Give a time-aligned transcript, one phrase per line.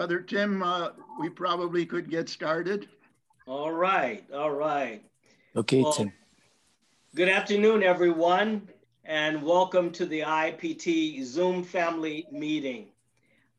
[0.00, 2.88] Brother Tim, uh, we probably could get started.
[3.44, 5.04] All right, all right.
[5.54, 6.10] Okay, well, Tim.
[7.14, 8.66] Good afternoon, everyone,
[9.04, 12.86] and welcome to the IPT Zoom family meeting.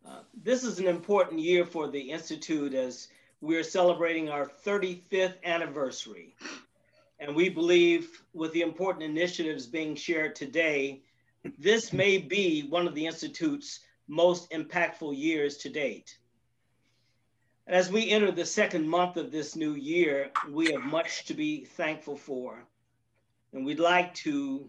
[0.03, 3.09] Uh, this is an important year for the Institute as
[3.41, 6.35] we're celebrating our 35th anniversary.
[7.19, 11.03] And we believe with the important initiatives being shared today,
[11.59, 16.17] this may be one of the Institute's most impactful years to date.
[17.67, 21.63] As we enter the second month of this new year, we have much to be
[21.63, 22.65] thankful for.
[23.53, 24.67] And we'd like to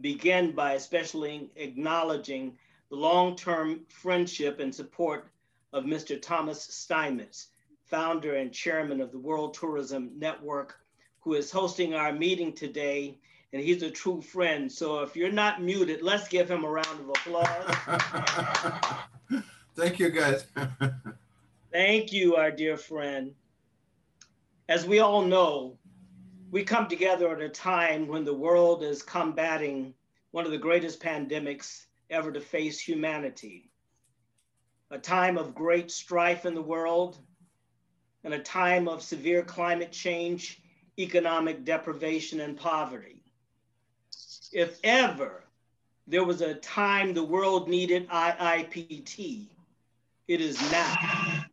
[0.00, 2.58] begin by especially acknowledging
[2.90, 5.28] the long-term friendship and support
[5.72, 6.20] of Mr.
[6.20, 7.48] Thomas Steinmetz,
[7.84, 10.80] founder and chairman of the World Tourism Network,
[11.20, 13.16] who is hosting our meeting today.
[13.52, 14.70] And he's a true friend.
[14.70, 17.76] So if you're not muted, let's give him a round of applause.
[19.76, 20.46] Thank you, guys.
[21.74, 23.34] Thank you, our dear friend.
[24.68, 25.76] As we all know,
[26.52, 29.92] we come together at a time when the world is combating
[30.30, 33.72] one of the greatest pandemics ever to face humanity.
[34.92, 37.18] A time of great strife in the world,
[38.22, 40.62] and a time of severe climate change,
[40.96, 43.20] economic deprivation, and poverty.
[44.52, 45.42] If ever
[46.06, 49.48] there was a time the world needed IIPT,
[50.28, 51.43] it is now.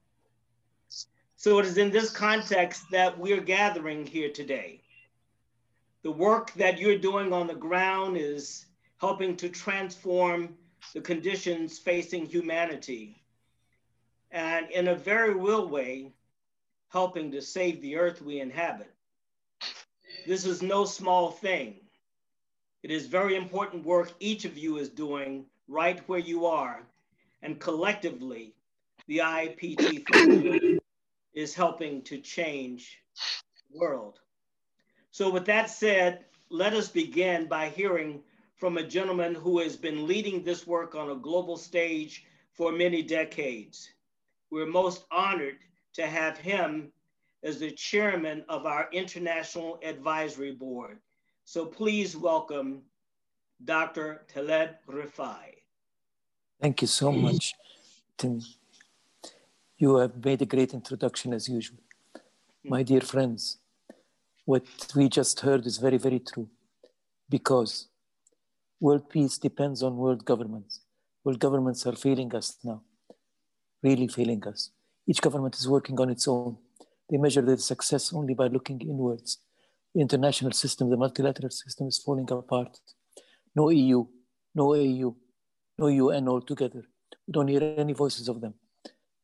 [1.42, 4.80] So it is in this context that we're gathering here today.
[6.04, 8.68] The work that you're doing on the ground is
[8.98, 10.56] helping to transform
[10.94, 13.24] the conditions facing humanity.
[14.30, 16.12] And in a very real way,
[16.90, 18.94] helping to save the earth we inhabit.
[20.28, 21.78] This is no small thing.
[22.84, 26.84] It is very important work each of you is doing right where you are.
[27.42, 28.54] And collectively,
[29.08, 30.78] the IPT
[31.34, 33.00] is helping to change
[33.72, 34.20] the world.
[35.12, 38.22] So with that said, let us begin by hearing
[38.56, 43.02] from a gentleman who has been leading this work on a global stage for many
[43.02, 43.90] decades.
[44.50, 45.58] We're most honored
[45.94, 46.92] to have him
[47.44, 51.00] as the chairman of our International Advisory Board.
[51.46, 52.82] So please welcome
[53.66, 54.26] Dr.
[54.28, 55.56] Taleb Rifai.
[56.62, 57.54] Thank you so much,
[58.18, 58.42] Tim.
[59.82, 61.80] You have made a great introduction as usual.
[62.14, 62.70] Hmm.
[62.74, 63.58] My dear friends,
[64.46, 64.64] what
[64.96, 66.48] we just heard is very, very true
[67.28, 67.88] because
[68.80, 70.82] world peace depends on world governments.
[71.24, 72.84] World governments are failing us now,
[73.82, 74.70] really failing us.
[75.08, 76.58] Each government is working on its own.
[77.10, 79.40] They measure their success only by looking inwards.
[79.96, 82.78] The international system, the multilateral system is falling apart.
[83.56, 84.06] No EU,
[84.54, 85.16] no AU,
[85.80, 86.84] no UN altogether.
[87.26, 88.54] We don't hear any voices of them.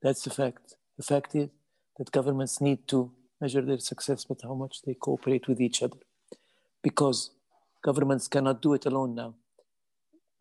[0.02, 0.76] That's the fact.
[0.98, 1.50] The fact is
[1.98, 5.98] that governments need to measure their success but how much they cooperate with each other.
[6.84, 7.32] Because
[7.82, 9.34] governments cannot do it alone now.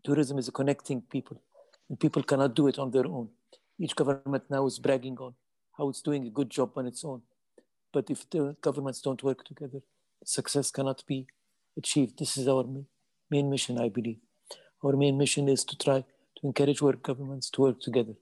[0.04, 1.40] Tourism is connecting people,
[1.88, 3.28] and people cannot do it on their own.
[3.78, 5.34] Each government now is bragging on
[5.76, 7.22] how it's doing a good job on its own.
[7.92, 9.80] But if the governments don't work together,
[10.24, 11.26] success cannot be
[11.76, 12.18] achieved.
[12.18, 12.64] This is our
[13.30, 14.18] main mission, I believe.
[14.84, 18.14] Our main mission is to try to encourage world governments to work together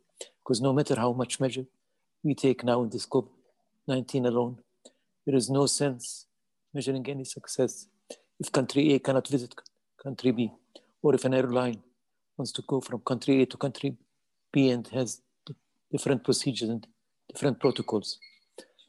[0.45, 1.65] because no matter how much measure
[2.23, 4.59] we take now in this COVID-19 alone,
[5.25, 6.27] there is no sense
[6.75, 7.87] measuring any success
[8.39, 9.55] if country A cannot visit
[10.03, 10.53] country B,
[11.03, 11.83] or if an airline
[12.37, 13.97] wants to go from country A to country
[14.53, 15.23] B and has
[15.91, 16.87] different procedures and
[17.33, 18.19] different protocols.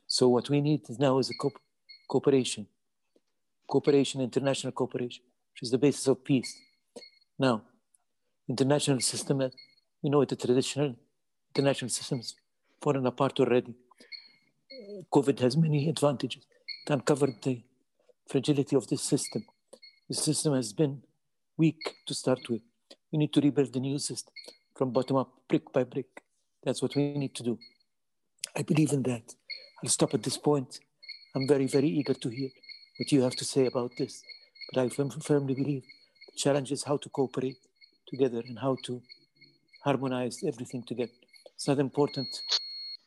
[0.08, 1.52] So what we need now is a co
[2.10, 2.68] cooperation,
[3.68, 5.24] cooperation, international cooperation,
[5.54, 6.54] which is the basis of peace.
[7.40, 7.62] Now,
[8.50, 9.38] international system,
[10.02, 10.96] we know it, the traditional
[11.56, 12.36] international systems
[12.82, 13.74] fallen apart already.
[15.12, 16.44] COVID has many advantages.
[16.86, 17.62] It uncovered the
[18.28, 19.46] fragility of this system.
[20.10, 21.02] The system has been
[21.58, 22.62] weak to start with.
[23.12, 24.34] We need to rebuild the new system
[24.76, 26.24] from bottom up, brick by brick.
[26.64, 27.58] That's what we need to do.
[28.56, 29.34] I believe in that.
[29.82, 30.80] I'll stop at this point.
[31.36, 32.50] I'm very, very eager to hear
[32.98, 34.22] what you have to say about this.
[34.74, 35.84] But I firmly believe
[36.28, 37.58] the challenge is how to cooperate
[38.08, 39.02] together and how to
[39.84, 41.12] harmonize everything together.
[41.56, 42.28] It's not important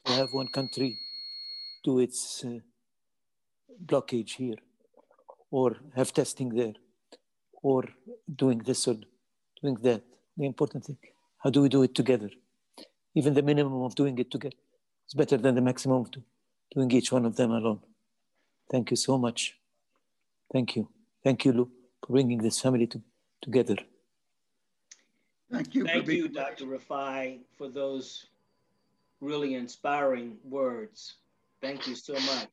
[0.07, 0.99] to have one country
[1.85, 2.59] do its uh,
[3.85, 4.57] blockage here,
[5.51, 6.75] or have testing there,
[7.63, 7.85] or
[8.35, 8.97] doing this or
[9.61, 10.03] doing that.
[10.37, 10.99] The important thing,
[11.43, 12.31] how do we do it together?
[13.15, 14.57] Even the minimum of doing it together
[15.07, 16.11] is better than the maximum of
[16.75, 17.81] doing each one of them alone.
[18.71, 19.57] Thank you so much.
[20.53, 20.89] Thank you.
[21.23, 23.01] Thank you, Lou, for bringing this family to,
[23.43, 23.77] together.
[25.51, 25.85] Thank you.
[25.85, 26.67] Thank you, Dr.
[26.67, 28.27] Rifai, for those
[29.21, 31.15] really inspiring words.
[31.61, 32.49] Thank you so much.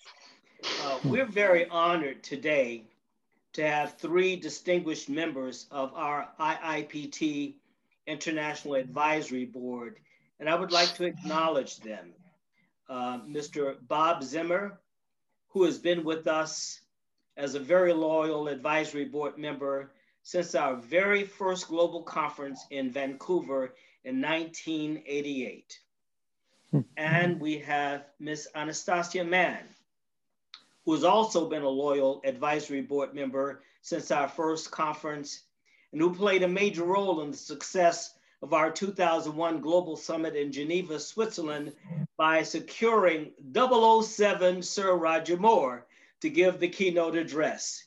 [0.83, 2.85] Uh, we're very honored today
[3.53, 7.55] to have three distinguished members of our IIPT
[8.07, 9.99] International Advisory Board,
[10.39, 12.13] and I would like to acknowledge them.
[12.89, 13.75] Uh, Mr.
[13.87, 14.79] Bob Zimmer,
[15.49, 16.81] who has been with us
[17.37, 19.91] as a very loyal advisory board member
[20.21, 25.79] since our very first global conference in Vancouver in 1988.
[26.97, 28.49] And we have Ms.
[28.55, 29.63] Anastasia Mann,
[30.83, 35.43] who has also been a loyal advisory board member since our first conference
[35.91, 40.51] and who played a major role in the success of our 2001 Global Summit in
[40.51, 41.73] Geneva, Switzerland
[42.17, 45.85] by securing 007 Sir Roger Moore
[46.21, 47.83] to give the keynote address.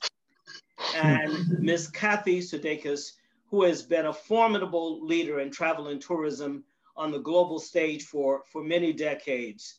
[0.95, 1.89] And Ms.
[1.89, 3.13] Kathy Sudeikis,
[3.51, 6.65] who has been a formidable leader in travel and tourism
[6.99, 9.79] on the global stage for, for many decades.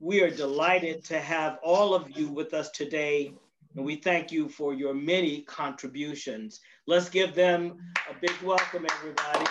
[0.00, 3.32] We are delighted to have all of you with us today,
[3.76, 6.60] and we thank you for your many contributions.
[6.86, 7.78] Let's give them
[8.10, 9.46] a big welcome, everybody.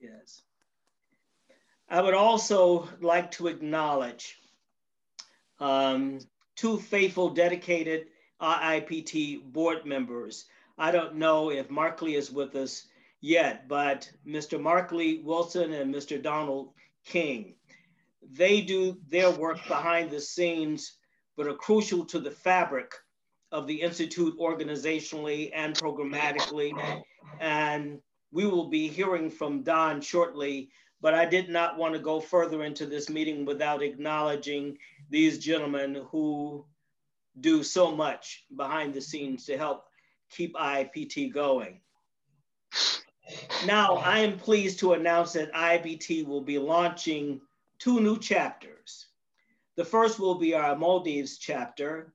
[0.00, 0.42] Yes.
[1.88, 4.36] I would also like to acknowledge
[5.60, 6.18] um,
[6.56, 8.06] two faithful, dedicated
[8.40, 10.46] IIPT board members.
[10.76, 12.86] I don't know if Markley is with us
[13.22, 14.60] yet, but Mr.
[14.60, 16.22] Markley Wilson and Mr.
[16.22, 16.74] Donald
[17.06, 17.54] King
[18.30, 20.96] they do their work behind the scenes,
[21.36, 22.94] but are crucial to the fabric
[23.50, 26.72] of the Institute organizationally and programmatically.
[27.40, 30.70] And we will be hearing from Don shortly,
[31.00, 34.78] but I did not want to go further into this meeting without acknowledging
[35.10, 36.64] these gentlemen who
[37.40, 39.84] do so much behind the scenes to help
[40.30, 41.80] keep IIPT going.
[43.66, 47.40] Now, I am pleased to announce that IIPT will be launching
[47.78, 49.06] two new chapters.
[49.76, 52.12] The first will be our Maldives chapter,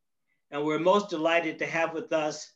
[0.52, 2.52] and we're most delighted to have with us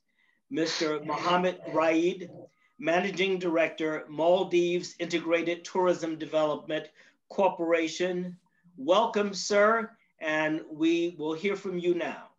[0.51, 1.03] Mr.
[1.05, 2.29] Mohammed Raadih,
[2.77, 6.87] Managing Director, Maldives Integrated Tourism Development
[7.29, 8.37] Corporation.
[8.75, 12.30] Welcome, sir, and we will hear from you now.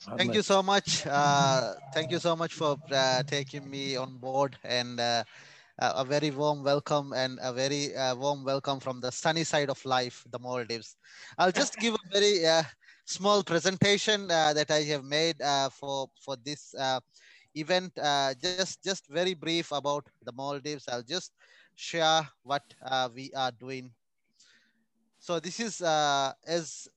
[0.00, 1.06] Thank you so much.
[1.06, 5.24] Uh, thank you so much for uh, taking me on board and uh,
[5.78, 9.84] a very warm welcome and a very uh, warm welcome from the sunny side of
[9.84, 10.96] life, the Maldives.
[11.36, 12.62] I'll just give a very uh,
[13.04, 17.00] small presentation uh, that I have made uh, for, for this uh,
[17.54, 17.92] event.
[17.98, 20.88] Uh, just, just very brief about the Maldives.
[20.88, 21.32] I'll just
[21.74, 22.62] share what
[23.14, 23.90] we are doing.
[25.18, 26.88] So this is, as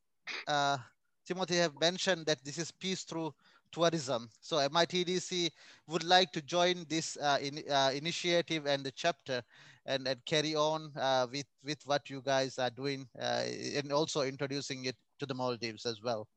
[1.26, 3.34] Timothy have mentioned that this is peace through
[3.72, 4.30] tourism.
[4.42, 5.50] So MITDC
[5.88, 9.42] would like to join this uh, in, uh, initiative and the chapter
[9.86, 13.44] and, and carry on uh, with, with what you guys are doing uh,
[13.76, 16.28] and also introducing it to the Maldives as well.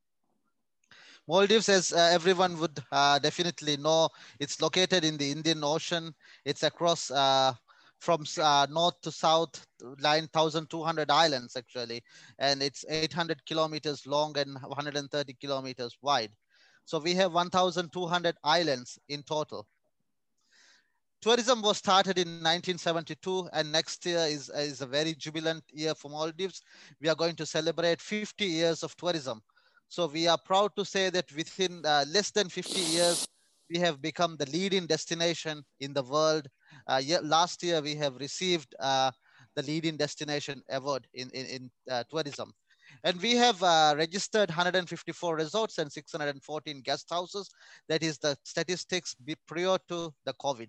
[1.29, 6.15] Maldives, as uh, everyone would uh, definitely know, it's located in the Indian Ocean.
[6.44, 7.11] It's across
[7.98, 9.66] from uh, north to south
[10.00, 12.02] 9,200 islands actually,
[12.38, 16.32] and it's 800 kilometers long and 130 kilometers wide.
[16.84, 19.66] So we have 1,200 islands in total.
[21.21, 26.09] Tourism was started in 1972 and next year is, is a very jubilant year for
[26.09, 26.62] Maldives.
[27.00, 29.42] We are going to celebrate 50 years of tourism.
[29.88, 33.26] So we are proud to say that within uh, less than 50 years,
[33.70, 36.46] we have become the leading destination in the world.
[36.87, 39.11] Uh, last year, we have received uh,
[39.54, 42.52] the leading destination award in, in, in uh, tourism.
[43.04, 47.50] And we have uh, registered 154 resorts and 614 guest houses.
[47.88, 49.14] That is the statistics
[49.46, 50.68] prior to the COVID.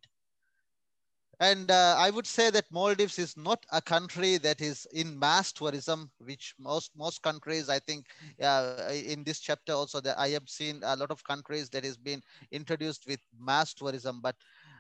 [1.40, 5.52] And uh, I would say that Maldives is not a country that is in mass
[5.52, 8.08] tourism, which most most countries, I think,
[8.42, 11.98] uh, in this chapter also that I have seen a lot of countries that has
[11.98, 14.20] been introduced with mass tourism.
[14.22, 14.36] But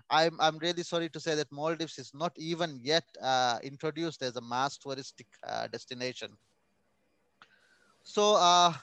[0.10, 4.36] I'm I'm really sorry to say that Maldives is not even yet uh, introduced as
[4.36, 6.38] a mass touristic uh, destination.
[8.04, 8.74] So uh,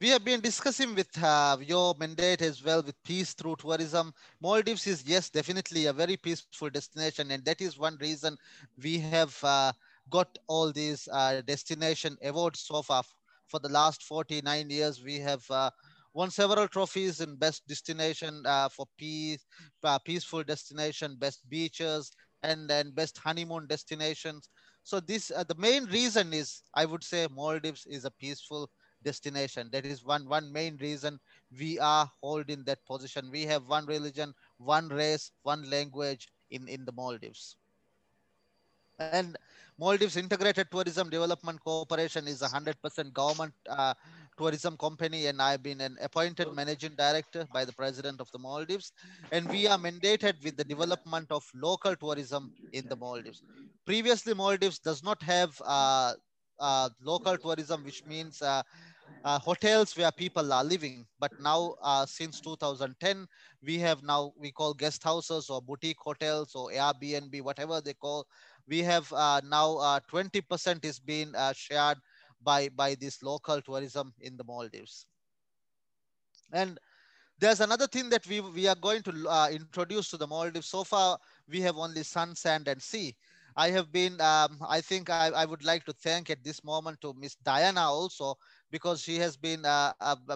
[0.00, 4.12] we have been discussing with uh, your mandate as well with peace through tourism.
[4.40, 7.30] Maldives is, yes, definitely a very peaceful destination.
[7.30, 8.36] And that is one reason
[8.82, 9.72] we have uh,
[10.08, 13.02] got all these uh, destination awards so far.
[13.46, 15.70] For the last 49 years, we have uh,
[16.12, 19.44] won several trophies in best destination uh, for peace,
[19.84, 22.12] uh, peaceful destination, best beaches,
[22.42, 24.48] and then best honeymoon destinations.
[24.82, 28.70] So this the main reason is I would say Maldives is a peaceful
[29.02, 29.68] destination.
[29.72, 31.20] That is one one main reason
[31.58, 33.30] we are holding that position.
[33.30, 37.56] We have one religion, one race, one language in in the Maldives.
[38.98, 39.36] And
[39.78, 43.94] Maldives Integrated Tourism Development Corporation is a 100% government uh,
[44.36, 48.92] tourism company and I've been an appointed managing director by the president of the Maldives.
[49.30, 53.42] And we are mandated with the development of local tourism in the Maldives.
[53.86, 56.14] Previously, Maldives does not have uh,
[56.58, 58.62] uh, local tourism, which means uh,
[59.24, 61.06] uh, hotels where people are living.
[61.18, 63.26] But now, uh, since 2010,
[63.62, 68.26] we have now, we call guest houses or boutique hotels or Airbnb, whatever they call.
[68.66, 71.98] We have uh, now 20% uh, is being shared
[72.42, 75.06] by, by this local tourism in the Maldives.
[76.52, 76.78] And
[77.38, 80.66] there's another thing that we, we are going to introduce to the Maldives.
[80.68, 83.16] So far, we have only sun, sand, and sea.
[83.58, 87.00] I have been, um, I think I, I, would like to thank at this moment
[87.00, 88.36] to Miss Diana also,
[88.70, 89.92] because she has been uh,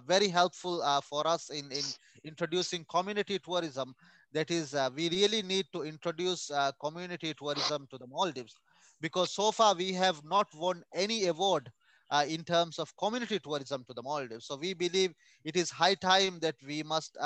[0.08, 1.84] very helpful uh, for us in, in
[2.24, 3.94] introducing community tourism.
[4.32, 8.56] That is, uh, we really need to introduce uh, community tourism to the Maldives
[9.00, 11.70] because so far we have not won any award
[12.10, 14.46] uh, in terms of community tourism to the Maldives.
[14.46, 15.14] So we believe
[15.44, 17.16] it is high time that we must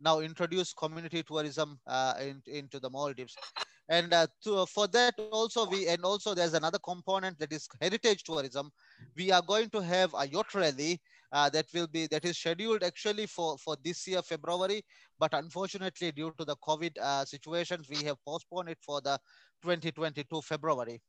[0.00, 1.78] now introduce community tourism
[2.20, 3.36] in, into the Maldives.
[3.88, 8.22] And uh, to, for that also we, and also there's another component that is heritage
[8.22, 8.70] tourism.
[9.16, 11.00] We are going to have a yacht rally
[11.32, 14.82] uh, that will be, that is scheduled actually for, for this year, February,
[15.18, 19.18] but unfortunately due to the COVID uh, situations, we have postponed it for the
[19.62, 21.00] 2022 February.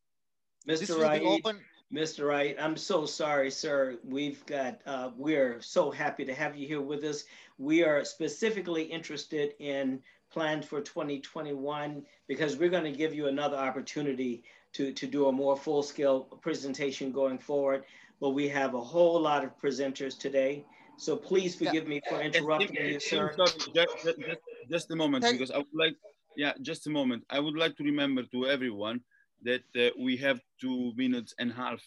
[0.67, 1.01] Mr.
[1.01, 1.59] Wright, open...
[1.93, 2.27] Mr.
[2.27, 3.98] Wright, I'm so sorry, sir.
[4.03, 7.24] We've got, uh, we're so happy to have you here with us.
[7.57, 13.57] We are specifically interested in plans for 2021 because we're going to give you another
[13.57, 14.43] opportunity
[14.74, 17.83] to, to do a more full scale presentation going forward.
[18.19, 20.65] But we have a whole lot of presenters today.
[20.98, 23.33] So please forgive me for interrupting you, sir.
[23.36, 25.95] Sorry, just, just, just a moment, because I would like,
[26.36, 27.24] yeah, just a moment.
[27.29, 29.01] I would like to remember to everyone
[29.43, 31.81] that uh, we have two minutes and a half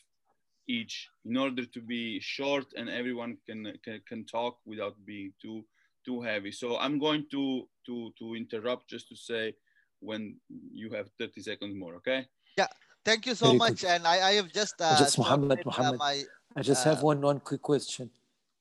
[0.67, 5.65] each in order to be short and everyone can, can, can talk without being too
[6.05, 6.53] too heavy.
[6.53, 9.55] So I'm going to to to interrupt just to say
[10.01, 10.37] when
[10.75, 12.27] you have 30 seconds more, okay?
[12.59, 12.67] Yeah,
[13.05, 13.83] thank you so Very much.
[13.83, 13.91] Good.
[13.91, 15.99] And I, I have just uh, just Muhammad, uh, Muhammad.
[15.99, 16.23] My,
[16.57, 18.11] I just have uh, one one quick question.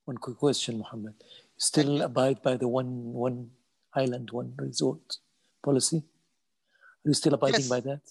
[0.06, 1.14] One quick question, Muhammad.
[1.58, 3.52] Still abide by the one one
[3.94, 5.18] island, one resort
[5.64, 5.98] policy?
[5.98, 7.70] Are you still abiding yes.
[7.70, 8.02] by that?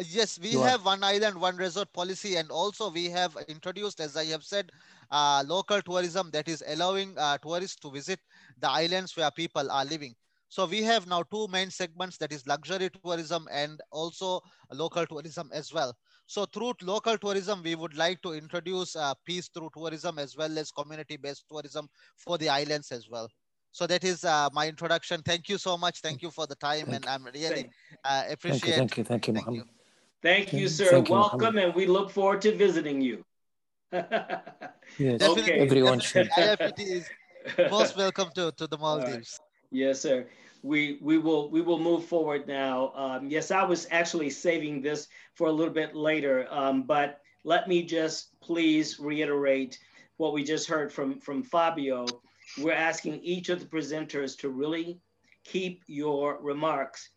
[0.00, 0.84] Yes, we you have are.
[0.84, 4.70] one island, one resort policy, and also we have introduced, as I have said,
[5.10, 8.20] uh, local tourism that is allowing uh, tourists to visit
[8.56, 10.14] the islands where people are living.
[10.48, 14.40] So we have now two main segments that is luxury tourism and also
[14.72, 15.94] local tourism as well.
[16.26, 20.56] So through local tourism, we would like to introduce uh, peace through tourism as well
[20.58, 23.28] as community-based tourism for the islands as well.
[23.72, 25.22] So that is uh, my introduction.
[25.22, 26.00] Thank you so much.
[26.00, 27.66] Thank you for the time, thank and I'm really
[28.04, 28.86] uh, appreciate.
[28.86, 29.64] Thank you, thank you, thank you, Thank you,
[30.68, 30.90] sir.
[30.90, 33.24] Thank Welcome, you, and we look forward to visiting you.
[33.92, 35.52] yes, okay.
[35.52, 36.28] everyone should.
[36.30, 37.08] IFET is
[37.70, 39.38] most welcome to, to the Maldives.
[39.40, 39.48] Right.
[39.70, 40.26] Yes, sir.
[40.62, 42.92] We we will we will move forward now.
[42.96, 47.68] Um, yes, I was actually saving this for a little bit later, um, but let
[47.68, 49.78] me just please reiterate
[50.16, 52.06] what we just heard from from Fabio.
[52.60, 55.00] We're asking each of the presenters to really
[55.44, 57.10] keep your remarks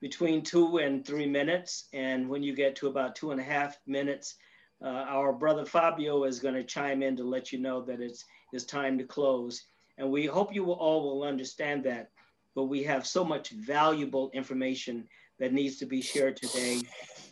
[0.00, 1.88] between two and three minutes.
[1.92, 4.36] And when you get to about two and a half minutes,
[4.82, 8.24] uh, our brother Fabio is going to chime in to let you know that it's,
[8.52, 9.62] it's time to close.
[9.96, 12.10] And we hope you all will understand that.
[12.54, 15.08] But we have so much valuable information
[15.38, 16.80] that needs to be shared today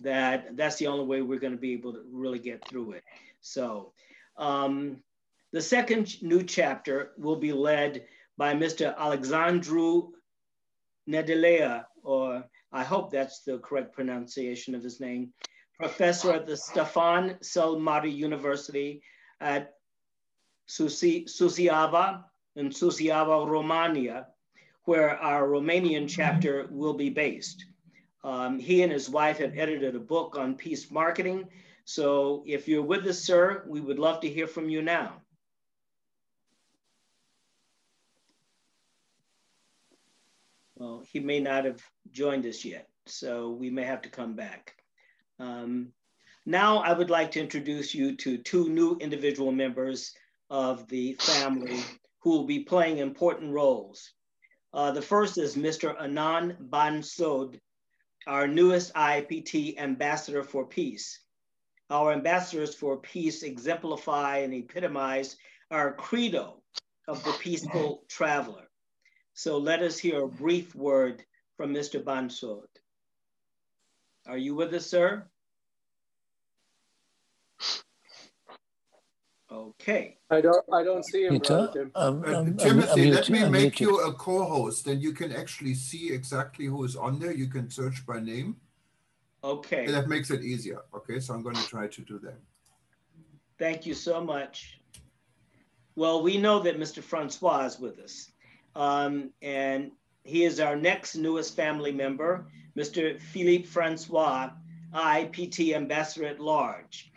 [0.01, 3.05] that that's the only way we're going to be able to really get through it.
[3.41, 3.93] So
[4.37, 5.03] um,
[5.53, 8.97] the second new chapter will be led by Mr.
[8.97, 10.09] Alexandru
[11.09, 15.33] Nedelea, or I hope that's the correct pronunciation of his name,
[15.79, 19.03] professor at the Stefan Cel Mare University
[19.41, 19.75] at
[20.69, 22.25] Suceava
[22.57, 24.27] in Suceava, Romania,
[24.85, 27.65] where our Romanian chapter will be based.
[28.25, 31.49] Um, he and his wife have edited a book on peace marketing.
[31.85, 35.22] So if you're with us, sir, we would love to hear from you now.
[40.83, 44.75] Well, he may not have joined us yet, so we may have to come back.
[45.39, 45.93] Um,
[46.45, 50.13] now I would like to introduce you to two new individual members
[50.51, 51.79] of the family
[52.19, 54.11] who will be playing important roles.
[54.75, 55.97] Uh, the first is Mr.
[56.01, 57.61] Anand Bansod,
[58.27, 61.21] our newest IPT ambassador for peace.
[61.91, 65.37] Our ambassadors for peace exemplify and epitomize
[65.71, 66.61] our credo
[67.07, 68.67] of the peaceful traveler.
[69.35, 71.25] So let us hear a brief word
[71.57, 72.03] from Mr.
[72.03, 72.67] Bansod.
[74.27, 75.27] Are you with us, sir?
[79.51, 80.17] Okay.
[80.31, 80.65] I don't.
[80.73, 81.91] I don't see him, brother Tim.
[81.95, 86.11] Um, uh, um, Timothy, let me make you a co-host, then you can actually see
[86.11, 87.33] exactly who is on there.
[87.33, 88.57] You can search by name.
[89.45, 89.85] Okay.
[89.85, 90.81] And that makes it easier.
[90.95, 92.39] Okay, so I'm going to try to do that.
[93.59, 94.81] Thank you so much.
[95.97, 97.03] Well, we know that Mr.
[97.03, 98.32] Francois is with us,
[98.75, 99.93] um, and
[100.25, 103.21] he is our next newest family member, Mr.
[103.21, 104.51] Philippe Francois,
[104.95, 107.13] IPT Ambassador at Large.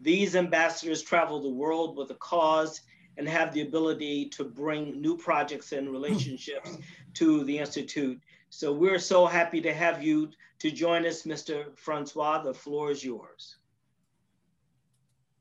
[0.00, 2.80] These ambassadors travel the world with a cause
[3.18, 6.78] and have the ability to bring new projects and relationships
[7.14, 8.18] to the Institute.
[8.48, 10.30] So we're so happy to have you
[10.60, 11.76] to join us, Mr.
[11.76, 12.42] Francois.
[12.42, 13.56] The floor is yours.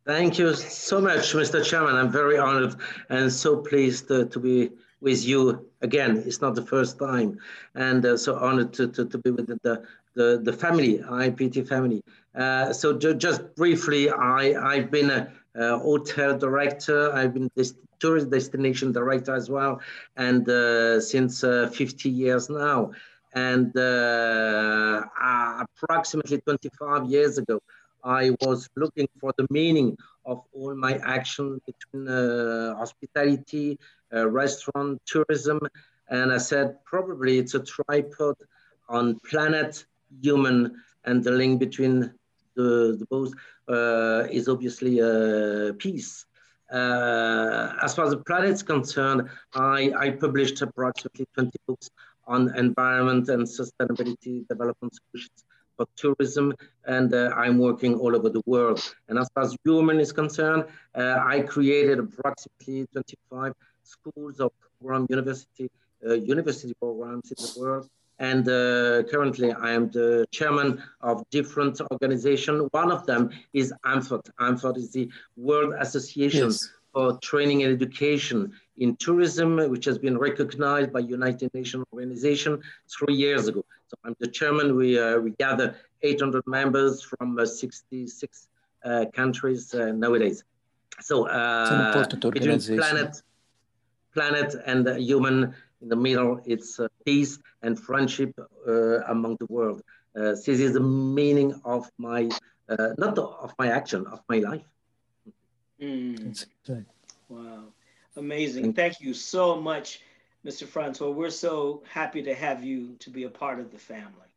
[0.06, 1.64] Thank you so much, Mr.
[1.64, 1.96] Chairman.
[1.96, 2.76] I'm very honored
[3.10, 6.24] and so pleased uh, to be with you again.
[6.26, 7.40] It's not the first time,
[7.76, 9.84] and uh, so honored to, to, to be with the,
[10.16, 12.04] the, the family, IPT family.
[12.36, 17.74] Uh, so ju just briefly, I, I've been a, a, hotel director, I've been this
[18.00, 19.82] tourist destination director as well,
[20.16, 22.92] and uh, since uh, 50 years now.
[23.34, 25.04] And uh,
[25.62, 27.60] approximately 25 years ago,
[28.04, 33.80] I was looking for the meaning of all my action between uh, hospitality,
[34.14, 35.60] uh, restaurant, tourism.
[36.10, 38.36] And I said, probably it's a tripod
[38.88, 39.86] on planet,
[40.22, 42.14] human, and the link between
[42.56, 43.34] the, the both
[43.68, 46.26] uh, is obviously uh, peace.
[46.72, 51.90] Uh, as far as the planet is concerned, I, I published approximately 20 books
[52.28, 55.44] on environment and sustainability development solutions
[55.80, 56.54] for tourism,
[56.86, 58.80] and uh, I'm working all over the world.
[59.08, 65.08] And as far as human is concerned, uh, I created approximately 25 schools of program
[65.10, 65.72] university,
[66.06, 67.90] uh, university programs in the world.
[68.20, 72.68] And uh, currently I am the chairman of different organizations.
[72.72, 74.26] One of them is AMFORHT.
[74.42, 76.70] AMFORHT is the World Association yes.
[76.92, 83.16] for Training and Education in Tourism, which has been recognized by United Nations Organization three
[83.16, 83.64] years ago.
[83.90, 84.76] So I'm the chairman.
[84.76, 88.48] We, uh, we gather 800 members from uh, 66
[88.86, 90.44] uh, countries uh, nowadays.
[91.02, 93.22] So uh, between planet,
[94.14, 98.32] planet and human in the middle, it's uh, peace and friendship
[99.08, 99.82] among the world.
[100.14, 102.30] this is the meaning of my,
[102.98, 104.68] not of my action, of my life.
[105.82, 106.46] Mm.
[107.30, 107.64] Wow,
[108.18, 108.74] amazing.
[108.74, 110.02] Thank you so much
[110.46, 110.66] Mr.
[110.66, 114.30] Francois, we're so happy to have you to be a part of the family.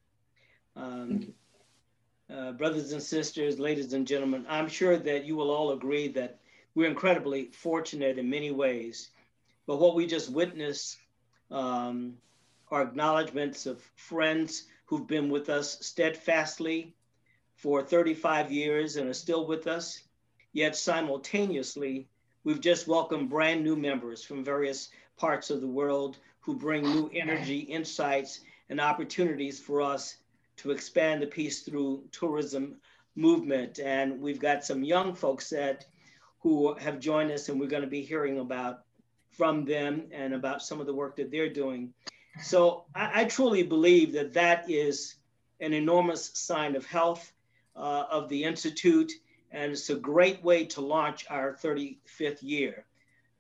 [0.74, 1.32] Um,
[2.32, 6.38] uh, brothers and sisters, ladies and gentlemen, I'm sure that you will all agree that
[6.74, 9.10] we're incredibly fortunate in many ways.
[9.66, 10.98] But what we just witnessed
[11.50, 12.16] um,
[12.70, 16.94] are acknowledgments of friends who've been with us steadfastly
[17.54, 20.02] for 35 years and are still with us.
[20.52, 22.08] Yet simultaneously,
[22.44, 27.10] we've just welcomed brand new members from various parts of the world who bring new
[27.14, 30.16] energy, insights, and opportunities for us
[30.56, 32.76] to expand the peace through tourism
[33.14, 33.78] movement.
[33.78, 35.86] And we've got some young folks that
[36.40, 38.80] who have joined us, and we're going to be hearing about
[39.30, 41.92] from them and about some of the work that they're doing.
[42.42, 45.16] So I, I truly believe that that is
[45.60, 47.32] an enormous sign of health
[47.76, 49.12] uh, of the Institute,
[49.52, 52.84] and it's a great way to launch our 35th year.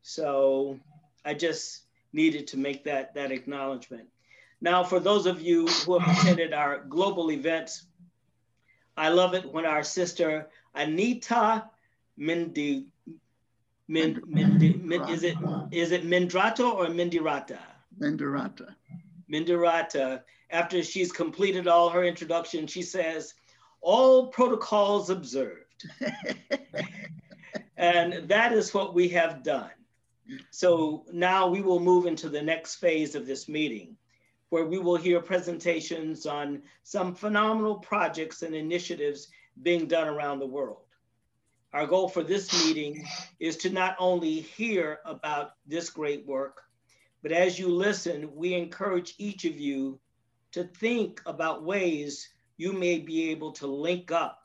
[0.02, 0.78] So
[1.24, 1.82] I just
[2.12, 4.08] needed to make that, that acknowledgement.
[4.60, 7.86] Now, for those of you who have attended our global events,
[8.96, 11.64] I love it when our sister Anita
[12.16, 12.86] Mindi,
[13.88, 15.36] Min, Mindi, Min, is it
[15.70, 17.58] is it Mindrato or Mindirata?
[17.98, 18.74] Mindirata.
[19.30, 20.22] Mindirata.
[20.50, 23.34] After she's completed all her introduction, she says,
[23.80, 25.74] "All protocols observed,"
[27.76, 29.70] and that is what we have done.
[30.50, 33.96] So now we will move into the next phase of this meeting,
[34.50, 39.28] where we will hear presentations on some phenomenal projects and initiatives
[39.62, 40.84] being done around the world.
[41.72, 43.06] Our goal for this meeting
[43.40, 46.62] is to not only hear about this great work,
[47.22, 49.98] but as you listen, we encourage each of you
[50.52, 54.40] to think about ways you may be able to link up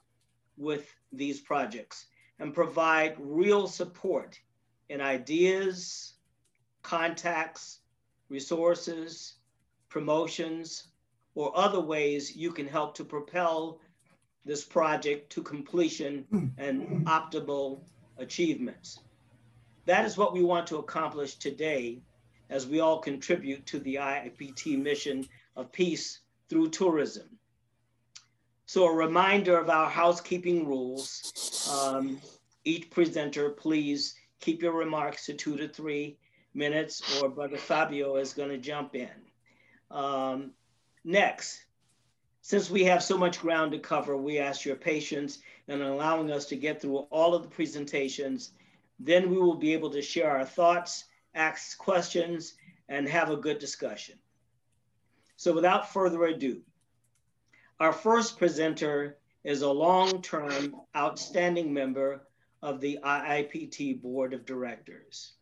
[0.58, 2.06] with these projects
[2.40, 4.40] and provide real support
[4.90, 6.14] in ideas,
[6.82, 7.80] contacts,
[8.30, 9.36] resources,
[9.90, 10.88] promotions,
[11.36, 13.80] or other ways you can help to propel
[14.46, 16.26] this project to completion
[16.58, 17.82] and optimal
[18.18, 19.00] achievements.
[19.86, 22.02] That is what we want to accomplish today
[22.50, 27.28] as we all contribute to the IPT mission of peace through tourism.
[28.66, 31.70] So a reminder of our housekeeping rules.
[31.72, 32.20] Um,
[32.66, 36.18] each presenter, please keep your remarks to two to three
[36.54, 39.10] minutes or Brother Fabio is gonna jump in.
[39.92, 40.52] Um,
[41.04, 41.64] next,
[42.42, 46.46] since we have so much ground to cover, we ask your patience in allowing us
[46.46, 48.52] to get through all of the presentations.
[49.00, 52.56] Then we will be able to share our thoughts, ask questions,
[52.90, 54.18] and have a good discussion.
[55.36, 56.62] So without further ado,
[57.80, 62.27] our first presenter is a long-term outstanding member
[62.62, 65.34] of the IIPT Board of Directors.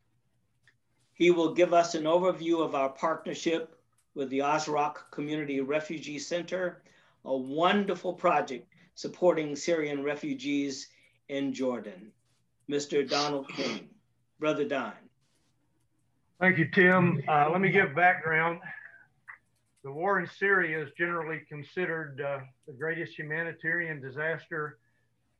[1.13, 3.79] He will give us an overview of our partnership
[4.15, 6.81] with the Azraq Community Refugee Center,
[7.23, 10.89] a wonderful project supporting Syrian refugees
[11.29, 12.11] in Jordan.
[12.69, 13.07] Mr.
[13.07, 13.89] Donald King.
[14.39, 14.93] Brother Don.
[16.39, 17.23] Thank you, Tim.
[17.27, 18.59] Uh, let me give background.
[19.83, 24.79] The war in Syria is generally considered uh, the greatest humanitarian disaster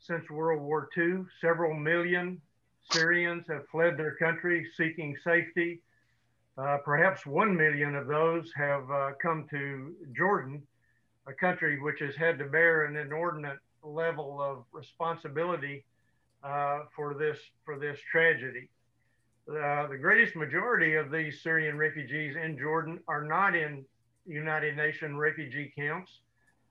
[0.05, 1.23] since World War II.
[1.41, 2.41] Several million
[2.91, 5.81] Syrians have fled their country seeking safety.
[6.57, 10.61] Uh, perhaps one million of those have uh, come to Jordan,
[11.27, 15.83] a country which has had to bear an inordinate level of responsibility
[16.43, 18.69] uh, for this for this tragedy.
[19.49, 23.83] Uh, the greatest majority of these Syrian refugees in Jordan are not in
[24.25, 26.11] United Nations refugee camps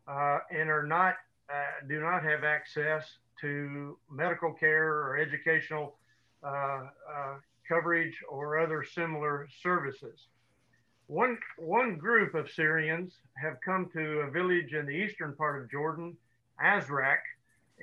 [0.08, 1.14] uh, and are not
[1.52, 3.04] uh, do not have access
[3.40, 5.96] to medical care or educational
[6.42, 7.34] uh, uh,
[7.68, 10.26] coverage or other similar services.
[11.06, 15.70] One, one group of Syrians have come to a village in the eastern part of
[15.70, 16.16] Jordan,
[16.62, 17.18] Azraq,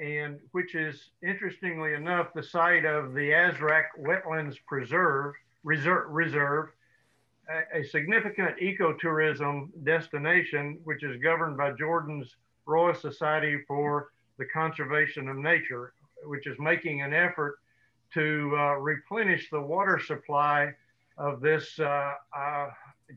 [0.01, 5.33] and which is interestingly enough the site of the Azraq Wetlands Preserve
[5.63, 6.69] Reserve, Reserve
[7.49, 12.35] a, a significant ecotourism destination, which is governed by Jordan's
[12.65, 14.11] Royal Society for
[14.41, 17.59] the Conservation of Nature, which is making an effort
[18.11, 20.73] to uh, replenish the water supply
[21.19, 22.67] of this uh, uh,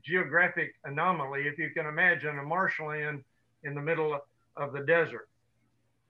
[0.04, 3.24] geographic anomaly, if you can imagine a marshland
[3.62, 4.18] in the middle
[4.58, 5.30] of the desert.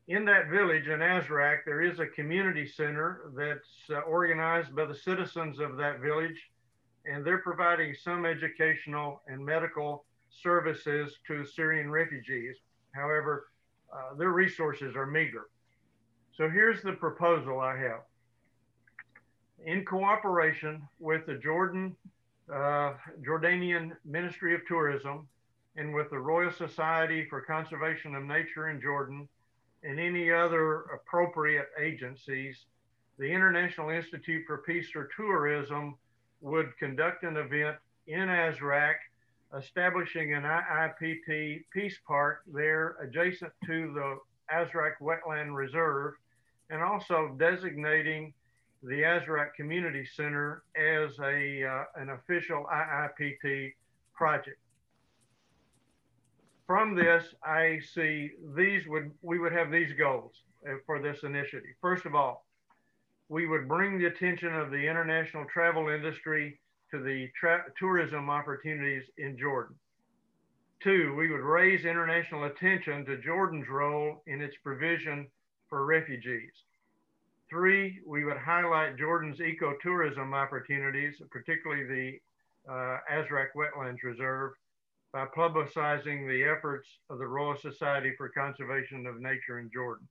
[0.09, 4.97] In that village in Azraq, there is a community center that's uh, organized by the
[4.97, 6.41] citizens of that village,
[7.07, 10.05] and they're providing some educational and medical
[10.43, 12.57] services to Syrian refugees.
[12.97, 13.47] However,
[13.95, 15.49] uh, their resources are meager.
[16.37, 18.01] So here's the proposal I have
[19.65, 21.97] in cooperation with the Jordan,
[22.53, 22.95] uh,
[23.27, 25.27] Jordanian Ministry of Tourism
[25.77, 29.29] and with the Royal Society for Conservation of Nature in Jordan
[29.83, 32.65] and any other appropriate agencies,
[33.19, 35.97] the International Institute for Peace or Tourism
[36.41, 37.77] would conduct an event
[38.07, 38.95] in Azraq,
[39.59, 44.19] establishing an IIPT Peace Park there adjacent to the
[44.53, 46.15] Azraq Wetland Reserve,
[46.71, 48.33] and also designating
[48.83, 53.73] the Azraq Community Center as a, uh, an official IIPT
[54.15, 54.59] project.
[56.67, 60.33] From this, I see these would, we would have these goals
[60.67, 61.75] uh, for this initiative.
[61.81, 62.47] First of all,
[63.29, 66.59] we would bring the attention of the international travel industry
[66.95, 67.29] to the
[67.77, 69.75] tourism opportunities in Jordan.
[70.81, 75.27] Two, we would raise international attention to Jordan's role in its provision
[75.69, 76.53] for refugees.
[77.51, 81.85] Three, we would highlight Jordan's ecotourism opportunities, particularly
[82.65, 84.53] the uh, Azraq Wetlands Reserve,
[85.13, 90.07] by publicizing the efforts of the Royal Society for Conservation of Nature in Jordan.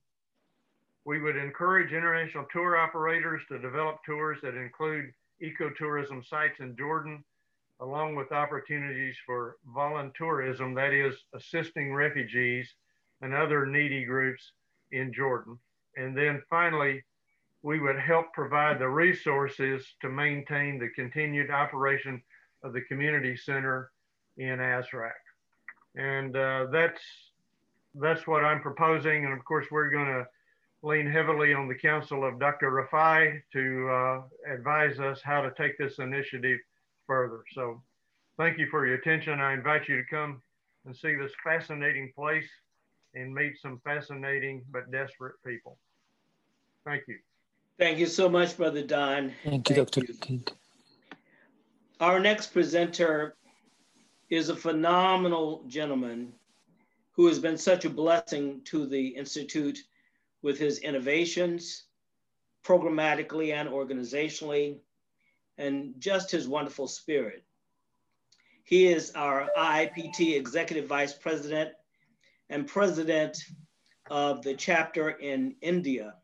[1.06, 7.24] We would encourage international tour operators to develop tours that include ecotourism sites in Jordan,
[7.80, 12.72] along with opportunities for voluntourism, that is, assisting refugees
[13.20, 14.52] and other needy groups
[14.92, 15.58] in Jordan.
[15.96, 17.02] And then finally,
[17.62, 22.22] we would help provide the resources to maintain the continued operation
[22.62, 23.90] of the community center
[24.36, 25.12] in Azraq.
[25.96, 27.00] And uh, that's,
[27.94, 29.24] that's what I'm proposing.
[29.24, 30.26] And of course, we're going to
[30.84, 32.70] lean heavily on the counsel of Dr.
[32.70, 36.58] Rifai to uh, advise us how to take this initiative
[37.06, 37.42] further.
[37.54, 37.82] So
[38.36, 39.40] thank you for your attention.
[39.40, 40.42] I invite you to come
[40.84, 42.48] and see this fascinating place
[43.14, 45.78] and meet some fascinating but desperate people.
[46.84, 47.16] Thank you.
[47.78, 49.32] Thank you so much, Brother Don.
[49.42, 50.06] Thank you, Thank Dr.
[50.06, 50.14] You.
[50.20, 50.44] King.
[52.00, 53.36] Our next presenter
[54.28, 56.32] is a phenomenal gentleman
[57.12, 59.78] who has been such a blessing to the Institute
[60.44, 61.84] with his innovations,
[62.62, 64.78] programmatically and organizationally,
[65.56, 67.42] and just his wonderful spirit.
[68.62, 71.70] He is our IIPT Executive Vice President
[72.50, 73.38] and President
[74.10, 76.14] of the chapter in India,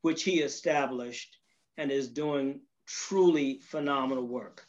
[0.00, 1.36] which he established
[1.76, 4.66] and is doing truly phenomenal work.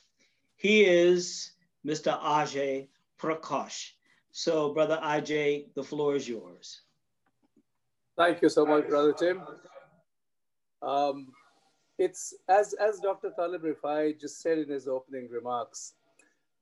[0.58, 1.54] He is
[1.88, 2.20] Mr.
[2.22, 3.92] Ajay Prakash.
[4.34, 6.82] So, Brother Ajay, the floor is yours.
[8.20, 9.42] Thank you so much, Brother Tim.
[10.82, 11.28] Um,
[11.98, 13.32] it's as, as Dr.
[13.34, 15.94] Taleb Rifai just said in his opening remarks,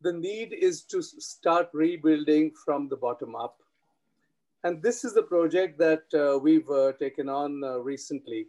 [0.02, 3.58] the need is to start rebuilding from the bottom up.
[4.64, 8.46] And this is the project that uh, we've uh, taken on uh, recently.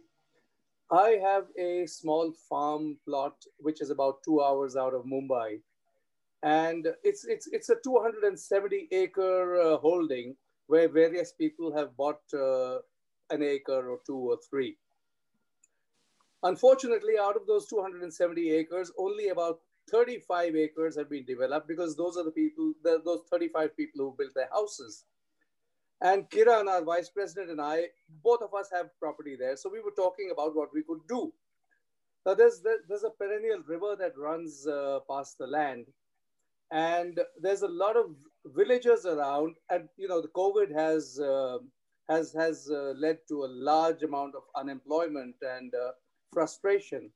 [0.91, 5.61] I have a small farm plot, which is about two hours out of Mumbai.
[6.43, 10.35] And it's, it's, it's a 270 acre uh, holding
[10.67, 12.77] where various people have bought uh,
[13.29, 14.77] an acre or two or three.
[16.43, 19.59] Unfortunately, out of those 270 acres, only about
[19.91, 24.15] 35 acres have been developed because those are the people, the, those 35 people who
[24.17, 25.05] built their houses.
[26.01, 27.87] And Kiran, our vice president, and I,
[28.23, 29.57] both of us have property there.
[29.57, 31.33] So we were talking about what we could do.
[32.25, 35.87] Now, there's, there's a perennial river that runs uh, past the land.
[36.71, 38.15] And there's a lot of
[38.45, 39.55] villagers around.
[39.69, 41.57] And, you know, the COVID has, uh,
[42.09, 45.91] has, has uh, led to a large amount of unemployment and uh,
[46.33, 47.11] frustration.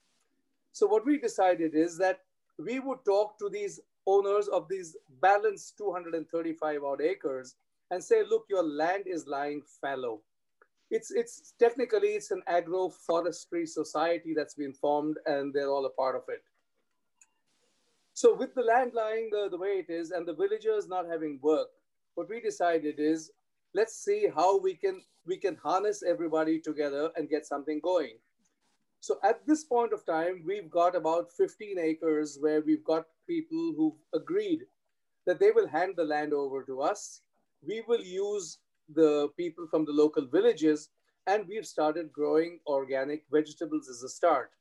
[0.72, 2.22] So what we decided is that
[2.60, 7.56] we would talk to these owners of these balanced 235 odd acres
[7.92, 10.22] and say, look, your land is lying fallow.
[10.92, 16.16] It's, it's technically, it's an agroforestry society that's been formed and they're all a part
[16.16, 16.44] of it.
[18.14, 21.40] So with the land lying the, the way it is and the villagers not having
[21.42, 21.70] work,
[22.14, 23.32] what we decided is,
[23.74, 28.18] let's see how we can, we can harness everybody together and get something going.
[29.00, 33.74] So at this point of time, we've got about 15 acres where we've got people
[33.76, 34.62] who've agreed
[35.26, 37.22] that they will hand the land over to us.
[37.66, 38.60] We will use
[38.94, 40.90] the people from the local villages,
[41.28, 44.52] and we've started growing organic vegetables as a start.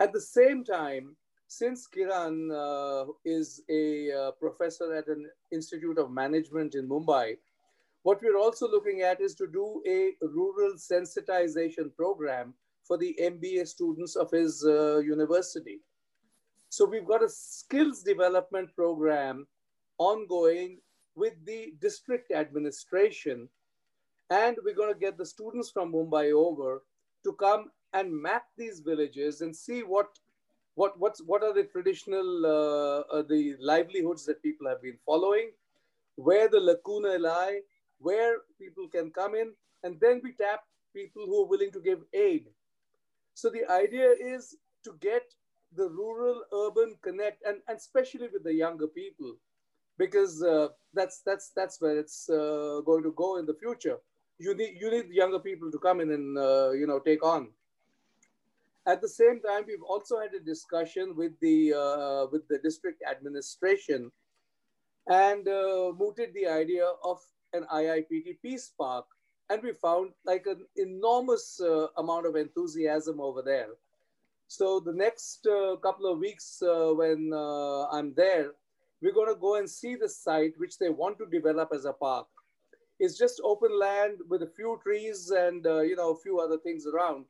[0.00, 1.16] At the same time,
[1.48, 7.36] since Kiran uh, is a uh, professor at an Institute of Management in Mumbai,
[8.02, 13.68] what we're also looking at is to do a rural sensitization program for the MBA
[13.68, 15.80] students of his uh, university.
[16.70, 19.46] So we've got a skills development program
[19.98, 20.78] ongoing
[21.14, 23.48] with the district administration.
[24.30, 26.82] And we're going to get the students from Mumbai over
[27.24, 30.08] to come and map these villages and see what
[30.76, 35.50] what what's what are the traditional uh, uh, the livelihoods that people have been following,
[36.14, 37.60] where the lacuna lie,
[38.00, 39.52] where people can come in,
[39.84, 40.60] and then we tap
[40.94, 42.46] people who are willing to give aid.
[43.34, 45.22] So the idea is to get
[45.76, 49.36] the rural urban connect and, and especially with the younger people
[49.98, 53.98] because uh, that's that's that's where it's uh, going to go in the future.
[54.38, 57.48] You need you need younger people to come in and uh, you know take on.
[58.86, 63.02] At the same time we've also had a discussion with the uh, with the district
[63.08, 64.10] administration
[65.06, 67.20] and uh, mooted the idea of
[67.52, 69.06] an IIPT peace park
[69.50, 73.70] and we found like an enormous uh, amount of enthusiasm over there.
[74.46, 78.52] So the next uh, couple of weeks uh, when uh, I'm there,
[79.02, 81.92] we're going to go and see the site which they want to develop as a
[81.92, 82.26] park.
[82.98, 86.58] It's just open land with a few trees and uh, you know a few other
[86.58, 87.24] things around.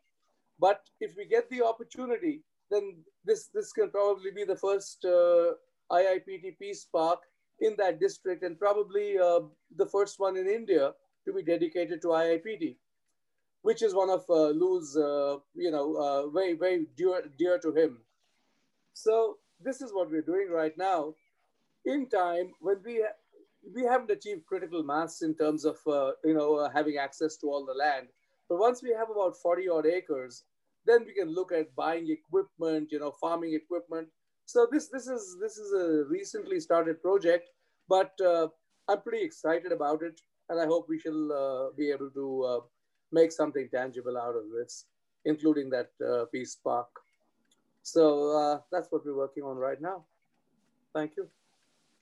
[0.59, 5.07] But if we get the opportunity, then this this can probably be the first
[5.93, 7.21] IIPT Peace Park
[7.61, 9.17] in that district and probably
[9.77, 10.93] the first one in India
[11.25, 12.77] to be dedicated to IIPT,
[13.63, 17.73] which is one of uh, Lou's, uh, you know, uh, very, very dear, dear to
[17.73, 17.99] him.
[18.95, 21.15] So this is what we're doing right now.
[21.85, 23.05] In time, when we
[23.75, 27.47] we haven't achieved critical mass in terms of uh, you know uh, having access to
[27.47, 28.09] all the land,
[28.49, 30.45] but once we have about 40 odd acres,
[30.85, 34.09] then we can look at buying equipment, you know, farming equipment.
[34.53, 37.51] So this this is this is a recently started project,
[37.89, 38.49] but uh,
[38.89, 42.61] I'm pretty excited about it and I hope we shall uh, be able to uh,
[43.13, 44.87] make something tangible out of this,
[45.25, 46.89] including that uh, peace park.
[47.83, 50.05] So uh, that's what we're working on right now.
[50.93, 51.29] Thank you.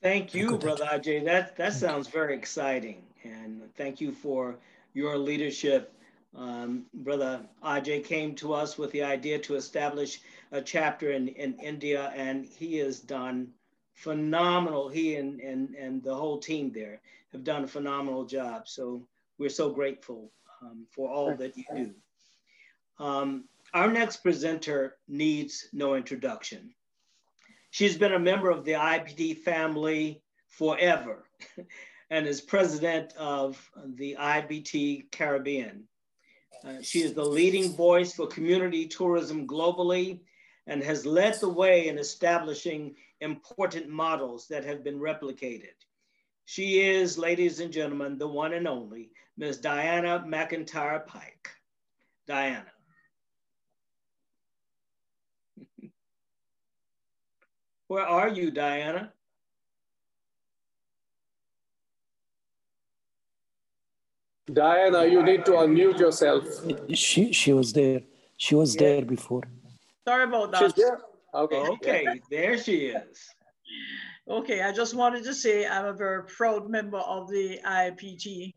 [0.02, 1.24] Thank you, Brother Ajay.
[1.24, 3.02] That, that sounds very exciting.
[3.24, 4.56] And thank you for
[4.94, 5.92] your leadership.
[6.36, 10.20] Um, Brother Ajay came to us with the idea to establish
[10.52, 13.48] a chapter in, in India, and he has done
[13.94, 14.88] phenomenal.
[14.88, 17.00] He and, and, and the whole team there
[17.32, 18.68] have done a phenomenal job.
[18.68, 19.02] So
[19.38, 20.30] we're so grateful
[20.62, 21.94] um, for all that you do.
[23.04, 26.74] Um, our next presenter needs no introduction.
[27.70, 31.24] She's been a member of the IPT family forever.
[32.10, 35.84] and is president of the IPT Caribbean.
[36.64, 40.20] Uh, she is the leading voice for community tourism globally
[40.66, 45.74] and has led the way in establishing important models that have been replicated.
[46.44, 49.58] She is, ladies and gentlemen, the one and only Ms.
[49.58, 51.50] Diana McIntyre Pike.
[52.26, 52.72] Diana.
[57.86, 59.12] Where are you, Diana?
[64.52, 66.44] Diana, you need to unmute yourself.
[66.94, 68.00] She she was there.
[68.36, 68.80] She was yeah.
[68.80, 69.42] there before.
[70.06, 70.62] Sorry about that.
[70.62, 71.00] She's there.
[71.34, 71.56] Okay.
[71.56, 73.28] Okay, there she is.
[74.28, 78.54] Okay, I just wanted to say I'm a very proud member of the IPT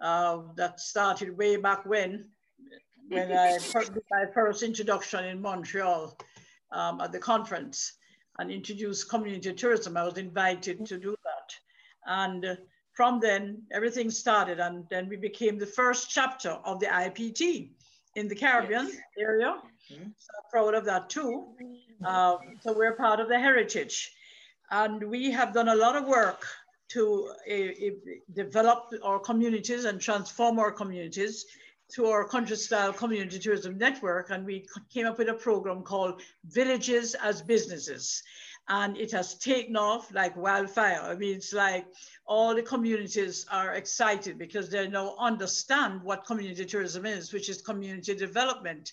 [0.00, 2.28] uh, that started way back when,
[3.08, 6.16] when I did my first introduction in Montreal
[6.72, 7.94] um, at the conference
[8.38, 9.96] and introduced community tourism.
[9.96, 11.54] I was invited to do that.
[12.06, 12.58] And
[12.98, 17.68] from then, everything started, and then we became the first chapter of the IPT
[18.16, 18.96] in the Caribbean yes.
[19.28, 19.50] area.
[19.90, 20.10] Mm -hmm.
[20.26, 21.32] So proud of that too.
[22.10, 23.96] Uh, so we're part of the heritage.
[24.82, 26.40] And we have done a lot of work
[26.94, 27.02] to
[27.54, 27.70] uh,
[28.42, 31.34] develop our communities and transform our communities
[31.90, 34.26] through our country style community tourism network.
[34.32, 34.56] And we
[34.94, 36.14] came up with a program called
[36.58, 38.22] Villages as Businesses
[38.68, 41.00] and it has taken off like wildfire.
[41.02, 41.86] I mean, it's like
[42.26, 47.62] all the communities are excited because they now understand what community tourism is, which is
[47.62, 48.92] community development.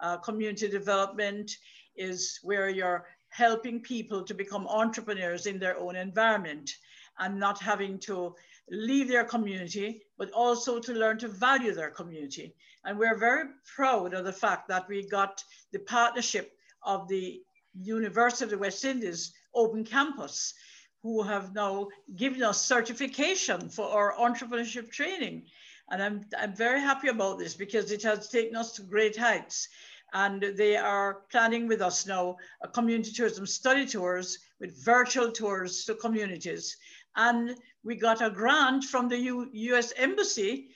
[0.00, 1.50] Uh, community development
[1.96, 6.70] is where you're helping people to become entrepreneurs in their own environment
[7.18, 8.34] and not having to
[8.70, 12.54] leave their community, but also to learn to value their community.
[12.84, 17.40] And we're very proud of the fact that we got the partnership of the
[17.80, 20.54] University of the West Indies Open Campus,
[21.02, 25.46] who have now given us certification for our entrepreneurship training.
[25.90, 29.68] And I'm, I'm very happy about this because it has taken us to great heights.
[30.14, 35.84] And they are planning with us now a community tourism study tours with virtual tours
[35.84, 36.76] to communities.
[37.16, 40.70] And we got a grant from the U US Embassy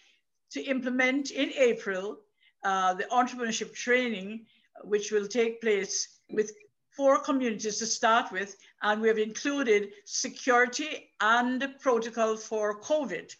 [0.50, 2.18] to implement in April
[2.64, 4.46] uh, the entrepreneurship training,
[4.82, 6.52] which will take place with
[6.98, 13.32] four communities to start with, and we've included security and protocol for COVID.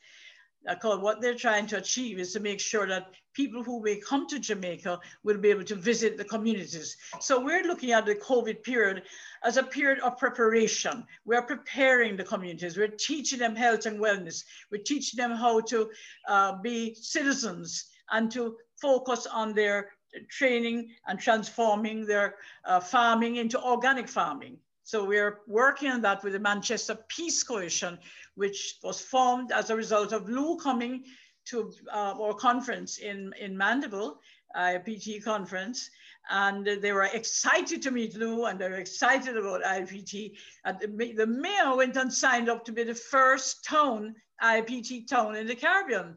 [0.69, 4.29] Because what they're trying to achieve is to make sure that people who may come
[4.29, 6.97] to Jamaica will be able to visit the communities.
[7.21, 9.03] So we're looking at the COVID period
[9.43, 11.05] as a period of preparation.
[11.25, 12.77] We're preparing the communities.
[12.77, 14.45] We're teaching them health and wellness.
[14.71, 15.91] We're teaching them how to
[16.29, 19.91] uh, be citizens and to focus on their
[20.29, 24.59] training and transforming their uh, farming into organic farming.
[24.85, 27.99] So we're working on that with the Manchester Peace Coalition,
[28.37, 31.05] which was formed as a result of Lou coming
[31.47, 34.19] to uh, our conference in, in Mandeville,
[34.57, 35.91] IPT conference.
[36.31, 40.33] And they were excited to meet Lou and they were excited about IPT.
[40.65, 45.37] And the, the mayor went and signed up to be the first town, IPT town
[45.37, 46.17] in the Caribbean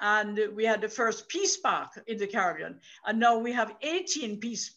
[0.00, 2.80] and we had the first peace park in the Caribbean.
[3.06, 4.74] And now we have 18 peace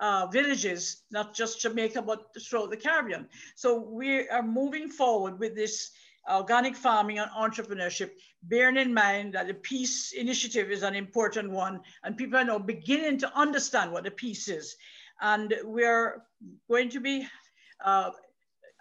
[0.00, 3.28] uh, villages, not just Jamaica, but throughout the Caribbean.
[3.54, 5.90] So we are moving forward with this
[6.30, 8.10] organic farming and entrepreneurship,
[8.44, 12.58] bearing in mind that the peace initiative is an important one, and people are now
[12.58, 14.76] beginning to understand what the peace is.
[15.20, 16.22] And we're
[16.68, 17.26] going to be
[17.84, 18.10] uh,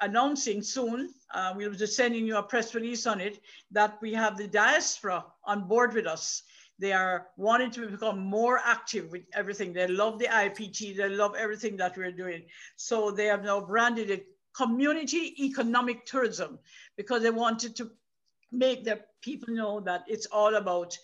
[0.02, 3.40] announcing soon, uh, we'll be sending you a press release on it,
[3.72, 6.44] that we have the diaspora on board with us.
[6.80, 9.72] They are wanting to become more active with everything.
[9.72, 12.44] They love the IPT, they love everything that we're doing.
[12.76, 16.60] So they have now branded it community economic tourism
[16.98, 17.92] because they wanted to
[18.52, 20.98] make the people know that it's all about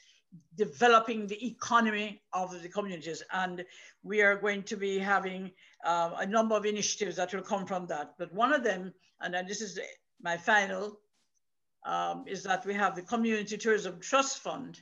[0.56, 3.24] developing the economy of the communities.
[3.32, 3.64] And
[4.04, 5.52] we are going to be having
[5.86, 8.16] uh, a number of initiatives that will come from that.
[8.18, 9.80] But one of them, and this is
[10.22, 11.00] my final,
[11.86, 14.80] um, is that we have the Community Tourism Trust Fund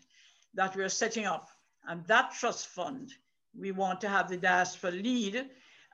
[0.54, 1.50] that we're setting up.
[1.88, 3.14] And that trust fund,
[3.58, 5.46] we want to have the diaspora lead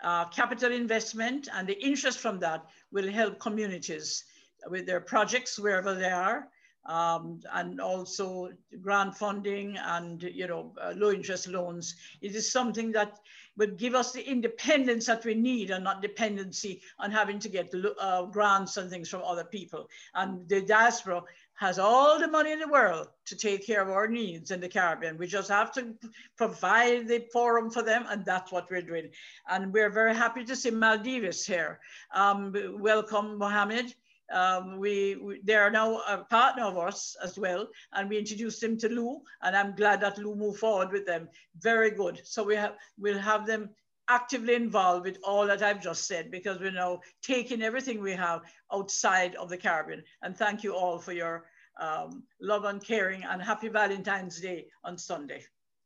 [0.04, 4.24] uh, capital investment and the interest from that will help communities
[4.68, 6.48] with their projects wherever they are
[6.86, 8.50] um, and also
[8.82, 11.96] grant funding and you know uh, low interest loans.
[12.22, 13.20] It is something that
[13.58, 17.74] would give us the independence that we need and not dependency on having to get
[18.00, 19.90] uh, grants and things from other people.
[20.16, 21.24] And the diaspora
[21.62, 24.68] has all the money in the world to take care of our needs in the
[24.68, 25.16] Caribbean.
[25.18, 25.94] We just have to
[26.36, 29.10] provide the forum for them, and that's what we're doing.
[29.48, 31.80] And we're very happy to see Maldives here.
[32.16, 33.94] Um, welcome, Mohammed.
[34.32, 38.62] Um, we, we, they are now a partner of us as well, and we introduced
[38.62, 41.30] them to Lou, and I'm glad that Lou moved forward with them.
[41.60, 42.22] Very good.
[42.24, 43.70] So we have we'll have them
[44.08, 48.42] actively involved with all that I've just said because we're now taking everything we have
[48.74, 50.04] outside of the Caribbean.
[50.22, 51.46] And thank you all for your
[51.80, 55.46] um, love and caring, and happy Valentine's Day on Sunday.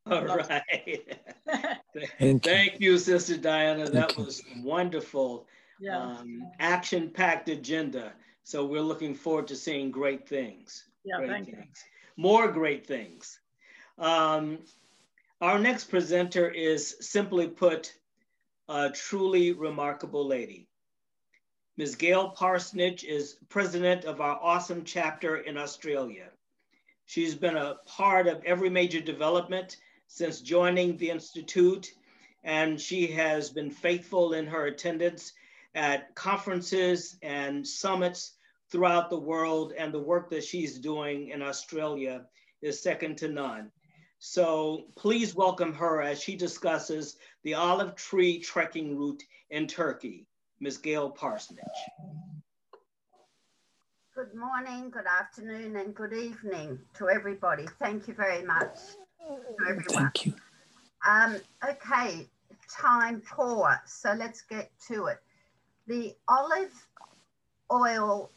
[0.09, 0.61] All right.
[2.19, 3.87] Thank, Thank you, Sister Diana.
[3.87, 4.25] Thank that you.
[4.25, 5.47] was wonderful.
[5.79, 5.99] Yeah.
[5.99, 8.13] Um, action-packed agenda.
[8.45, 10.85] So we're looking forward to seeing great things.
[11.03, 11.57] Yeah, great thank things.
[11.57, 12.23] you.
[12.23, 13.39] More great things.
[13.97, 14.59] Um,
[15.41, 17.91] our next presenter is simply put,
[18.69, 20.67] a truly remarkable lady.
[21.77, 21.95] Ms.
[21.95, 26.29] Gail Parsonage is president of our awesome chapter in Australia.
[27.07, 29.77] She's been a part of every major development
[30.07, 31.91] since joining the Institute,
[32.43, 35.33] and she has been faithful in her attendance
[35.73, 38.34] at conferences and summits
[38.71, 42.25] throughout the world, and the work that she's doing in Australia
[42.61, 43.71] is second to none.
[44.19, 50.25] So please welcome her as she discusses the olive tree trekking route in Turkey,
[50.59, 50.77] Ms.
[50.77, 51.63] Gail Parsonage.
[54.15, 57.65] Good morning, good afternoon, and good evening to everybody.
[57.79, 58.77] Thank you very much
[59.89, 60.33] Thank you.
[61.07, 61.37] Um,
[61.67, 62.27] okay,
[62.71, 63.79] time poor.
[63.85, 65.17] So let's get to it.
[65.87, 66.73] The olive
[67.71, 68.31] oil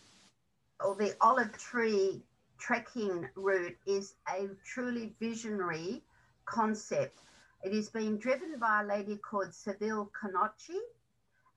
[0.85, 2.23] or the olive tree
[2.59, 6.03] trekking route is a truly visionary
[6.45, 7.21] concept.
[7.65, 10.79] It is being driven by a lady called Seville Canocci,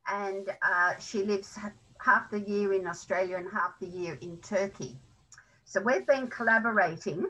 [0.07, 1.57] and uh, she lives
[1.99, 4.97] half the year in Australia and half the year in Turkey.
[5.65, 7.27] So we've been collaborating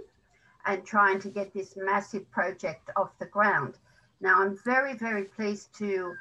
[0.65, 3.75] and trying to get this massive project off the ground.
[4.21, 6.13] Now, I'm very, very pleased to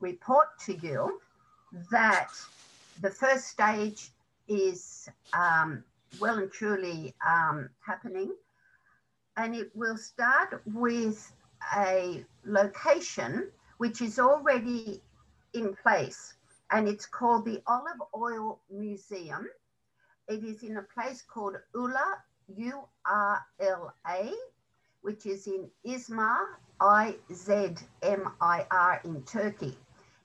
[0.00, 1.20] report to you
[1.90, 2.30] that
[3.00, 4.10] the first stage
[4.48, 5.84] is um,
[6.20, 8.32] well and truly um, happening.
[9.36, 11.32] And it will start with
[11.76, 15.02] a location which is already
[15.54, 16.34] in place,
[16.70, 19.46] and it's called the Olive Oil Museum.
[20.28, 22.18] It is in a place called Urla
[22.56, 24.32] U-R-L-A,
[25.02, 26.46] which is in Izmir,
[26.80, 27.80] I-Z-M-I-R
[29.04, 29.76] in Turkey.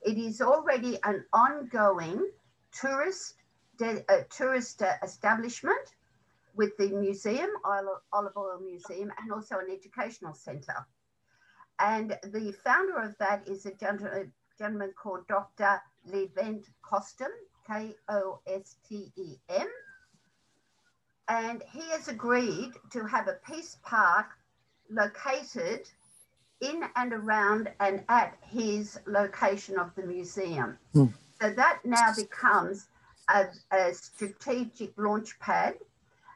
[0.01, 2.30] It is already an ongoing
[2.72, 3.36] tourist,
[3.82, 5.95] uh, tourist uh, establishment
[6.55, 10.86] with the museum, Olive Oil Museum, and also an educational center.
[11.80, 15.82] And the founder of that is a gentleman, gentleman called Dr.
[16.05, 17.32] Levent Kostem,
[17.65, 19.67] K O S T E M
[21.30, 24.25] and he has agreed to have a peace park
[24.89, 25.88] located
[26.61, 30.77] in and around and at his location of the museum.
[30.93, 31.13] Mm.
[31.39, 32.89] So that now becomes
[33.34, 35.75] a, a, strategic launch pad.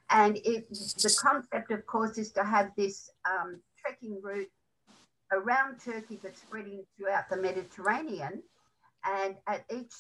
[0.09, 4.51] And it, the concept, of course, is to have this um, trekking route
[5.31, 8.43] around Turkey but spreading throughout the Mediterranean.
[9.05, 9.93] And at each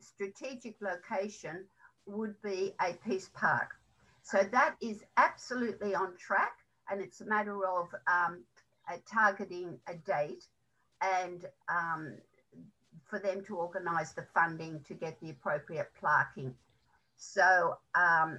[0.00, 1.64] strategic location
[2.06, 3.70] would be a peace park.
[4.22, 6.52] So that is absolutely on track,
[6.90, 8.44] and it's a matter of um,
[9.10, 10.44] targeting a date
[11.00, 12.14] and um,
[13.08, 16.52] for them to organise the funding to get the appropriate plaquing.
[17.16, 18.38] So um,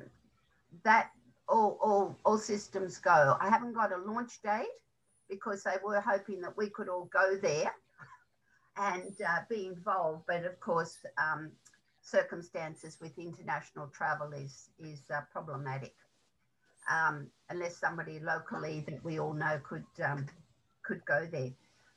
[0.83, 1.11] that
[1.47, 3.35] all, all, all systems go.
[3.39, 4.67] I haven't got a launch date
[5.29, 7.73] because they were hoping that we could all go there
[8.77, 10.23] and uh, be involved.
[10.27, 11.51] But of course, um,
[12.01, 15.93] circumstances with international travel is, is uh, problematic.
[16.91, 20.25] Um, unless somebody locally that we all know could, um,
[20.83, 21.51] could go there.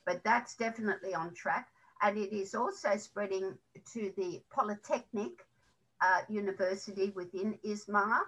[0.05, 1.69] But that's definitely on track.
[2.03, 3.57] And it is also spreading
[3.93, 5.47] to the Polytechnic
[6.01, 8.21] uh, University within Izmir.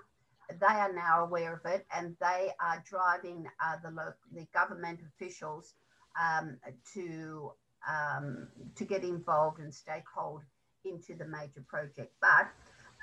[0.49, 5.75] They are now aware of it and they are driving uh, the, the government officials
[6.21, 6.57] um,
[6.95, 7.53] to,
[7.89, 10.43] um, to get involved and stakehold
[10.85, 12.15] into the major project.
[12.21, 12.49] But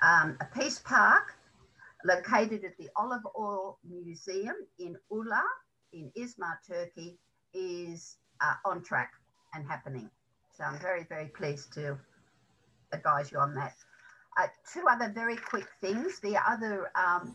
[0.02, 1.34] um, a peace park
[2.04, 5.42] located at the Olive Oil Museum in Urla
[5.92, 7.18] in Izmir, Turkey,
[7.52, 9.12] is uh, on track
[9.54, 10.10] and happening.
[10.56, 11.98] So I'm very, very pleased to
[12.92, 13.74] advise you on that.
[14.36, 16.20] Uh, two other very quick things.
[16.20, 17.34] The other um,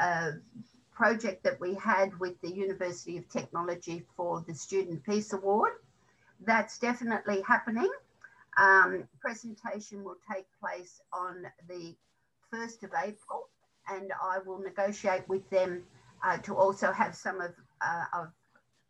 [0.00, 0.32] uh,
[0.94, 5.72] project that we had with the University of Technology for the Student Peace Award,
[6.44, 7.90] that's definitely happening.
[8.56, 11.94] Um, presentation will take place on the
[12.52, 13.48] 1st of April,
[13.88, 15.82] and I will negotiate with them
[16.24, 18.32] uh, to also have some of, uh, of,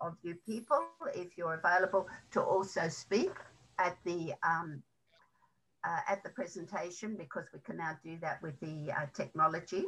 [0.01, 0.84] of you people,
[1.14, 3.32] if you're available, to also speak
[3.78, 4.82] at the um,
[5.84, 9.84] uh, at the presentation because we can now do that with the uh, technology.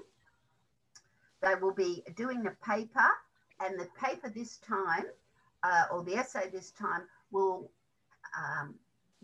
[1.43, 3.09] They will be doing the paper
[3.61, 5.05] and the paper this time,
[5.63, 7.03] uh, or the essay this time,
[7.33, 7.71] will,
[8.37, 8.75] um,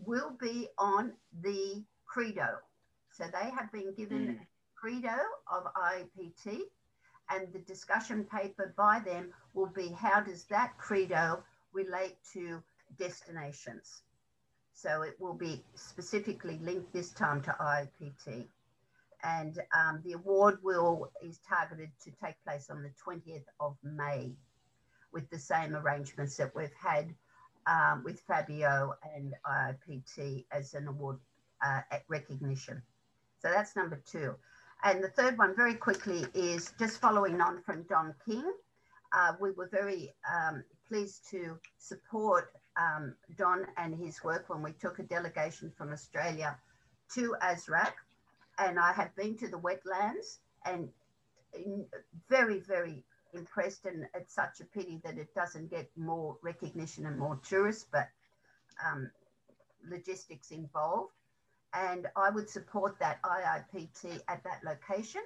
[0.05, 2.57] will be on the credo.
[3.11, 4.39] So they have been given mm.
[4.75, 5.15] credo
[5.51, 6.61] of IIPT
[7.29, 12.61] and the discussion paper by them will be how does that credo relate to
[12.97, 14.03] destinations?
[14.73, 18.47] So it will be specifically linked this time to IIPT.
[19.23, 24.33] And um, the award will is targeted to take place on the 20th of May
[25.11, 27.15] with the same arrangements that we've had
[27.65, 31.17] um, with Fabio and IIPT as an award
[31.65, 32.81] uh, recognition.
[33.41, 34.35] So that's number two.
[34.85, 38.45] And the third one, very quickly, is just following on from Don King.
[39.11, 44.73] Uh, we were very um, pleased to support um, Don and his work when we
[44.73, 46.55] took a delegation from Australia
[47.15, 47.93] to Azraq.
[48.59, 50.89] And I have been to the wetlands and
[52.29, 53.85] very, very impressed.
[53.85, 58.07] And it's such a pity that it doesn't get more recognition and more tourists, but
[58.85, 59.09] um,
[59.89, 61.11] logistics involved.
[61.75, 65.21] And I would support that IIPT at that location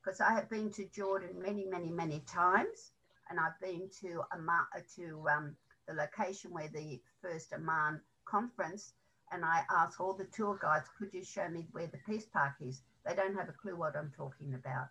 [0.00, 2.92] because I have been to Jordan many, many, many times.
[3.28, 5.56] And I've been to, Amman, to um,
[5.88, 8.92] the location where the first Amman conference.
[9.32, 12.54] And I asked all the tour guides, could you show me where the Peace Park
[12.60, 12.82] is?
[13.04, 14.86] They don't have a clue what I'm talking about.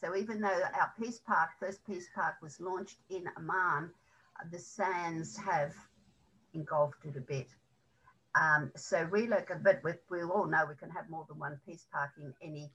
[0.00, 3.90] So even though our Peace Park, first Peace Park was launched in Amman,
[4.50, 5.74] the sands have
[6.52, 7.48] engulfed it a bit.
[8.34, 11.86] Um, so relocate, but we, we all know we can have more than one peace
[11.92, 12.70] park in any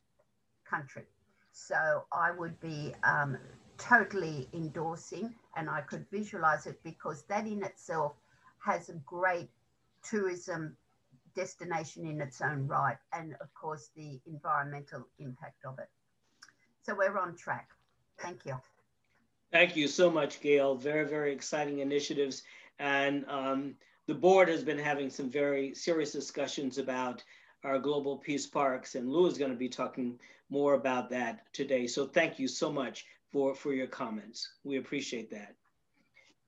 [0.70, 1.04] country.
[1.52, 3.38] So I would be um,
[3.78, 8.14] totally endorsing and I could visualize it because that in itself
[8.66, 9.50] has a great
[10.04, 10.76] tourism
[11.36, 15.90] destination in its own right and of course the environmental impact of it.
[16.84, 17.70] So we're on track.
[18.20, 18.60] Thank you.
[19.52, 20.76] Thank you so much, Gail.
[20.76, 22.44] Very, very exciting initiatives.
[22.80, 23.76] And um,
[24.08, 27.24] the board has been having some very serious discussions about
[27.64, 31.88] our global peace parks, and Lou is going to be talking more about that today.
[31.88, 34.48] So thank you so much for, for your comments.
[34.64, 35.56] We appreciate that.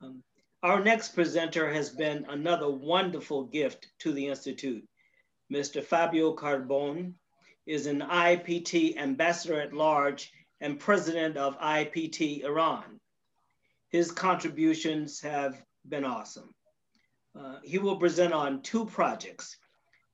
[0.01, 0.21] Um,
[0.63, 4.83] our next presenter has been another wonderful gift to the Institute.
[5.53, 5.83] Mr.
[5.83, 7.13] Fabio Carbone
[7.65, 12.99] is an IPT ambassador at large and president of IPT Iran.
[13.89, 16.54] His contributions have been awesome.
[17.37, 19.57] Uh, he will present on two projects,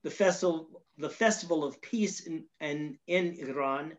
[0.03, 3.93] the festival, the Festival of Peace in, in, in Iran,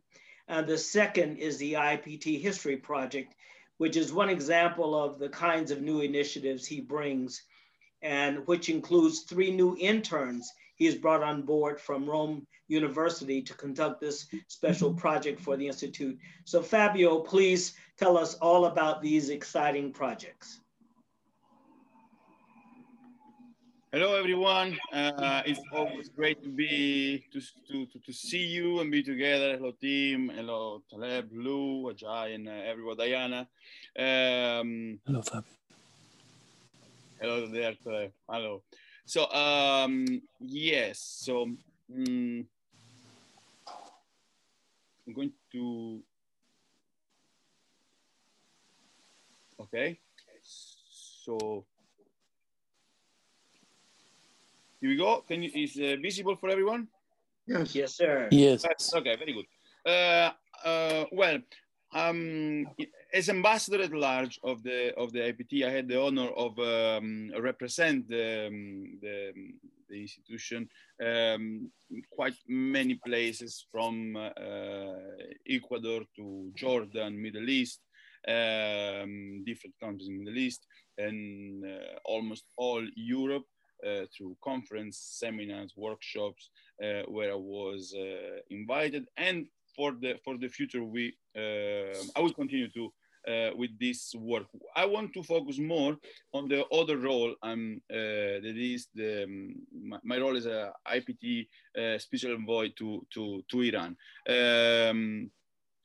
[0.48, 3.34] and the second is the IPT History Project,
[3.78, 7.42] which is one example of the kinds of new initiatives he brings,
[8.02, 13.54] and which includes three new interns he has brought on board from Rome University to
[13.54, 16.18] conduct this special project for the Institute.
[16.44, 20.61] So Fabio, please tell us all about these exciting projects.
[23.94, 24.78] Hello, everyone.
[24.90, 29.58] Uh, it's always great to be to, to, to, to, see you and be together.
[29.58, 30.32] Hello, team.
[30.34, 32.96] Hello, Taleb, Lou, Ajay, and uh, everyone.
[32.96, 33.46] Diana.
[33.98, 35.44] Um, hello, Fab.
[37.20, 38.12] Hello there, Taleb.
[38.26, 38.62] Hello.
[39.04, 40.98] So, um, yes.
[40.98, 42.46] So, um,
[45.06, 46.00] I'm going to.
[49.60, 50.00] Okay.
[50.40, 51.66] So.
[54.82, 55.20] Here we go.
[55.28, 56.88] Can you, is uh, visible for everyone?
[57.46, 57.72] Yes.
[57.72, 58.28] Yes, sir.
[58.32, 58.64] Yes.
[58.92, 59.46] Okay, very good.
[59.86, 60.32] Uh,
[60.66, 61.38] uh, well,
[61.94, 62.66] um,
[63.14, 67.30] as ambassador at large of the of the IPT, I had the honor of um,
[67.38, 69.32] represent the, um, the,
[69.88, 70.68] the, institution
[71.00, 71.70] um,
[72.10, 74.30] quite many places from uh,
[75.48, 77.82] Ecuador to Jordan, Middle East,
[78.26, 80.66] um, different countries in the Middle East,
[80.98, 83.44] and uh, almost all Europe.
[83.84, 89.06] Uh, through conference, seminars, workshops, uh, where I was uh, invited.
[89.16, 92.92] And for the for the future, we I will continue to
[93.28, 94.46] uh, with this work.
[94.74, 95.96] I want to focus more
[96.32, 100.72] on the other role um, uh, that is the, um, my, my, role as a
[100.88, 101.46] IPT
[101.78, 103.96] uh, special envoy to, to, to Iran.
[104.28, 105.30] Um,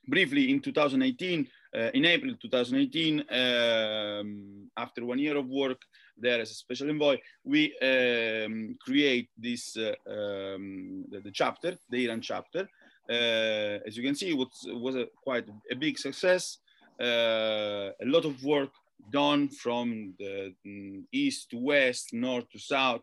[0.07, 1.47] briefly, in 2018,
[1.93, 5.81] in April 2018, um, after one year of work,
[6.17, 12.05] there as a special envoy, we um, create this uh, um, the, the, chapter, the
[12.05, 12.67] Iran chapter.
[13.09, 16.57] Uh, as you can see, it was, a, quite a big success.
[16.99, 18.71] Uh, a lot of work
[19.11, 23.01] done from the mm, east to west, north to south.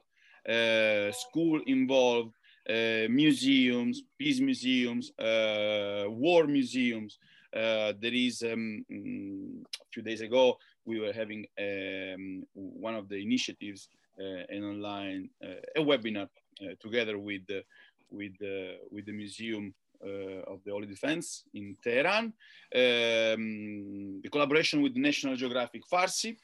[0.48, 2.34] Uh, school involved,
[2.68, 7.18] uh, museums, peace museums, uh, war museums.
[7.54, 13.08] Uh, there is um, mm, a few days ago we were having um, one of
[13.08, 13.88] the initiatives,
[14.18, 15.28] an online
[15.76, 16.28] a webinar
[16.80, 17.46] together with
[18.10, 18.36] with
[18.90, 19.74] with the museum
[20.04, 26.36] uh, of the Holy Defense in Tehran, um, the collaboration with National Geographic Farsi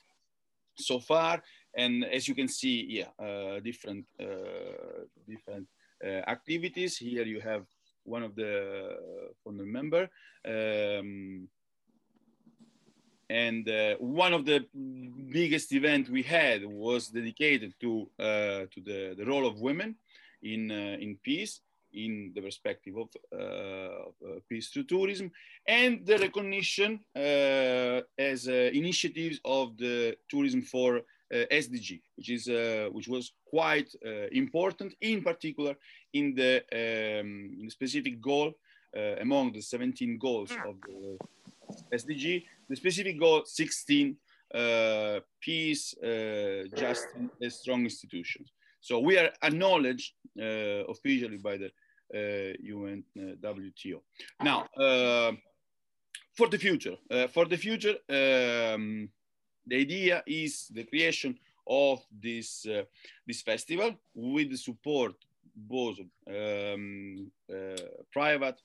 [0.76, 1.42] so far,
[1.76, 5.66] and as you can see, yeah, uh, different uh, different
[6.02, 6.96] activities.
[6.96, 7.66] Here you have
[8.05, 8.96] one of the
[9.44, 10.09] founder member.
[10.44, 11.48] Um,
[13.30, 14.66] and uh, one of the
[15.32, 19.94] biggest event we had was dedicated to uh, to the, the role of women
[20.42, 21.61] in uh, in peace
[21.92, 25.30] in the perspective of, uh, of uh, peace through tourism
[25.66, 31.01] and the recognition uh, as initiatives of the tourism for
[31.32, 32.44] SDG, which is
[32.92, 33.88] which was quite
[34.32, 35.76] important, in particular
[36.12, 38.52] in the, um, in the specific goal
[39.20, 41.16] among the 17 goals of the
[41.92, 44.16] SDG, the specific goal 16
[44.52, 48.52] uh, peace, uh, justice, and strong institutions.
[48.80, 51.70] So we are acknowledged uh, officially by the
[52.12, 53.96] UNWTO.
[53.96, 55.32] Uh, now, uh,
[56.36, 59.08] for the future, uh, for the future, um,
[59.66, 62.66] the idea is the creation of this
[63.26, 65.14] this festival with the support
[65.68, 65.98] both
[66.28, 67.30] um,
[68.12, 68.61] private,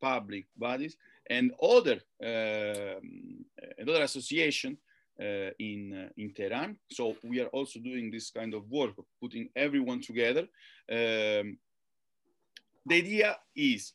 [0.00, 0.96] public bodies,
[1.28, 3.44] and other um,
[3.78, 4.78] another association
[5.20, 6.76] uh, in uh, in Tehran.
[6.90, 10.42] So we are also doing this kind of work, putting everyone together.
[10.90, 11.58] Um,
[12.84, 13.94] the idea is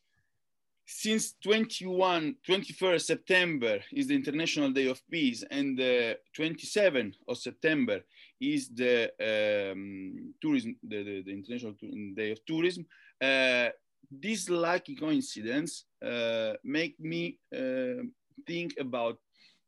[0.92, 8.02] since 21 21st september is the international day of peace and the 27th of september
[8.42, 11.76] is the um, tourism the, the, the, international
[12.16, 12.86] day of tourism.
[13.22, 13.70] Uh,
[14.10, 18.04] this lucky coincidence uh, make me uh,
[18.46, 19.18] think about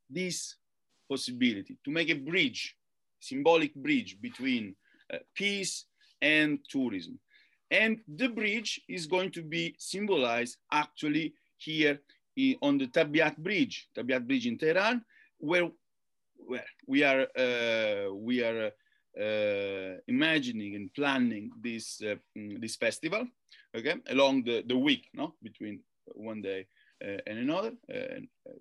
[0.09, 0.55] this
[1.09, 2.75] possibility to make a bridge
[3.19, 4.75] symbolic bridge between
[5.13, 5.85] uh, peace
[6.21, 7.17] and tourism
[7.71, 11.99] and the bridge is going to be symbolized actually here
[12.61, 15.03] on the Tabiat Bridge, Tabiat Bridge in Tehran,
[15.37, 15.69] where,
[16.35, 18.71] where we are, uh, we are
[19.19, 23.27] uh, imagining and planning this, uh, mm, this festival,
[23.75, 25.79] okay, along the, the week, no, between
[26.15, 26.65] one day
[27.03, 27.73] uh, and another.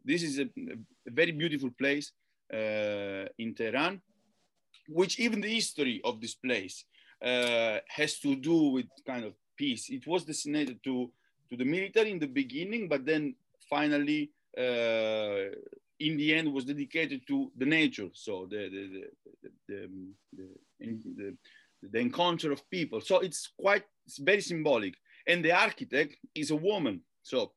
[0.05, 2.13] this is a, a, very beautiful place
[2.53, 4.01] uh, in Tehran,
[4.89, 6.85] which even the history of this place
[7.23, 9.91] uh, has to do with kind of peace.
[9.91, 11.11] It was designated to,
[11.51, 13.35] to the military in the beginning, but then
[13.69, 15.55] finally, uh,
[16.01, 18.09] in the end, was dedicated to the nature.
[18.13, 19.05] So the, the,
[19.69, 19.89] the,
[20.81, 21.37] the,
[21.91, 23.01] the encounter of people.
[23.01, 24.95] So it's quite, it's very symbolic.
[25.27, 27.03] And the architect is a woman.
[27.23, 27.53] So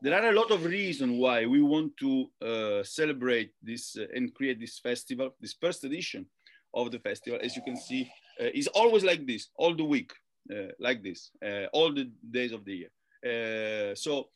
[0.00, 4.34] there are a lot of reasons why we want to uh, celebrate this uh, and
[4.34, 6.26] create this festival, this first edition
[6.74, 7.38] of the festival.
[7.42, 8.10] As you can see,
[8.42, 10.12] uh, is always like this, all the week,
[10.50, 13.94] uh, like this, uh, all the days of the year.
[13.94, 14.28] so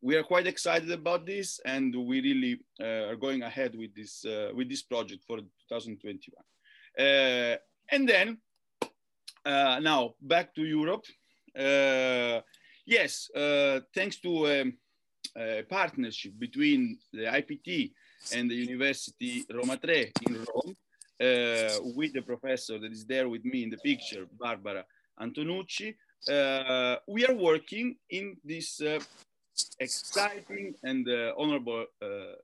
[0.00, 4.68] we are quite excited about this, and we really are going ahead with this with
[4.68, 5.38] this project for
[5.68, 7.58] 2021.
[7.94, 8.38] and then
[9.44, 11.06] now back to Europe.
[12.84, 13.30] yes,
[13.94, 14.78] thanks to um,
[15.36, 17.92] a partnership between the IPT
[18.34, 23.44] and the University Roma Tre in Rome, uh, with the professor that is there with
[23.44, 24.84] me in the picture, Barbara
[25.20, 25.94] Antonucci.
[26.28, 29.00] Uh, we are working in this uh,
[29.80, 32.34] exciting and uh, honorable uh,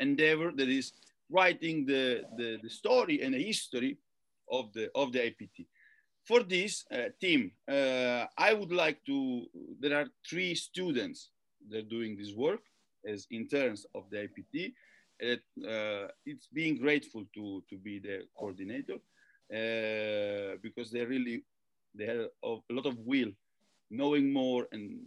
[0.00, 0.92] endeavor that is
[1.30, 3.98] writing the, the, the, story and the history
[4.50, 5.66] of the, of the IPT.
[6.24, 9.46] For this uh, team, I would like to,
[9.78, 11.30] there are three students
[11.68, 12.60] that are doing this work
[13.06, 14.72] as interns of the IPT
[15.20, 18.98] it, uh, it's being grateful to to be the coordinator
[19.52, 21.44] uh, because they really
[21.94, 23.32] they have a lot of will
[23.90, 24.98] knowing more and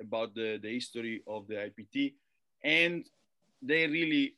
[0.00, 2.14] about the, the history of the IPT
[2.62, 3.06] and
[3.62, 4.34] they really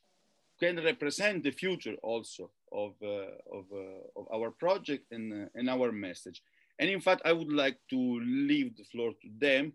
[0.61, 5.71] can represent the future also of, uh, of, uh, of our project and, uh, and
[5.71, 6.43] our message.
[6.79, 9.73] And in fact, I would like to leave the floor to them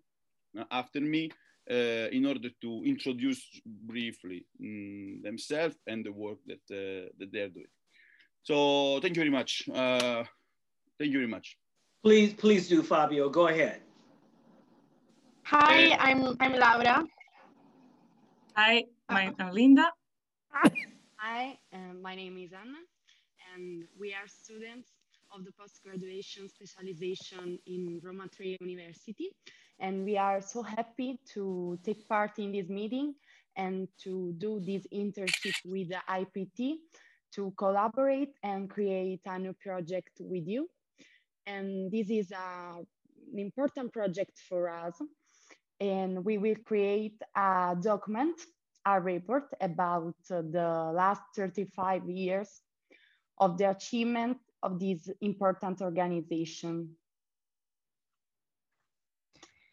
[0.57, 1.31] uh, after me
[1.69, 7.49] uh, in order to introduce briefly um, themselves and the work that, uh, that they're
[7.49, 7.71] doing.
[8.43, 9.63] So thank you very much.
[9.73, 10.23] Uh,
[10.99, 11.57] thank you very much.
[12.03, 13.29] Please, please do, Fabio.
[13.29, 13.81] Go ahead.
[15.45, 17.03] Hi, I'm I'm Laura.
[18.55, 19.91] Hi, my, I'm Linda.
[21.17, 22.79] Hi, um, my name is Anna,
[23.53, 24.89] and we are students
[25.33, 29.29] of the post-graduation specialization in Roma Tre University.
[29.83, 33.15] And we are so happy to take part in this meeting
[33.57, 36.75] and to do this internship with the IPT
[37.35, 40.69] to collaborate and create a new project with you.
[41.45, 44.95] And this is a, an important project for us.
[45.81, 48.39] And we will create a document,
[48.85, 52.61] a report about the last 35 years
[53.37, 56.95] of the achievement of this important organization.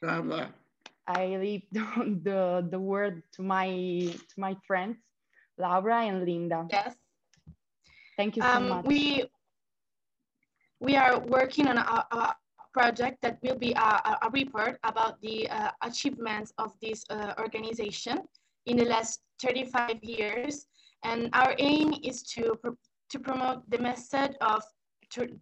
[0.00, 0.52] Brava.
[1.06, 4.96] I leave the, the word to my to my friends,
[5.58, 6.66] Laura and Linda.
[6.70, 6.94] Yes.
[8.16, 8.84] Thank you so um, much.
[8.84, 9.24] We
[10.80, 12.36] we are working on a, a
[12.72, 18.20] project that will be a, a report about the uh, achievements of this uh, organization
[18.66, 20.66] in the last 35 years.
[21.04, 22.70] And our aim is to, pr
[23.10, 24.62] to promote the message of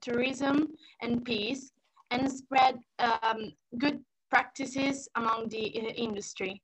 [0.01, 0.69] tourism
[1.03, 1.73] and peace
[2.11, 4.01] and spread um, good
[4.31, 6.63] practices among the uh, industry.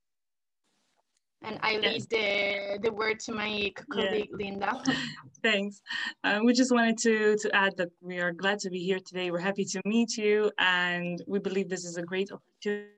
[1.42, 2.06] And I leave yes.
[2.06, 4.36] the, the word to my colleague, yeah.
[4.46, 4.82] Linda.
[5.42, 5.82] Thanks.
[6.22, 9.30] Uh, we just wanted to, to add that we are glad to be here today.
[9.30, 12.88] We're happy to meet you, and we believe this is a great opportunity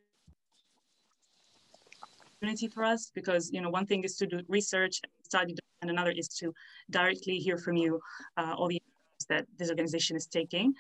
[2.72, 6.12] for us because you know one thing is to do research and study and another
[6.12, 6.54] is to
[6.90, 8.00] directly hear from you
[8.36, 8.80] uh, all the
[9.28, 10.74] that this organization is taking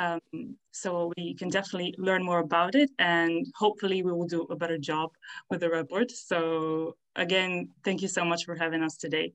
[0.00, 4.56] um, so we can definitely learn more about it and hopefully we will do a
[4.56, 5.10] better job
[5.50, 6.10] with the report.
[6.10, 9.34] So again, thank you so much for having us today.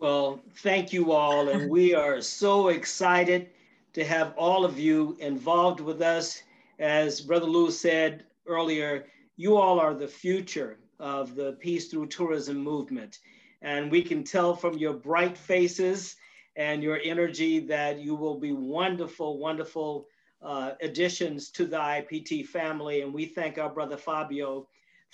[0.00, 1.50] Well, thank you all.
[1.50, 3.50] And we are so excited
[3.92, 6.42] to have all of you involved with us.
[6.80, 12.56] As Brother Lou said earlier, you all are the future of the Peace Through Tourism
[12.56, 13.20] movement.
[13.62, 16.16] And we can tell from your bright faces
[16.56, 20.06] and your energy that you will be wonderful, wonderful
[20.42, 23.02] uh, additions to the IPT family.
[23.02, 24.68] And we thank our brother Fabio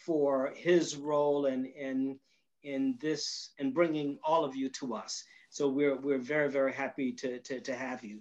[0.05, 2.19] for his role in, in,
[2.63, 5.25] in this and bringing all of you to us.
[5.51, 8.21] So we're, we're very, very happy to, to, to have you.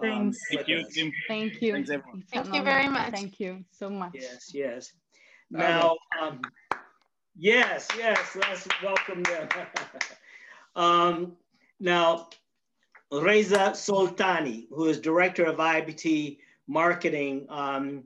[0.00, 0.38] Um, Thanks.
[0.52, 0.84] Thank you.
[1.28, 1.72] Thank you.
[1.72, 1.90] Thanks,
[2.32, 3.12] Thank you very much.
[3.12, 4.12] Thank you so much.
[4.14, 4.92] Yes, yes.
[5.50, 6.40] Now, um,
[7.36, 9.48] yes, yes, let's welcome them.
[10.76, 11.36] um,
[11.78, 12.28] now,
[13.22, 18.04] Reza Soltani, who is director of IPT marketing, um,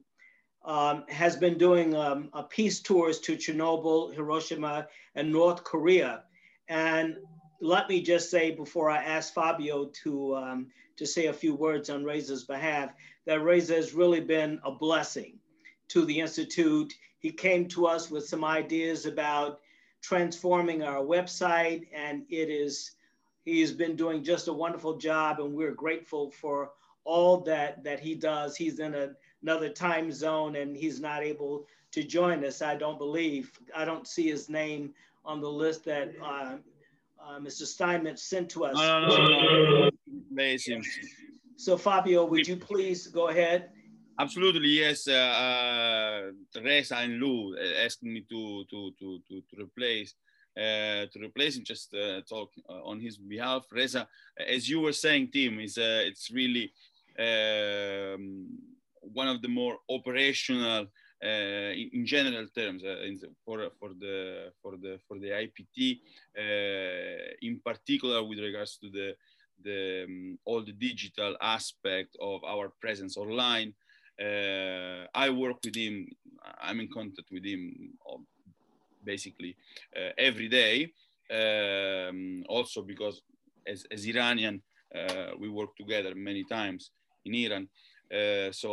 [0.65, 6.25] um, has been doing um, peace tours to Chernobyl, Hiroshima, and North Korea.
[6.69, 7.17] And
[7.61, 11.91] let me just say before I ask Fabio to, um, to say a few words
[11.91, 12.91] on Reza's behalf,
[13.27, 15.39] that Reza has really been a blessing
[15.89, 16.93] to the Institute.
[17.19, 19.61] He came to us with some ideas about
[20.03, 22.93] transforming our website, and it is
[23.49, 26.73] He's been doing just a wonderful job, and we're grateful for
[27.05, 28.57] all that that he does.
[28.57, 29.11] He's in a,
[29.43, 32.61] another time zone, and he's not able to join us.
[32.61, 33.51] I don't believe.
[33.75, 34.93] I don't see his name
[35.25, 36.57] on the list that uh,
[37.25, 37.65] uh, Mr.
[37.67, 38.77] Steinmetz sent to us.
[38.77, 39.91] No.
[41.57, 43.71] So Fabio, would you please go ahead?
[44.21, 45.09] Absolutely, yes.
[45.09, 50.28] Uh, uh, Reza and Lou asked me to to to to, to replace uh,
[50.59, 53.67] to replace him, just uh, talk uh, on his behalf.
[53.71, 56.73] Reza, as you were saying, Tim, is it's really
[57.19, 58.47] um,
[59.01, 60.87] one of the more operational
[61.25, 65.31] uh, in, in, general terms uh, in the, for for the for the for the
[65.31, 65.99] IPT
[66.39, 69.17] uh, in particular with regards to the
[69.65, 73.75] the um, all the digital aspect of our presence online.
[74.21, 76.07] I work with him.
[76.61, 77.93] I'm in contact with him
[79.13, 79.53] basically
[79.99, 80.77] uh, every day.
[81.41, 83.17] Um, also because
[83.73, 84.57] as, as Iranian,
[84.99, 86.83] uh, we work together many times
[87.27, 87.65] in Iran.
[88.19, 88.71] Uh, so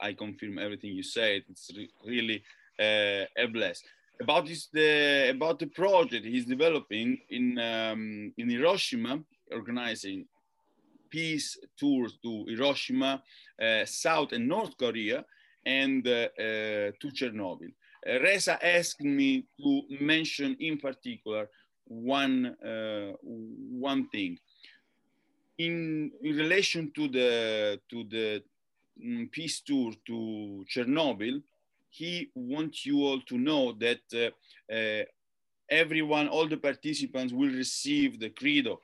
[0.00, 1.38] I confirm everything you said.
[1.52, 2.38] It's re really
[2.78, 3.78] a bless.
[4.24, 7.08] About this, the about the project he's developing
[7.38, 9.14] in um, in Hiroshima,
[9.60, 10.20] organizing
[11.14, 11.48] peace
[11.78, 13.12] tours to Hiroshima,
[13.62, 15.24] uh, South and North Korea,
[15.64, 17.72] and uh, uh, to Chernobyl.
[18.06, 21.48] Reza asked me to mention in particular
[21.86, 24.38] one, uh, one thing.
[25.58, 28.42] In, in relation to the, to the
[29.02, 31.42] um, peace tour to Chernobyl,
[31.90, 35.04] he wants you all to know that uh, uh,
[35.70, 38.80] everyone, all the participants will receive the credo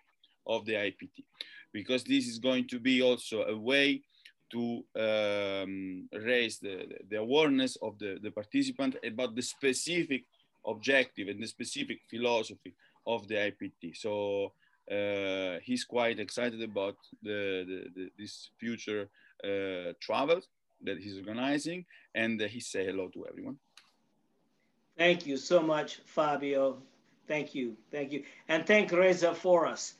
[0.46, 1.24] of the IPT
[1.72, 4.02] because this is going to be also a way
[4.50, 10.24] to um, raise the, the awareness of the, the participant about the specific
[10.66, 12.74] objective and the specific philosophy
[13.06, 13.96] of the IPT.
[13.96, 14.52] So
[14.90, 19.08] uh, he's quite excited about the, the, the this future
[19.44, 20.40] uh, travel
[20.82, 21.84] that he's organizing,
[22.14, 23.58] and he say hello to everyone.
[24.96, 26.82] Thank you so much, Fabio.
[27.28, 29.94] Thank you, thank you, and thank Reza for us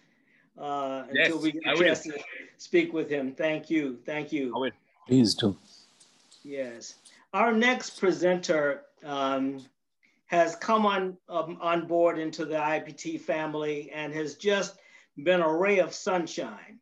[0.58, 2.18] uh, yes, until we get a chance to
[2.56, 3.32] speak with him.
[3.32, 4.52] Thank you, thank you.
[4.54, 4.70] I will.
[5.06, 5.56] Please do.
[6.42, 6.94] Yes.
[7.32, 9.64] Our next presenter um,
[10.26, 14.76] has come on um, on board into the IPT family and has just
[15.24, 16.78] been a ray of sunshine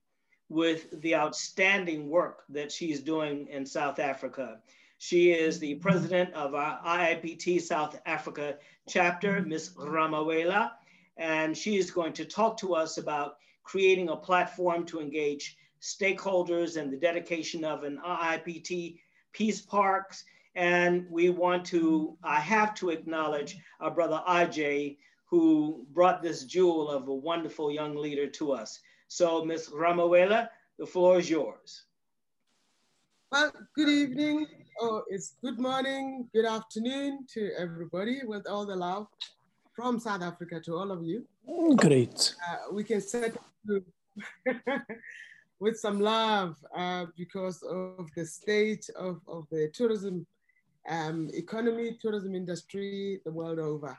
[0.48, 4.58] with the outstanding work that she's doing in South Africa.
[4.98, 8.56] She is the president of our IIPT South Africa
[8.88, 9.74] chapter, Ms.
[9.76, 10.72] Ramawela,
[11.16, 13.36] and she is going to talk to us about
[13.68, 18.98] creating a platform to engage stakeholders and the dedication of an IIPT
[19.32, 20.24] Peace Parks.
[20.54, 24.96] And we want to, I have to acknowledge our brother Ajay,
[25.26, 28.80] who brought this jewel of a wonderful young leader to us.
[29.08, 29.68] So Ms.
[29.68, 30.48] Ramawela,
[30.78, 31.84] the floor is yours.
[33.30, 34.46] Well, good evening,
[34.80, 39.08] or it's good morning, good afternoon to everybody with all the love
[39.76, 41.26] from South Africa to all of you.
[41.76, 42.34] Great.
[42.48, 43.36] Uh, we can set
[45.60, 50.26] with some love uh, because of the state of, of the tourism
[50.88, 53.98] um, economy, tourism industry the world over.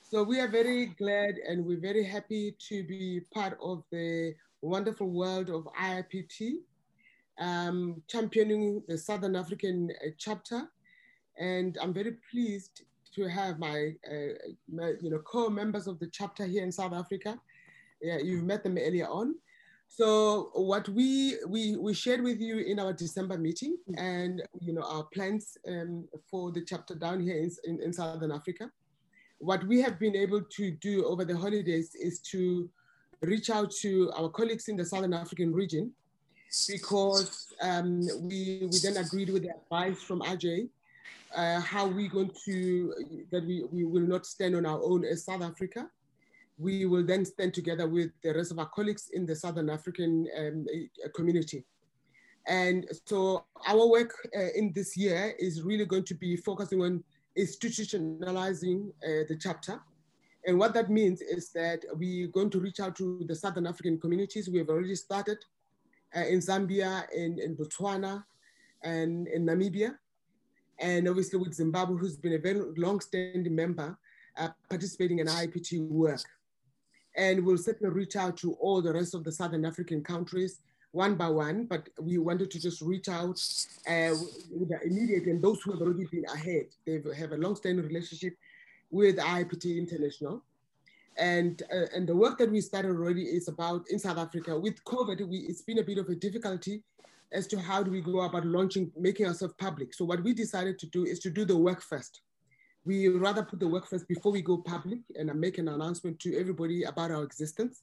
[0.00, 5.08] So we are very glad and we're very happy to be part of the wonderful
[5.08, 6.56] world of IIPT,
[7.38, 10.68] um, championing the Southern African uh, chapter.
[11.38, 12.82] And I'm very pleased
[13.14, 14.34] to have my, uh,
[14.70, 17.38] my you know, co-members of the chapter here in South Africa.
[18.00, 19.34] Yeah, you've met them earlier on.
[19.88, 24.82] So what we, we, we shared with you in our December meeting and you know
[24.82, 28.70] our plans um, for the chapter down here in, in, in Southern Africa
[29.40, 32.68] what we have been able to do over the holidays is to
[33.22, 35.90] reach out to our colleagues in the Southern African region
[36.68, 40.68] because um, we, we then agreed with the advice from Ajay
[41.34, 42.92] uh, how we going to,
[43.30, 45.88] that we, we will not stand on our own as South Africa.
[46.60, 50.28] We will then stand together with the rest of our colleagues in the Southern African
[50.38, 50.66] um,
[51.14, 51.64] community.
[52.46, 57.02] And so our work uh, in this year is really going to be focusing on
[57.38, 59.80] institutionalizing uh, the chapter.
[60.46, 64.00] And what that means is that we're going to reach out to the Southern African
[64.00, 64.48] communities.
[64.48, 65.38] We have already started
[66.16, 68.24] uh, in Zambia, in, in Botswana,
[68.82, 69.96] and in Namibia.
[70.78, 73.98] And obviously with Zimbabwe, who's been a very long-standing member
[74.38, 76.22] uh, participating in IPT work.
[77.16, 80.60] And we'll certainly reach out to all the rest of the Southern African countries
[80.92, 83.40] one by one, but we wanted to just reach out
[83.88, 84.14] uh,
[84.50, 86.66] with the immediate and those who have already been ahead.
[86.84, 88.36] They have a long-standing relationship
[88.90, 90.42] with IPT International.
[91.16, 94.58] And, uh, and the work that we started already is about in South Africa.
[94.58, 96.82] With COVID, we, it's been a bit of a difficulty
[97.32, 99.94] as to how do we go about launching, making ourselves public.
[99.94, 102.22] So what we decided to do is to do the work first.
[102.84, 106.38] We rather put the work first before we go public and make an announcement to
[106.38, 107.82] everybody about our existence.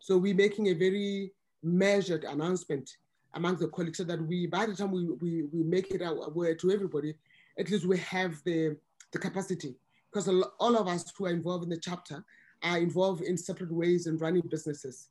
[0.00, 1.32] So we're making a very
[1.62, 2.90] measured announcement
[3.32, 6.54] among the colleagues so that we, by the time we, we, we make it aware
[6.54, 7.14] to everybody,
[7.58, 8.76] at least we have the,
[9.12, 9.74] the capacity.
[10.12, 10.28] Because
[10.60, 12.22] all of us who are involved in the chapter
[12.62, 15.08] are involved in separate ways in running businesses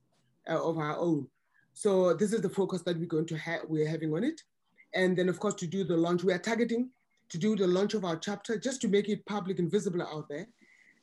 [0.50, 1.28] uh, of our own.
[1.74, 4.42] So this is the focus that we're going to have, we're having on it.
[4.94, 6.90] And then of course, to do the launch, we are targeting
[7.30, 10.28] to do the launch of our chapter just to make it public and visible out
[10.30, 10.48] there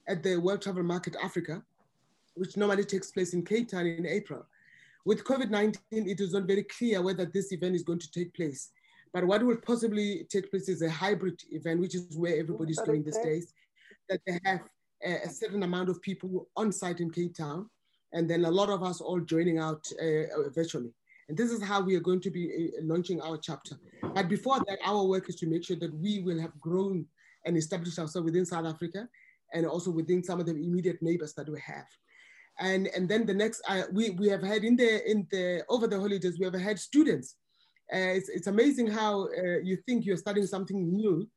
[0.09, 1.63] at the World Travel Market Africa,
[2.35, 4.45] which normally takes place in Cape Town in April.
[5.05, 8.71] With COVID-19, it is not very clear whether this event is going to take place.
[9.13, 13.03] But what will possibly take place is a hybrid event, which is where everybody's going
[13.03, 13.53] these days,
[14.09, 14.61] that they have
[15.05, 17.69] a, a, certain amount of people on site in Cape Town,
[18.13, 20.93] and then a lot of us all joining out uh, virtually.
[21.31, 23.77] And this is how we are going to be uh, launching our chapter.
[24.03, 27.07] But before that, our work is to make sure that we will have grown
[27.47, 29.09] and established ourselves within South Africa
[29.55, 31.87] and also within some of the immediate neighbors that we have.
[32.59, 35.87] And and then the next uh, we we have had in the in the over
[35.87, 37.37] the holidays we have had students.
[37.95, 41.29] Uh, it's, it's amazing how uh, you think you're studying something new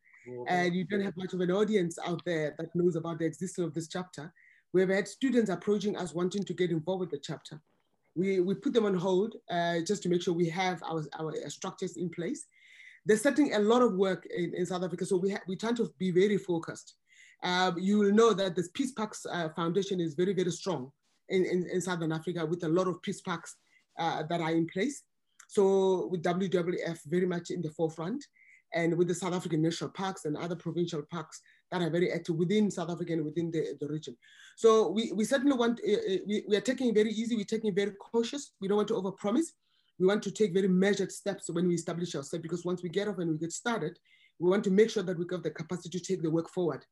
[0.48, 3.68] and you don't have much of an audience out there that knows about the existence
[3.68, 4.34] of this chapter.
[4.72, 7.62] We have had students approaching us wanting to get involved with the chapter
[8.16, 11.34] we, we put them on hold uh, just to make sure we have our, our
[11.50, 12.46] structures in place
[13.06, 15.92] they're starting a lot of work in, in South Africa, so we, we try to
[15.98, 16.96] be very focused.
[17.44, 20.92] Uh, you will know that the Peace Parks uh, Foundation is very, very strong
[21.30, 23.58] in, in, in Southern Africa with a lot of peace parks
[24.00, 25.04] uh, that are in place.
[25.50, 28.24] So with WWF very much in the forefront
[28.74, 31.42] and with the South African national parks and other provincial parks
[31.74, 34.16] that are very active within South Africa and within the, the region.
[34.56, 37.74] So we, we certainly want, uh, uh we, we are taking very easy, we're taking
[37.74, 38.52] very cautious.
[38.62, 39.48] We don't want to overpromise.
[40.00, 43.08] We want to take very measured steps when we establish ourselves because once we get
[43.08, 43.98] off and we get started,
[44.40, 46.86] we want to make sure that we have the capacity to take the work forward.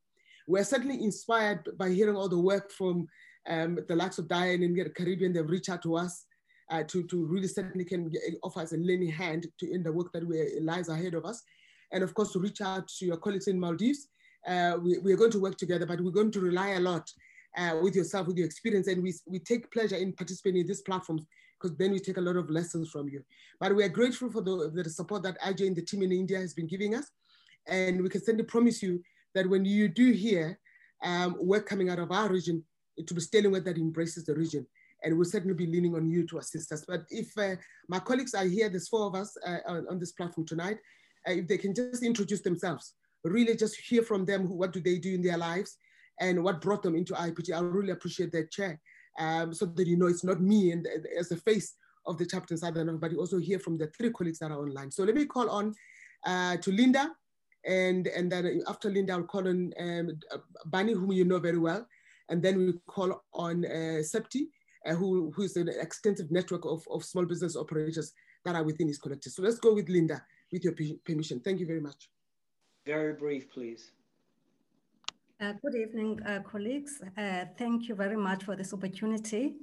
[0.48, 3.08] We're certainly inspired by hearing all the work from
[3.48, 5.34] um, the likes of Diane in the Caribbean.
[5.34, 6.26] They've reached out to us
[6.72, 8.12] uh, to, to really certainly can
[8.42, 11.44] offer us a lending hand to in the work that we, lies ahead of us.
[11.92, 14.08] And of course, to reach out to your colleagues in Maldives.
[14.48, 17.10] Uh, we, we, are going to work together, but we're going to rely a lot
[17.58, 18.88] uh, with yourself, with your experience.
[18.88, 21.24] And we, we take pleasure in participating in these platforms
[21.60, 23.24] because then we take a lot of lessons from you.
[23.60, 26.40] But we are grateful for the, the support that Ajay and the team in India
[26.40, 27.06] has been giving us.
[27.68, 29.02] And we can certainly promise you
[29.36, 30.60] that when you do hear
[31.04, 32.64] um, work coming out of our region,
[32.98, 34.66] it will be sterling work that embraces the region.
[35.04, 36.84] And we'll certainly be leaning on you to assist us.
[36.88, 37.56] But if uh,
[37.88, 40.78] my colleagues are here, there's four of us uh, on, on, this platform tonight,
[41.28, 42.94] uh, if they can just introduce themselves,
[43.24, 45.78] really just hear from them, who, what do they do in their lives,
[46.20, 47.56] and what brought them into IPT.
[47.56, 48.80] I really appreciate that chair,
[49.20, 52.54] um, so that you know it's not me and as the face of the chapter
[52.54, 54.92] in Southern Africa, but you also hear from the three colleagues that are online.
[54.92, 55.74] So let me call on
[56.26, 57.12] uh, to Linda,
[57.66, 60.20] and, and then after Linda, I'll call on um,
[60.66, 61.86] Bani, whom you know very well.
[62.30, 64.48] And then we call on uh, Septi,
[64.88, 68.14] uh, who, who is an extensive network of, of small business operators
[68.46, 69.34] that are within his collective.
[69.34, 70.74] So let's go with Linda, with your
[71.06, 71.40] permission.
[71.42, 72.10] Thank you very much.
[72.86, 73.92] Very brief, please.
[75.40, 77.02] Uh, good evening, uh, colleagues.
[77.18, 79.56] Uh, thank you very much for this opportunity.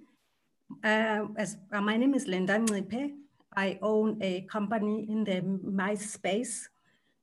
[0.84, 3.14] Uh, as, uh, my name is Linda Ncipe.
[3.56, 6.68] I own a company in the MICE space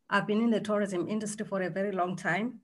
[0.10, 2.60] I've been in the tourism industry for a very long time.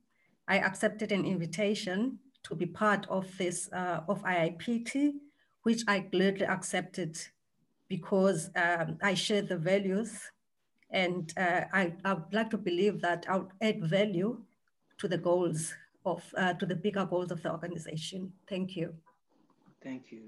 [0.48, 5.14] I accepted an invitation to be part of this, uh, of IIPT,
[5.64, 7.18] which I gladly accepted
[7.88, 10.32] because um, I share the values
[10.92, 14.38] and uh, I, I would like to believe that I'll add value
[14.98, 15.74] to the goals
[16.06, 18.34] of, uh, to the bigger goals of the organization.
[18.48, 18.94] Thank you.
[19.84, 20.24] Thank you.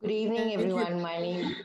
[0.00, 1.02] Good evening, everyone.
[1.02, 1.56] My name,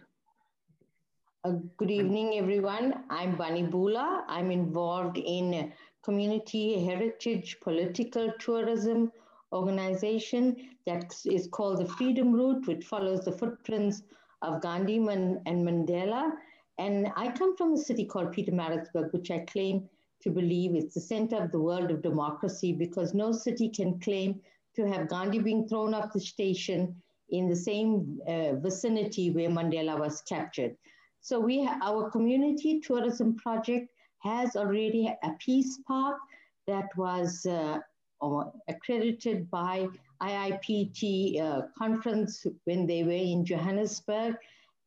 [1.46, 3.06] uh, good evening, everyone.
[3.10, 4.26] I'm Bunny Bula.
[4.28, 5.72] I'm involved in
[6.04, 9.12] community heritage political tourism
[9.54, 10.56] organization
[10.86, 14.04] that is called the Freedom Route, which follows the footprints
[14.46, 16.32] of Gandhi and Mandela.
[16.78, 19.90] And I come from a city called Pietermaritzburg, which I claim
[20.24, 24.42] to believe is the center of the world of democracy because no city can claim
[24.76, 30.00] to have Gandhi being thrown off the station in the same uh, vicinity where Mandela
[30.00, 30.76] was captured.
[31.22, 33.90] So we, our community tourism project
[34.20, 36.18] has already a peace park
[36.68, 37.80] that was uh,
[38.68, 39.88] accredited by
[40.22, 44.36] IIPT uh, conference when they were in Johannesburg.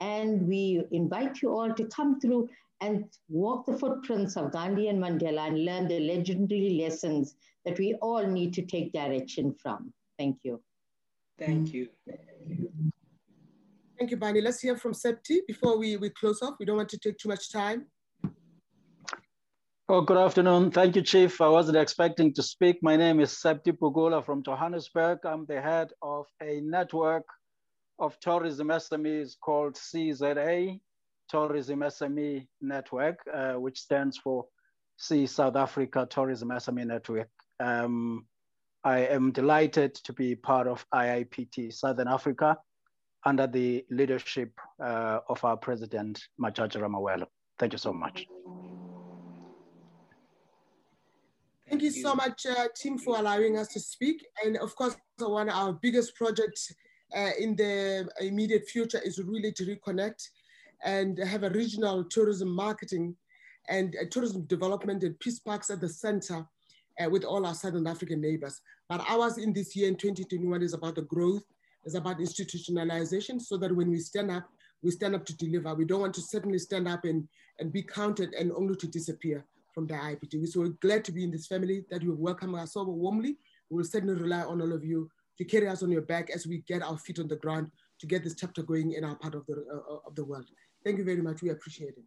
[0.01, 2.49] And we invite you all to come through
[2.81, 7.95] and walk the footprints of Gandhi and Mandela and learn the legendary lessons that we
[7.95, 9.93] all need to take direction from.
[10.19, 10.61] Thank you.
[11.39, 11.89] Thank you.
[13.99, 14.41] Thank you, Bani.
[14.41, 16.55] Let's hear from Septi before we, we close off.
[16.61, 17.87] We don't want to take too much time.
[19.91, 20.71] Oh, good afternoon.
[20.71, 21.41] Thank you, Chief.
[21.41, 22.83] I wasn't expecting to speak.
[22.83, 25.21] My name is Septi Pugula from Johannesburg.
[25.25, 27.25] I'm the head of a network
[27.99, 30.79] of tourism SMEs called CZA,
[31.31, 34.45] Tourism SME Network, uh, which stands for
[34.99, 37.31] C South Africa Tourism SME Network.
[37.59, 38.27] Um,
[38.85, 42.59] I am delighted to be part of IIPT Southern Africa
[43.25, 44.53] under the leadership
[44.85, 47.25] uh, of our president, Mmatsatsi Ramawelo.
[47.59, 48.27] Thank you so much.
[51.69, 54.27] Thank you so much, uh, Tim, for allowing us to speak.
[54.43, 56.73] And of course, one of our biggest projects
[57.15, 60.29] uh, in the immediate future is really to reconnect
[60.83, 63.17] and have a regional tourism marketing
[63.69, 66.47] and uh, tourism development and peace parks at the center
[66.99, 68.61] uh, with all our Southern African neighbors.
[68.89, 71.45] But ours in this year in 2021 is about the growth
[71.85, 74.49] is about institutionalization so that when we stand up,
[74.83, 75.75] we stand up to deliver.
[75.75, 79.45] We don't want to certainly stand up and, and be counted and only to disappear
[79.79, 80.49] from the IPT.
[80.49, 83.37] So we're glad to be in this family that you welcome us so warmly.
[83.71, 86.49] We will certainly rely on all of you to carry us on your back as
[86.49, 87.71] we get our feet on the ground
[88.01, 90.47] to get this chapter going in our part of the, uh, of the world.
[90.83, 91.43] Thank you very much.
[91.43, 92.03] We appreciate it.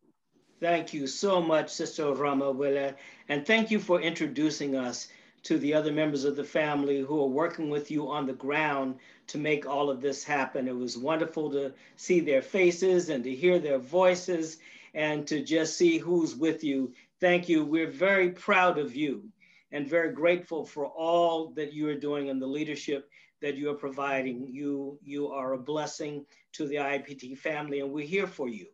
[0.60, 2.94] Thank you so much, Sister Ramawelo,
[3.30, 5.08] and thank you for introducing us
[5.44, 8.96] to the other members of the family who are working with you on the ground
[9.28, 10.68] to make all of this happen.
[10.68, 14.58] It was wonderful to see their faces and to hear their voices
[14.94, 16.94] and to just see who's with you.
[17.22, 17.64] Thank you.
[17.64, 19.30] We're very proud of you
[19.72, 23.08] and very grateful for all that you are doing and the leadership
[23.44, 24.48] that you are providing.
[24.48, 28.66] You, you are a blessing to the IPT family and we're here for you.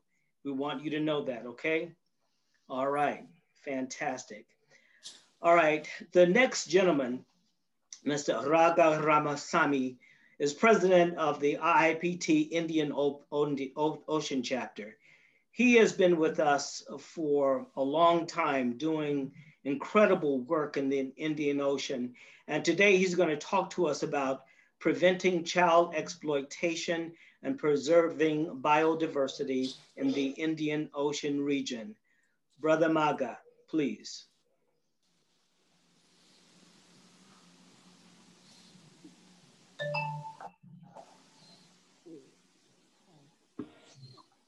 [0.45, 1.91] We want you to know that, okay?
[2.69, 3.25] All right,
[3.65, 4.45] fantastic.
[5.41, 7.25] All right, the next gentleman,
[8.05, 8.49] Mr.
[8.49, 9.97] Maga Ramasamy,
[10.39, 14.95] is president of the IIPT Indian Ocean chapter.
[15.57, 19.31] He has been with us for a long time doing
[19.63, 22.13] incredible work in the Indian Ocean.
[22.47, 24.43] And today he's going to talk to us about
[24.77, 31.95] preventing child exploitation and preserving biodiversity in the Indian Ocean region.
[32.59, 34.26] Brother Maga, please.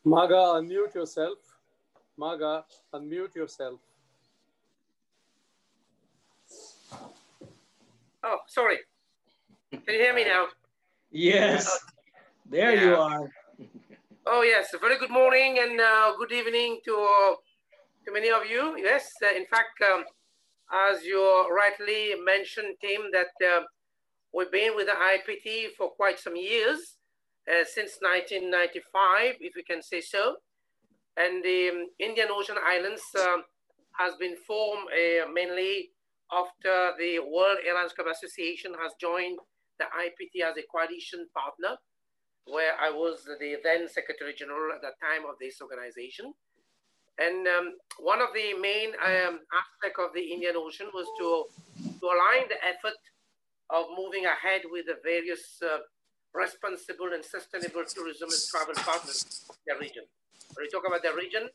[0.09, 1.37] Maga, unmute yourself.
[2.17, 3.79] Maga, unmute yourself.
[8.23, 8.79] Oh, sorry.
[9.71, 10.45] Can you hear me now?
[11.11, 11.69] Yes.
[11.71, 11.77] Oh,
[12.49, 12.83] there yeah.
[12.83, 13.29] you are.
[14.25, 14.73] oh, yes.
[14.73, 17.35] A very good morning and uh, good evening to, uh,
[18.05, 18.77] to many of you.
[18.79, 20.05] Yes, uh, in fact, um,
[20.89, 21.21] as you
[21.55, 23.61] rightly mentioned, Tim, that uh,
[24.33, 26.95] we've been with the IPT for quite some years.
[27.47, 30.35] Uh, since 1995, if we can say so.
[31.17, 33.41] And the um, Indian Ocean Islands uh,
[33.97, 35.89] has been formed uh, mainly
[36.31, 39.39] after the World Airlines Club Association has joined
[39.79, 41.75] the IPT as a coalition partner,
[42.45, 46.33] where I was the then Secretary General at the time of this organization.
[47.19, 51.49] And um, one of the main um, aspects of the Indian Ocean was to,
[51.99, 52.99] to align the effort
[53.69, 55.83] of moving ahead with the various uh,
[56.33, 60.05] responsible and sustainable tourism and travel partners in the region.
[60.53, 61.49] When we talk about the region,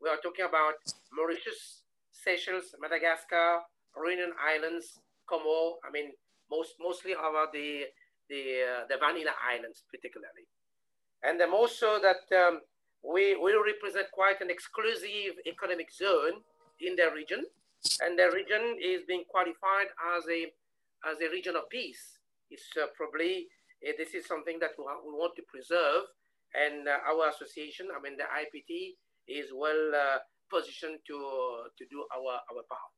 [0.00, 0.78] we are talking about
[1.12, 3.60] Mauritius, Seychelles, Madagascar,
[3.96, 5.78] Reunion Islands, Como.
[5.84, 6.12] I mean,
[6.50, 7.88] most mostly about the
[8.28, 10.46] the uh, the Vanilla Islands, particularly,
[11.22, 12.60] and then also that um,
[13.02, 16.44] we we represent quite an exclusive economic zone
[16.80, 17.44] in the region,
[18.00, 20.52] and the region is being qualified as a
[21.10, 22.18] as a region of peace.
[22.50, 23.48] It's uh, probably
[23.84, 26.10] Eh, this is something that we, we want to preserve.
[26.54, 28.96] And uh, our association, I mean, the IPT
[29.28, 30.18] is well uh,
[30.50, 31.18] positioned to,
[31.76, 32.92] to do our, our part.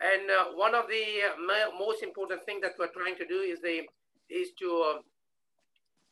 [0.00, 3.60] And uh, one of the uh, most important things that we're trying to do is,
[3.60, 3.84] the,
[4.28, 5.00] is, to, um,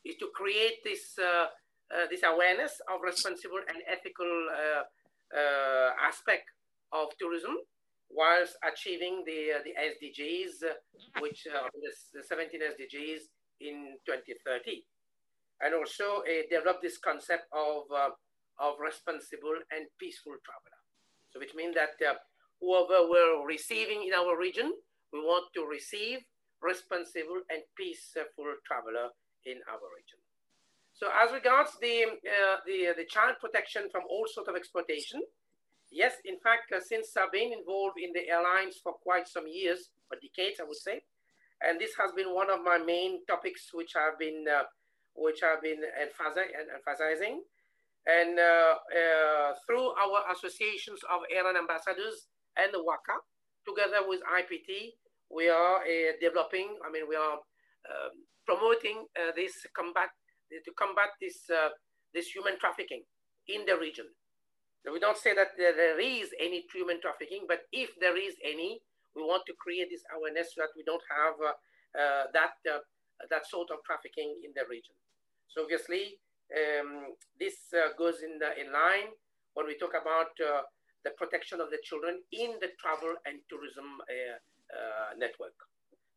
[0.04, 1.48] is to create this, uh,
[2.10, 4.28] this awareness of responsible and ethical
[6.00, 6.44] aspect
[6.92, 7.56] of tourism
[8.10, 10.62] whilst achieving the, the SDGs,
[11.20, 13.26] which uh, the, the 17 SDGs
[13.60, 14.84] in 2030.
[15.60, 18.10] And also uh, develop this concept of, uh,
[18.58, 20.80] of responsible and peaceful traveler.
[21.30, 22.14] So which means that uh,
[22.60, 24.72] whoever we're receiving in our region,
[25.12, 26.18] we want to receive
[26.62, 29.12] responsible and peaceful traveler
[29.46, 30.20] in our region.
[30.94, 35.20] So as regards the, uh, the, the child protection from all sort of exploitation,
[35.90, 39.90] yes, in fact, uh, since I've been involved in the airlines for quite some years,
[40.10, 41.02] or decades, I would say,
[41.62, 44.64] and this has been one of my main topics which I've been uh,
[45.14, 47.42] which I've been emphasizing.
[48.06, 52.28] And uh, uh, through our associations of airline ambassadors
[52.58, 53.16] and the WACA,
[53.64, 55.00] together with IPT,
[55.32, 58.12] we are uh, developing, I mean, we are um,
[58.44, 60.10] promoting this combat,
[60.52, 61.48] to combat this,
[62.12, 63.04] this human trafficking
[63.48, 64.04] in the region.
[64.84, 68.80] We don't say that there is any human trafficking, but if there is any,
[69.16, 71.54] we want to create this awareness so that we don't have uh,
[71.94, 72.82] uh, that, uh,
[73.30, 74.94] that sort of trafficking in the region.
[75.48, 76.18] So obviously,
[76.50, 79.14] um, this goes in, the, in line
[79.54, 84.02] when we talk about the protection of the children in the travel and tourism
[85.16, 85.54] network.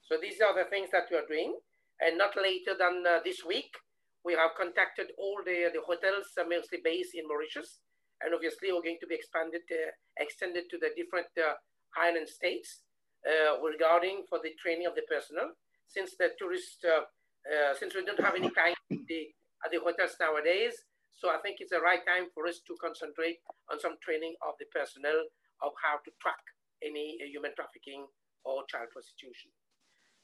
[0.02, 1.54] So these are the things that we are doing.
[2.02, 3.70] And not later than this week,
[4.28, 7.80] we have contacted all the, the hotels uh, mostly based in Mauritius.
[8.20, 11.56] And obviously, we're going to be expanded, uh, extended to the different uh,
[11.96, 12.87] island states uh,
[13.64, 15.52] regarding for the training of the personnel.
[15.88, 17.08] Since the tourist, uh,
[17.48, 19.32] uh, since we don't have any kind at the,
[19.64, 20.76] at the hotels nowadays,
[21.16, 23.42] so I think it's the right time for us to concentrate
[23.72, 25.26] on some training of the personnel
[25.66, 26.44] of how to track
[26.86, 28.06] any human trafficking
[28.46, 29.50] or child prostitution.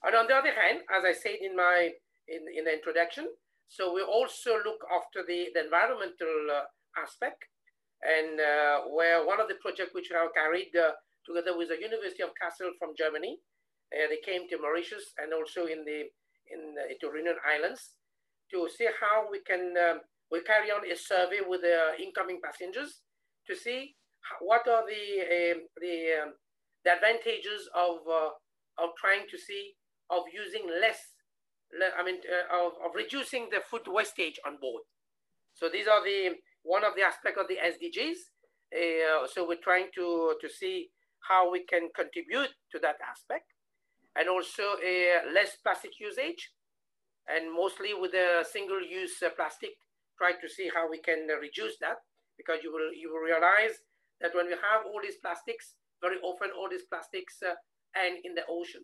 [0.04, 1.96] And on the other hand, as I said in my
[2.28, 3.28] in, in the introduction,
[3.68, 6.70] so we also look after the, the environmental uh,
[7.02, 7.42] aspect
[8.04, 10.92] and uh, where one of the projects which we have carried uh,
[11.26, 13.40] together with the University of Kassel from Germany.
[13.94, 16.10] Uh, they came to Mauritius and also in the
[16.52, 17.96] in the Reunion Islands
[18.52, 20.02] to see how we can um,
[20.32, 23.02] we carry on a survey with the incoming passengers
[23.48, 23.96] to see
[24.42, 26.34] what are the uh, the um,
[26.84, 28.30] the advantages of uh,
[28.82, 29.74] of trying to see
[30.10, 31.00] of using less
[31.98, 34.84] I mean uh, of, of reducing the food wastage on board.
[35.54, 38.20] So these are the one of the aspects of the SDGs.
[38.74, 40.90] Uh, so we're trying to to see
[41.30, 43.54] how we can contribute to that aspect,
[44.16, 46.52] and also a less plastic usage,
[47.28, 49.80] and mostly with a single-use uh, plastic,
[50.18, 51.98] try to see how we can uh, reduce that,
[52.38, 53.80] because you will you will realize
[54.22, 57.56] that when we have all these plastics, very often all these plastics uh,
[57.96, 58.84] end in the ocean,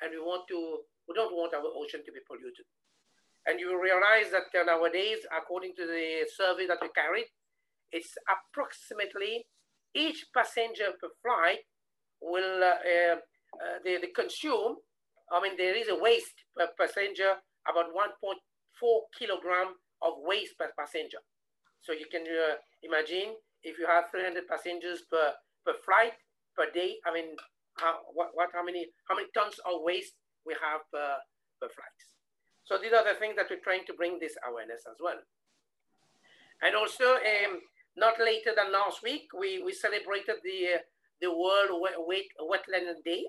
[0.00, 2.66] and we want to we don't want our ocean to be polluted.
[3.44, 7.26] And you will realize that uh, nowadays, according to the survey that we carried,
[7.90, 9.50] it's approximately
[9.92, 11.66] each passenger per flight
[12.22, 13.16] will uh,
[13.60, 14.76] uh, they, they consume,
[15.30, 17.36] I mean, there is a waste per passenger,
[17.68, 18.36] about 1.4
[19.18, 21.18] kilogram of waste per passenger.
[21.80, 25.32] So you can uh, imagine if you have 300 passengers per,
[25.64, 26.14] per flight
[26.56, 27.36] per day, I mean,
[27.78, 30.14] how, what, what, how many, how many tons of waste
[30.46, 31.16] we have per,
[31.60, 31.68] per.
[32.64, 35.18] So these are the things that we're trying to bring this awareness as well.
[36.62, 37.60] And also, um,
[37.96, 40.82] not later than last week, we, we celebrated the, uh,
[41.22, 43.22] the World Wet, Wetland Day,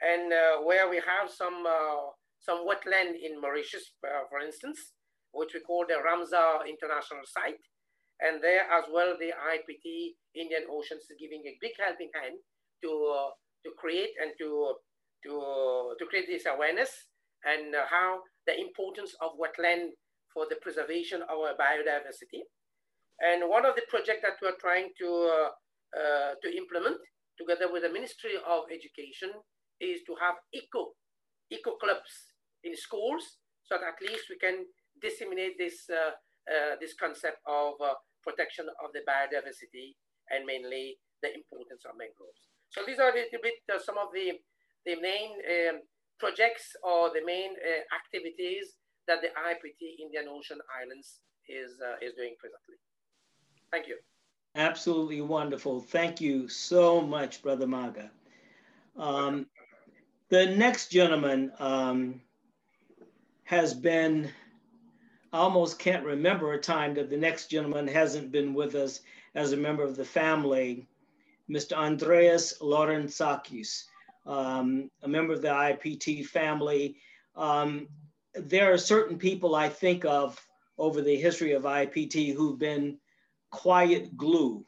[0.00, 4.94] and uh, where we have some, uh, some wetland in Mauritius, uh, for instance,
[5.32, 7.60] which we call the Ramsar International Site.
[8.22, 12.38] And there as well, the IPT Indian Oceans is giving a big helping hand
[12.84, 13.30] to, uh,
[13.66, 14.78] to create and to,
[15.26, 15.32] to,
[15.98, 16.88] to create this awareness
[17.44, 19.92] and how the importance of wetland
[20.32, 22.46] for the preservation of our biodiversity.
[23.20, 25.48] And one of the projects that we're trying to, uh,
[25.96, 27.00] uh, to implement
[27.38, 29.30] together with the Ministry of Education
[29.80, 30.96] is to have eco,
[31.52, 32.34] eco clubs
[32.64, 34.64] in schools so that at least we can
[35.00, 36.16] disseminate this, uh,
[36.48, 37.94] uh this concept of uh,
[38.24, 39.94] protection of the biodiversity
[40.30, 42.50] and mainly the importance of mangroves.
[42.70, 44.40] So these are a little bit uh, some of the,
[44.84, 45.86] the main um,
[46.18, 52.14] projects or the main uh, activities that the IPT Indian Ocean Islands is, uh, is
[52.18, 52.80] doing presently.
[53.70, 53.98] Thank you.
[54.56, 55.80] Absolutely wonderful.
[55.80, 58.10] Thank you so much, Brother Maga.
[58.96, 59.46] Um,
[60.30, 62.22] the next gentleman um,
[63.44, 64.30] has been,
[65.32, 69.02] I almost can't remember a time that the next gentleman hasn't been with us
[69.34, 70.88] as a member of the family,
[71.50, 71.74] Mr.
[71.74, 73.84] Andreas Laurentzakis
[74.26, 76.96] um, a member of the IPT family.
[77.36, 77.88] Um,
[78.34, 80.38] there are certain people I think of
[80.78, 82.98] over the history of IPT who've been
[83.50, 84.64] quiet glue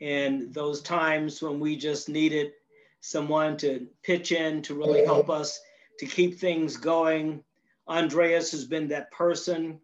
[0.00, 2.52] in those times when we just needed
[3.00, 5.60] someone to pitch in to really help us
[5.98, 7.42] to keep things going.
[7.88, 9.80] Andreas has been that person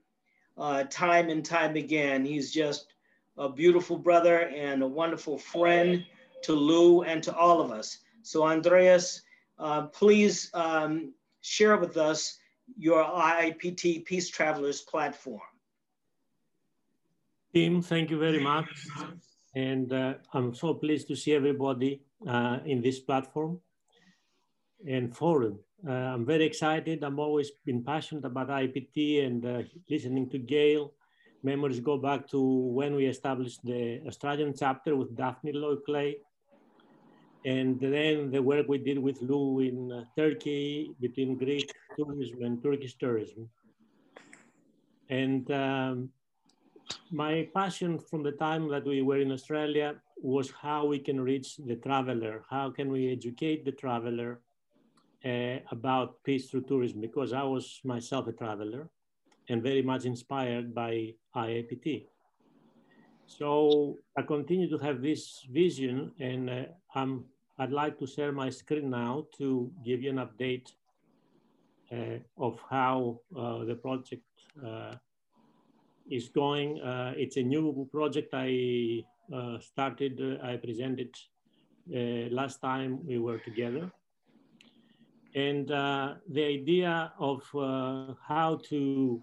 [0.58, 2.24] uh, time and time again.
[2.24, 2.94] He's just
[3.38, 6.04] a beautiful brother and a wonderful friend
[6.42, 7.98] to Lou and to all of us.
[8.22, 9.22] So Andreas,
[9.58, 12.38] uh, please um, share with us
[12.76, 15.40] your IPT Peace Travelers platform.
[17.54, 18.66] Tim, thank you very much.
[19.54, 23.60] And uh, I'm so pleased to see everybody uh, in this platform
[24.88, 25.58] and forum.
[25.86, 27.04] Uh, I'm very excited.
[27.04, 30.94] I've always been passionate about IPT and uh, listening to Gail.
[31.42, 36.16] Memories go back to when we established the Australian chapter with Daphne Lloyd Clay
[37.44, 42.62] and then the work we did with Lou in uh, Turkey between Greek tourism and
[42.62, 43.50] Turkish tourism.
[45.10, 46.10] And um,
[47.10, 51.56] my passion from the time that we were in Australia was how we can reach
[51.56, 54.40] the traveler, how can we educate the traveler
[55.24, 58.88] uh, about peace through tourism, because I was myself a traveler
[59.48, 62.06] and very much inspired by IIPT.
[63.26, 66.64] So I continue to have this vision and uh,
[66.94, 67.24] I'm
[67.58, 70.72] I'd like to share my screen now to give you an update
[71.92, 74.24] uh, of how uh, the project
[74.66, 74.94] uh,
[76.10, 76.80] is going.
[76.80, 81.14] Uh, it's a new project I uh, started, uh, I presented
[82.30, 83.90] last time we were together.
[85.34, 87.42] And the idea of
[88.28, 89.22] how to,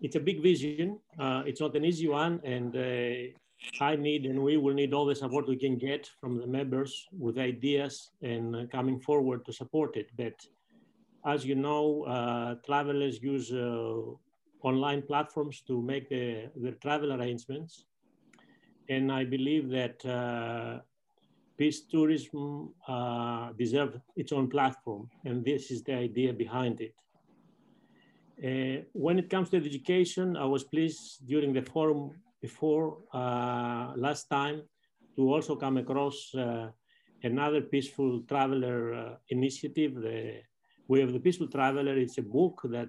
[0.00, 0.98] it's a big vision.
[1.18, 2.40] it's not an easy one.
[2.44, 2.76] And
[3.80, 7.06] I need and we will need all the support we can get from the members
[7.18, 10.10] with ideas and coming forward to support it.
[10.16, 10.34] But
[11.24, 14.00] as you know, uh, travelers use uh,
[14.62, 17.84] online platforms to make the, their travel arrangements.
[18.88, 20.80] And I believe that uh,
[21.56, 25.08] peace tourism uh, deserves its own platform.
[25.24, 26.94] And this is the idea behind it.
[28.42, 32.10] Uh, when it comes to education, I was pleased during the forum
[32.40, 34.62] before uh, last time
[35.16, 36.70] to also come across uh,
[37.22, 40.40] another peaceful traveler uh, initiative, the
[40.88, 41.96] Way of the Peaceful Traveler.
[41.96, 42.88] It's a book that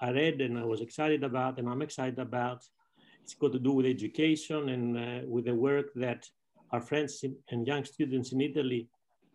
[0.00, 2.64] I read and I was excited about and I'm excited about.
[3.22, 6.26] It's got to do with education and uh, with the work that
[6.72, 8.88] our friends and young students in Italy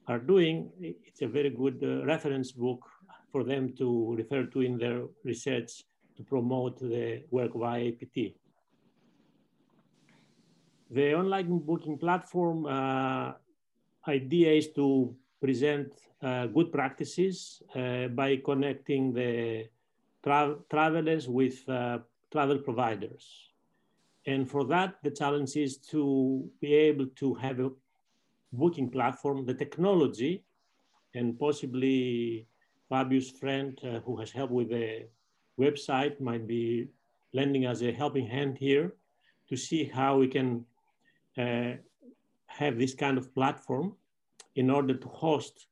[0.07, 2.85] are doing, it's a very good uh, reference book
[3.31, 5.83] for them to refer to in their research
[6.17, 8.35] to promote the work of IIPT.
[10.91, 13.33] The online booking platform uh,
[14.07, 15.91] idea is to present
[16.21, 19.67] uh, good practices uh, by connecting the
[20.25, 21.99] tra travelers with uh,
[22.31, 23.25] travel providers.
[24.25, 27.69] And for that, the challenge is to be able to have a
[28.51, 30.43] booking platform, the technology,
[31.13, 32.47] and possibly
[32.89, 35.07] Fabio's friend uh, who has helped with the
[35.59, 36.87] website might be
[37.33, 38.93] lending us a helping hand here
[39.49, 40.65] to see how we can
[41.37, 41.73] uh,
[42.47, 43.93] have this kind of platform
[44.55, 45.67] in order to host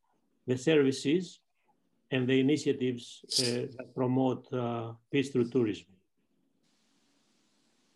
[0.47, 1.39] the services
[2.13, 3.05] and the initiatives
[3.39, 5.87] uh, that promote uh, peace through tourism.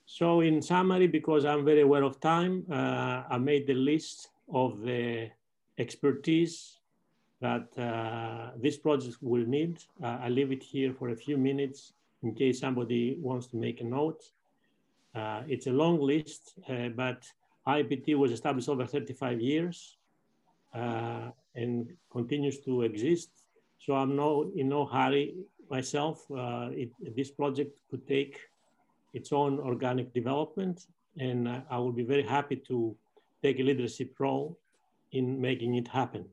[0.05, 4.81] So in summary, because I'm very aware of time, uh, I made the list of
[4.81, 5.29] the
[5.77, 6.79] expertise
[7.41, 9.77] that uh, this project will need.
[10.03, 13.81] Uh, I leave it here for a few minutes in case somebody wants to make
[13.81, 14.23] a note.
[15.13, 16.57] Uh, it's a long list,
[16.95, 17.19] but
[17.67, 19.97] IPT was established over 35 years
[20.73, 23.29] and continues to exist.
[23.79, 25.35] So I'm no, in no hurry
[25.69, 26.25] myself.
[26.31, 28.39] Uh, it, this project could take
[29.13, 30.87] its own organic development
[31.19, 32.95] and I will be very happy to
[33.41, 34.57] take a leadership role
[35.11, 36.25] in making it happen.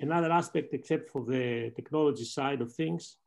[0.00, 3.18] Another aspect, except for the technology side of things,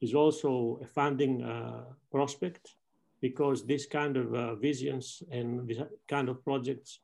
[0.00, 2.76] is also a funding uh, prospect
[3.20, 5.78] because this kind of uh, visions and this
[6.08, 7.00] kind of projects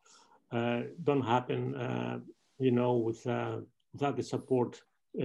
[0.50, 2.18] uh, don't happen, uh,
[2.58, 3.58] you know, with, uh,
[3.92, 4.82] without the support,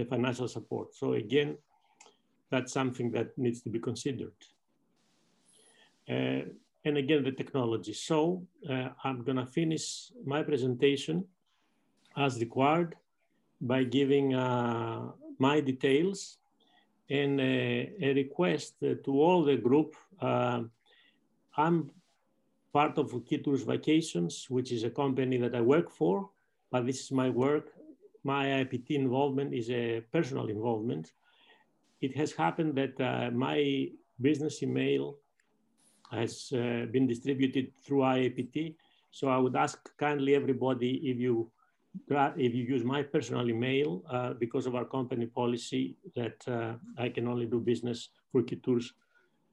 [0.08, 0.94] financial support.
[0.94, 1.56] So again,
[2.50, 4.32] that's something that needs to be considered
[6.84, 7.92] and again the technology.
[7.92, 11.24] So uh, I'm gonna finish my presentation
[12.16, 12.94] as required
[13.60, 16.38] by giving uh, my details
[17.10, 19.94] and a, a request to all the group.
[20.20, 20.62] Uh,
[21.56, 21.90] I'm
[22.72, 26.30] part of Kitours Vacations, which is a company that I work for,
[26.70, 27.70] but this is my work.
[28.24, 31.12] My IPT involvement is a personal involvement.
[32.00, 33.88] It has happened that uh, my
[34.20, 35.18] business email
[36.10, 38.76] has uh, been distributed through IIPT.
[39.10, 41.50] So I would ask kindly everybody if you
[42.36, 47.08] if you use my personal email uh, because of our company policy that uh, I
[47.08, 48.92] can only do business for Kitours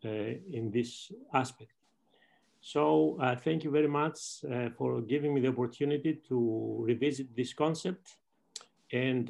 [0.04, 0.10] uh,
[0.52, 1.74] in this aspect.
[2.62, 7.54] So uh, thank you very much uh, for giving me the opportunity to revisit this
[7.54, 8.18] concept.
[8.94, 9.30] And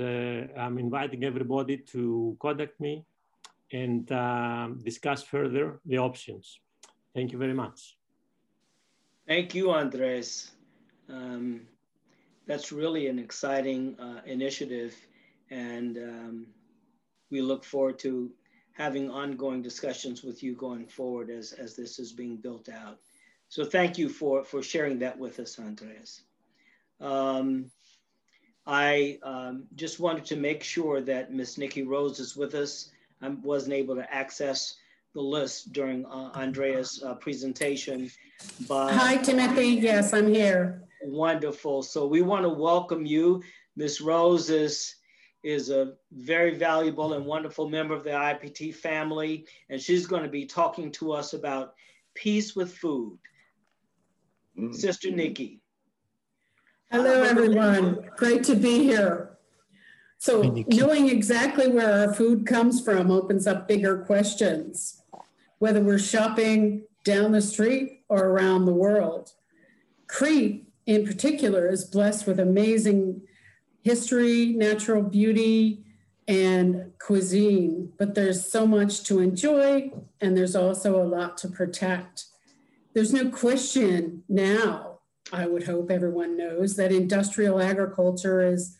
[0.57, 3.05] I'm inviting everybody to contact me
[3.71, 6.59] and um, discuss further the options.
[7.13, 7.97] Thank you very much.
[9.27, 10.51] Thank you, Andres.
[11.09, 11.61] Um,
[12.47, 14.95] that's really an exciting uh, initiative,
[15.49, 16.47] and um,
[17.29, 18.31] we look forward to
[18.73, 22.97] having ongoing discussions with you going forward as, as this is being built out.
[23.49, 26.21] So thank you for, for sharing that with us, Andres.
[26.99, 27.69] Um,
[28.65, 32.91] I um, just wanted to make sure that Miss Nikki Rose is with us.
[33.21, 34.75] I wasn't able to access
[35.13, 38.09] the list during uh, Andrea's uh, presentation.
[38.67, 39.67] But Hi, Timothy.
[39.69, 40.83] Yes, I'm here.
[41.03, 41.83] Wonderful.
[41.83, 43.41] So we want to welcome you.
[43.75, 44.95] Miss Rose is,
[45.43, 50.29] is a very valuable and wonderful member of the IPT family, and she's going to
[50.29, 51.73] be talking to us about
[52.13, 53.17] peace with food.
[54.57, 54.75] Mm.
[54.75, 55.60] Sister Nikki.
[56.91, 58.09] Hello, everyone.
[58.17, 59.37] Great to be here.
[60.17, 65.01] So knowing exactly where our food comes from opens up bigger questions
[65.61, 69.31] whether we're shopping down the street or around the world.
[70.07, 73.21] Crete, in particular, is blessed with amazing
[73.83, 75.85] history, natural beauty,
[76.27, 82.25] and cuisine, but there's so much to enjoy, and there's also a lot to protect.
[82.95, 84.90] There's no question now,
[85.31, 88.77] I would hope everyone knows, that industrial agriculture is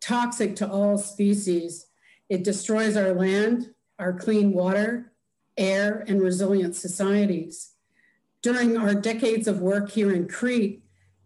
[0.00, 1.86] toxic to all species.
[2.28, 5.12] It destroys our land, our clean water,
[5.56, 7.72] air, and resilient societies.
[8.42, 10.82] During our decades of work here in Crete,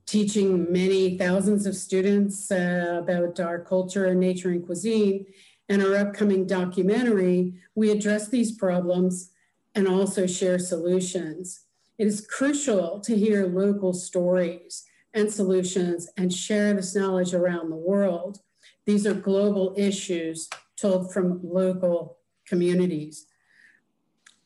[0.07, 5.27] teaching many thousands of students uh, about our culture and nature and cuisine,
[5.69, 9.31] and our upcoming documentary, we address these problems
[9.75, 11.61] and also share solutions.
[12.01, 17.77] It is crucial to hear local stories and solutions and share this knowledge around the
[17.77, 18.39] world.
[18.87, 20.49] These are global issues
[20.81, 22.17] told from local
[22.47, 23.27] communities.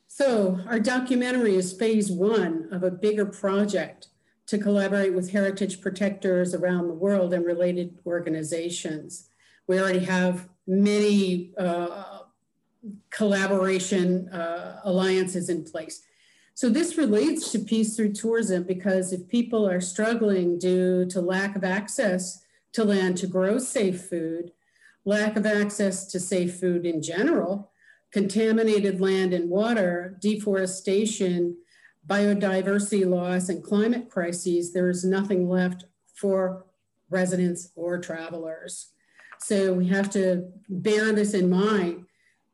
[0.09, 4.09] So our documentary is phase one of a bigger project
[4.49, 9.29] to collaborate with heritage protectors around the world and related organizations.
[9.69, 12.19] We already have many uh,
[13.11, 16.03] collaboration uh, alliances in place.
[16.57, 21.57] So this relates to peace through tourism because if people are struggling due to lack
[21.57, 22.45] of access
[22.75, 24.53] to land to grow safe food,
[25.05, 27.73] lack of access to safe food in general,
[28.13, 31.57] contaminated land and water, deforestation,
[32.07, 36.67] biodiversity loss, and climate crises, there is nothing left for
[37.11, 38.93] residents or travelers.
[39.41, 42.07] So we have to bear this in mind.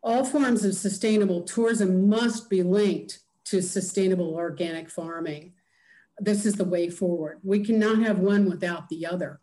[0.03, 3.19] All forms of sustainable tourism must be linked
[3.51, 5.53] to sustainable organic farming.
[6.19, 7.41] This is the way forward.
[7.43, 9.41] We cannot have one without the other.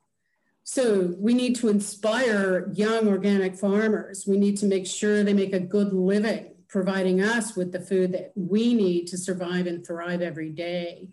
[0.63, 4.25] So we need to inspire young organic farmers.
[4.27, 8.11] We need to make sure they make a good living, providing us with the food
[8.13, 11.09] that we need to survive and thrive every day.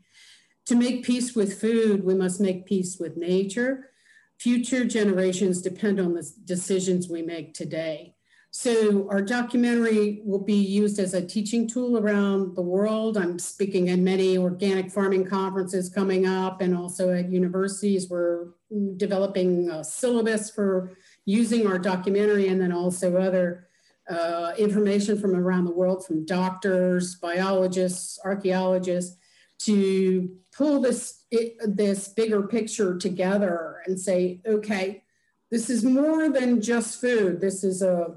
[0.67, 3.91] To make peace with food, we must make peace with nature.
[4.39, 8.14] Future generations depend on the decisions we make today.
[8.57, 13.17] So our documentary will be used as a teaching tool around the world.
[13.17, 18.09] I'm speaking at many organic farming conferences coming up and also at universities.
[18.09, 18.51] We're
[18.97, 23.67] developing a syllabus for using our documentary and then also other
[24.09, 29.17] uh, information from around the world from doctors, biologists, archaeologists
[29.63, 35.03] to pull this, it, this bigger picture together and say, okay,
[35.51, 37.41] this is more than just food.
[37.41, 38.15] This is a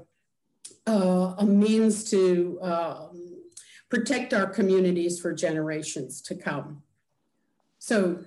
[0.88, 3.42] uh, a means to um,
[3.90, 6.82] protect our communities for generations to come.
[7.78, 8.20] So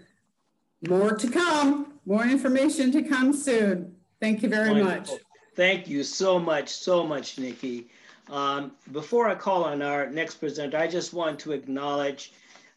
[0.88, 3.96] more to come, more information to come soon.
[4.20, 5.16] Thank you very Wonderful.
[5.16, 5.24] much.
[5.56, 7.90] Thank you so much, so much, Nikki.
[8.30, 12.34] Um, before I call on our next presenter, I just want to acknowledge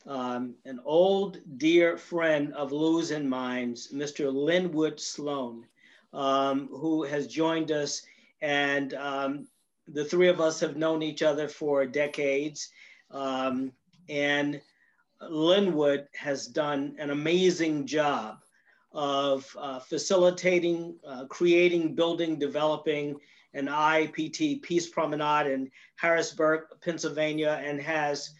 [0.06, 4.32] um, an old dear friend of Lou's and Mine's, Mr.
[4.32, 5.64] Lenwood Sloan,
[6.12, 8.02] um, who has joined us.
[8.42, 9.46] And um,
[9.88, 12.70] the three of us have known each other for decades.
[13.10, 13.72] Um,
[14.08, 14.60] and
[15.20, 18.38] Lenwood has done an amazing job
[18.92, 23.16] of uh, facilitating, uh, creating, building, developing
[23.54, 28.30] an IPT Peace Promenade in Harrisburg, Pennsylvania, and has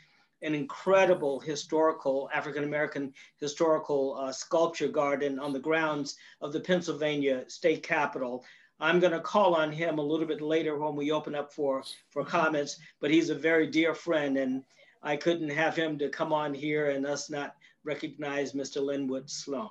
[0.43, 7.45] an incredible historical, African American historical uh, sculpture garden on the grounds of the Pennsylvania
[7.49, 8.45] State Capitol.
[8.81, 11.85] I'm going to call on him a little bit later when we open up for,
[12.11, 14.65] for comments, but he's a very dear friend and
[15.03, 18.83] I couldn't have him to come on here and us not recognize Mr.
[18.83, 19.71] Lenwood Sloan.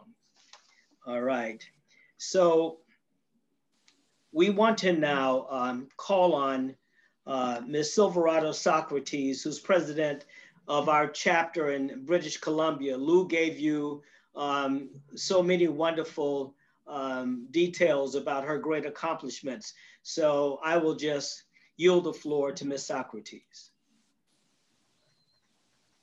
[1.06, 1.64] All right.
[2.18, 2.78] So
[4.32, 6.76] we want to now um, call on
[7.26, 7.94] uh, Ms.
[7.94, 10.26] Silverado Socrates, who's president
[10.68, 12.96] of our chapter in British Columbia.
[12.98, 14.02] Lou gave you
[14.36, 16.56] um, so many wonderful
[16.94, 19.74] um, details about her great accomplishments.
[20.04, 21.44] So I will just
[21.78, 22.86] yield the floor to Ms.
[22.86, 23.72] Socrates.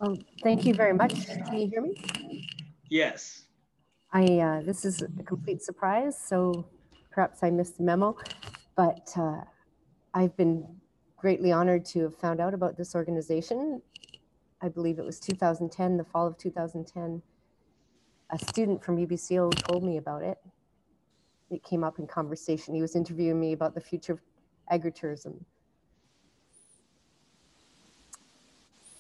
[0.01, 1.27] Um, thank you very much.
[1.27, 2.49] Can you hear me?
[2.89, 3.45] Yes.
[4.13, 6.67] I uh, this is a complete surprise, so
[7.13, 8.17] perhaps I missed the memo,
[8.75, 9.43] but uh,
[10.15, 10.67] I've been
[11.17, 13.81] greatly honored to have found out about this organization.
[14.63, 17.23] I believe it was 2010, the fall of 2010.
[18.31, 20.39] A student from UBCO told me about it,
[21.51, 22.75] it came up in conversation.
[22.75, 24.21] He was interviewing me about the future of
[24.73, 25.35] agritourism.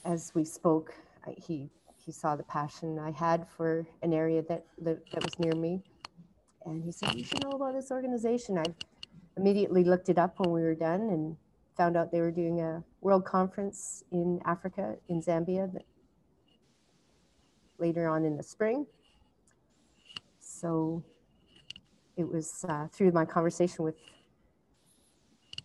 [0.04, 0.94] As we spoke,
[1.26, 5.38] I, he he saw the passion I had for an area that, that that was
[5.38, 5.82] near me,
[6.64, 8.64] and he said, "You should know about this organization." I
[9.36, 11.36] immediately looked it up when we were done and
[11.76, 15.70] found out they were doing a world conference in Africa in Zambia
[17.78, 18.86] later on in the spring.
[20.40, 21.02] So
[22.20, 23.96] it was uh, through my conversation with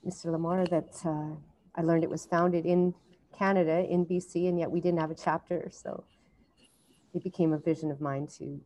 [0.07, 0.31] Mr.
[0.31, 1.35] D'Amore that uh,
[1.75, 2.93] I learned it was founded in
[3.37, 5.69] Canada, in BC, and yet we didn't have a chapter.
[5.71, 6.05] So
[7.13, 8.59] it became a vision of mine to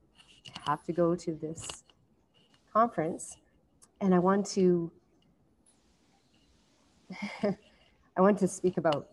[0.68, 1.84] have to go to this
[2.72, 3.38] conference.
[4.02, 4.92] And I want to,
[7.44, 9.08] I want to speak about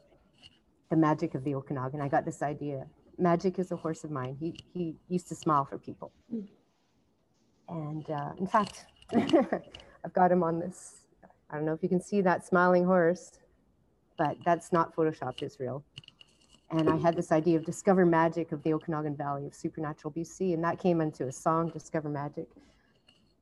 [0.90, 2.00] the magic of the Okanagan.
[2.00, 2.86] I got this idea.
[3.18, 4.36] Magic is a horse of mine.
[4.38, 6.12] He, he used to smile for people.
[7.68, 11.02] And uh, in fact, I've got him on this.
[11.50, 13.38] I don't know if you can see that smiling horse,
[14.16, 15.84] but that's not photoshopped, it's real.
[16.70, 20.54] And I had this idea of discover magic of the Okanagan Valley of supernatural BC,
[20.54, 22.48] and that came into a song, Discover Magic,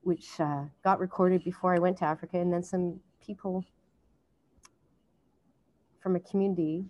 [0.02, 2.38] which uh, got recorded before I went to Africa.
[2.38, 3.64] And then some people
[6.02, 6.84] from a community,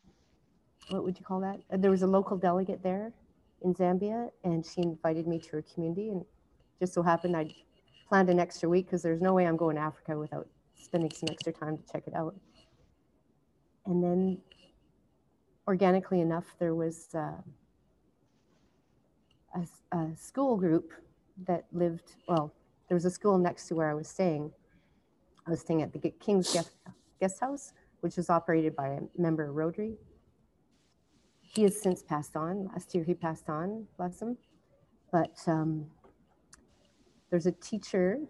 [0.88, 1.60] what would you call that?
[1.80, 3.12] There was a local delegate there
[3.62, 6.08] in Zambia, and she invited me to her community.
[6.08, 6.24] And
[6.80, 7.54] just so happened I
[8.08, 11.28] planned an extra week because there's no way I'm going to Africa without spending some
[11.30, 12.34] extra time to check it out.
[13.86, 14.38] And then,
[15.68, 17.40] organically enough, there was uh,
[19.54, 20.92] a, a school group
[21.46, 22.52] that lived, well,
[22.88, 24.52] there was a school next to where I was staying.
[25.46, 26.70] I was staying at the King's Guest,
[27.20, 29.96] Guest House, which was operated by a member of Rotary.
[31.40, 32.66] He has since passed on.
[32.66, 34.36] Last year he passed on, bless him.
[35.12, 35.86] But um,
[37.34, 38.20] there's a teacher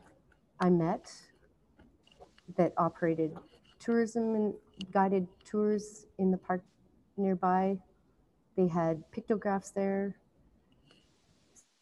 [0.61, 1.13] I met
[2.57, 3.37] that operated
[3.79, 4.55] tourism and
[4.95, 6.65] guided tours in the park
[7.19, 7.77] nearby.
[8.57, 10.17] They had pictographs there.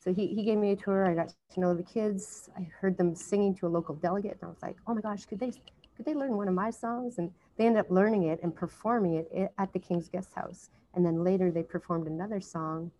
[0.00, 1.08] So he, he gave me a tour.
[1.08, 2.50] I got to know the kids.
[2.58, 5.24] I heard them singing to a local delegate, and I was like, oh my gosh,
[5.24, 5.52] could they
[5.96, 7.18] could they learn one of my songs?
[7.18, 10.70] And they ended up learning it and performing it at the King's Guest House.
[10.94, 12.90] And then later they performed another song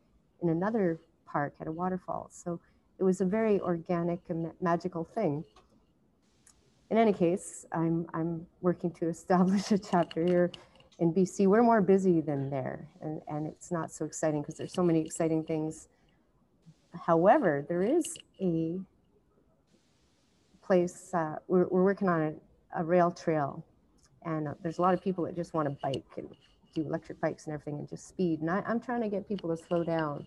[0.41, 2.29] in another park at a waterfall.
[2.31, 2.61] So
[3.03, 5.45] it was a very organic and magical thing.
[6.91, 10.51] In any case, I'm, I'm working to establish a chapter here
[11.01, 11.49] in BC.
[11.49, 15.01] We're more busy than there, and, and it's not so exciting because there's so many
[15.05, 15.89] exciting things
[16.95, 18.79] However, there is a
[20.65, 22.23] place, uh, we're, we're working on
[22.75, 23.65] a, a rail trail
[24.25, 26.29] and uh, there's a lot of people that just want to bike and
[26.75, 28.41] do electric bikes and everything and just speed.
[28.41, 30.27] And I, I'm trying to get people to slow down.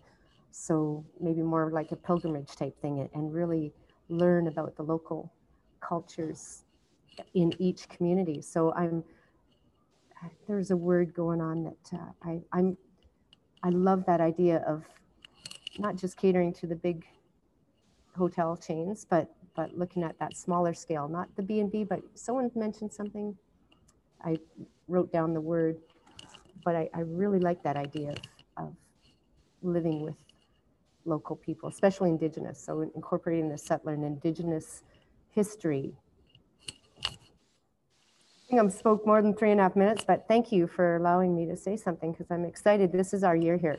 [0.57, 3.73] So maybe more like a pilgrimage type thing and, really
[4.07, 5.33] learn about the local
[5.81, 6.63] cultures
[7.33, 8.41] in each community.
[8.41, 9.03] So I'm,
[10.47, 12.77] there's a word going on that uh, I, I'm,
[13.63, 14.85] I love that idea of
[15.77, 17.05] not just catering to the big
[18.15, 22.01] hotel chains, but but looking at that smaller scale, not the B and B, but
[22.13, 23.37] someone mentioned something.
[24.23, 24.37] I
[24.87, 25.77] wrote down the word,
[26.65, 28.11] but I, I really like that idea
[28.57, 28.75] of, of
[29.61, 30.15] living with
[31.05, 32.59] local people, especially indigenous.
[32.59, 34.83] So incorporating the settler and indigenous
[35.29, 35.93] history.
[37.07, 40.97] I think I spoke more than three and a half minutes, but thank you for
[40.97, 42.91] allowing me to say something because I'm excited.
[42.91, 43.77] This is our year here.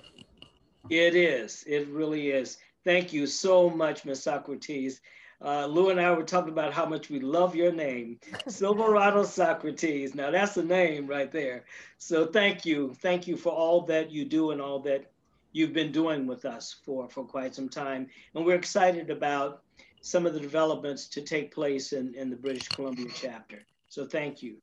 [0.90, 1.64] It is.
[1.66, 2.58] It really is.
[2.84, 4.22] Thank you so much, Ms.
[4.22, 5.00] Socrates.
[5.44, 10.14] Uh, Lou and I were talking about how much we love your name, Silverado Socrates.
[10.14, 11.64] Now that's a name right there.
[11.98, 12.94] So thank you.
[13.02, 15.10] Thank you for all that you do and all that
[15.56, 18.06] you've been doing with us for, for quite some time.
[18.34, 19.62] And we're excited about
[20.02, 23.60] some of the developments to take place in, in the British Columbia chapter.
[23.88, 24.56] So thank you.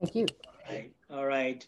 [0.00, 0.26] Thank you.
[0.46, 0.92] All right.
[1.10, 1.66] All right.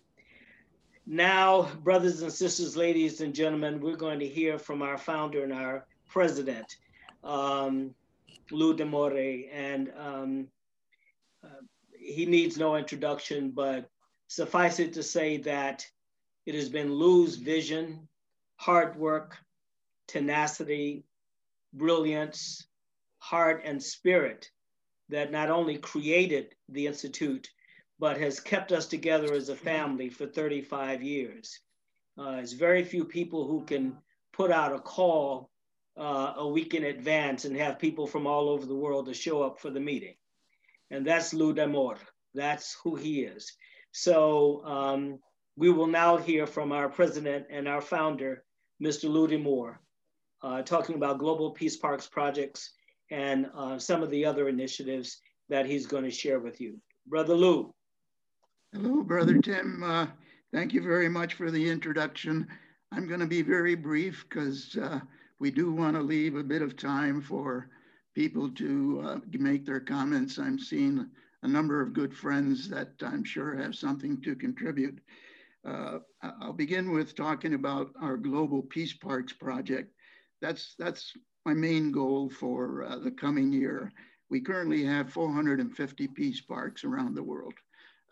[1.06, 5.52] Now, brothers and sisters, ladies and gentlemen, we're going to hear from our founder and
[5.52, 6.76] our president,
[7.24, 7.92] um,
[8.52, 9.48] Lou D'Amore.
[9.52, 10.48] And um,
[11.42, 11.62] uh,
[11.98, 13.90] he needs no introduction, but
[14.28, 15.84] suffice it to say that
[16.46, 18.06] it has been Lou's vision,
[18.58, 19.36] hard work,
[20.08, 21.04] tenacity,
[21.72, 22.66] brilliance,
[23.18, 24.50] heart, and spirit
[25.08, 27.48] that not only created the Institute,
[27.98, 31.58] but has kept us together as a family for 35 years.
[32.18, 33.96] Uh, there's very few people who can
[34.32, 35.50] put out a call
[35.96, 39.42] uh, a week in advance and have people from all over the world to show
[39.42, 40.14] up for the meeting.
[40.90, 41.98] And that's Lou D'Amore.
[42.34, 43.52] That's who he is.
[43.92, 45.18] So um,
[45.56, 48.44] we will now hear from our president and our founder,
[48.82, 49.08] Mr.
[49.08, 49.80] Lou D'Amore,
[50.42, 52.70] uh, talking about Global Peace Parks projects
[53.10, 56.78] and uh, some of the other initiatives that he's going to share with you.
[57.06, 57.74] Brother Lou.
[58.72, 59.82] Hello, Brother Tim.
[59.82, 60.06] Uh,
[60.52, 62.46] thank you very much for the introduction.
[62.92, 65.00] I'm going to be very brief because uh,
[65.40, 67.70] we do want to leave a bit of time for
[68.14, 70.38] people to uh, make their comments.
[70.38, 71.08] I'm seeing
[71.42, 75.00] a number of good friends that I'm sure have something to contribute.
[75.66, 79.92] Uh, I'll begin with talking about our Global Peace Parks project.
[80.40, 81.12] That's, that's
[81.44, 83.92] my main goal for uh, the coming year.
[84.30, 87.54] We currently have 450 peace parks around the world.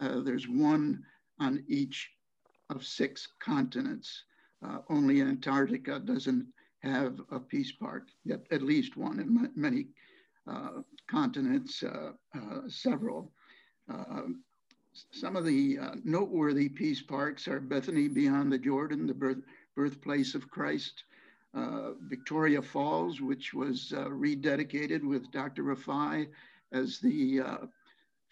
[0.01, 1.03] Uh, there's one
[1.41, 2.11] on each
[2.71, 4.25] of six continents.
[4.67, 6.47] Uh, only Antarctica doesn't
[6.83, 9.89] have a peace park, yet at least one in many
[10.51, 12.13] uh, continents, uh,
[12.69, 13.33] several.
[15.11, 19.43] Some of the uh, noteworthy peace parks are Bethany Beyond the Jordan, the birth,
[19.75, 21.05] birthplace of Christ,
[22.03, 25.65] Victoria Falls, which was rededicated with Dr.
[25.65, 26.29] Rifai
[26.73, 27.41] as the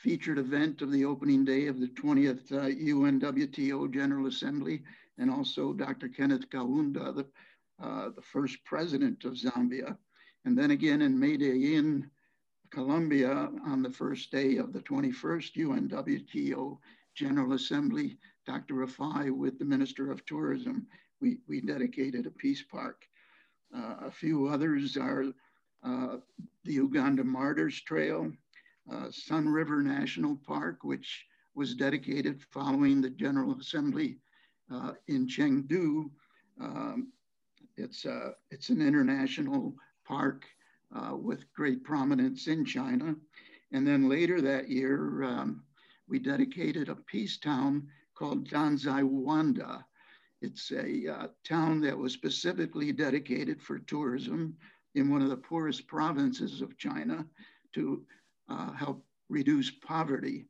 [0.05, 4.83] featured event of the opening day of the 20th uh, UNWTO General Assembly,
[5.17, 6.09] and also Dr.
[6.09, 7.27] Kenneth Kaunda, the,
[7.83, 9.97] uh, the first president of Zambia.
[10.45, 12.11] And then again in Medellin,
[12.75, 16.77] Colombia, on the first day of the 21st UNWTO
[17.15, 18.75] General Assembly, Dr.
[18.75, 20.89] Rifai with the Minister of Tourism,
[21.21, 23.05] we, we dedicated a peace park.
[23.75, 25.27] Uh, a few others are
[25.85, 26.17] uh,
[26.65, 28.33] the Uganda Martyrs Trail,
[28.93, 34.19] uh, Sun River National Park, which was dedicated following the General Assembly
[34.73, 36.11] uh, in Chengdu.
[36.61, 37.13] Um,
[37.77, 39.75] it's, uh, it's an international
[40.05, 40.45] park
[40.95, 43.15] uh, with great prominence in China.
[43.73, 45.65] And then later that year, um,
[46.09, 49.85] we dedicated a peace town called Danzhai Wanda.
[50.41, 54.57] It's a uh, town that was specifically dedicated for tourism
[54.95, 57.27] in one of the poorest provinces of China
[57.73, 58.05] to
[58.49, 60.47] uh, help reduce poverty.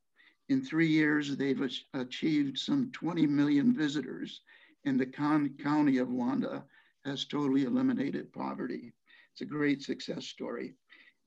[0.51, 4.43] In three years, they've achieved some 20 million visitors,
[4.85, 6.65] and the county of Wanda
[7.07, 8.93] has totally eliminated poverty.
[9.35, 10.75] It's a great success story.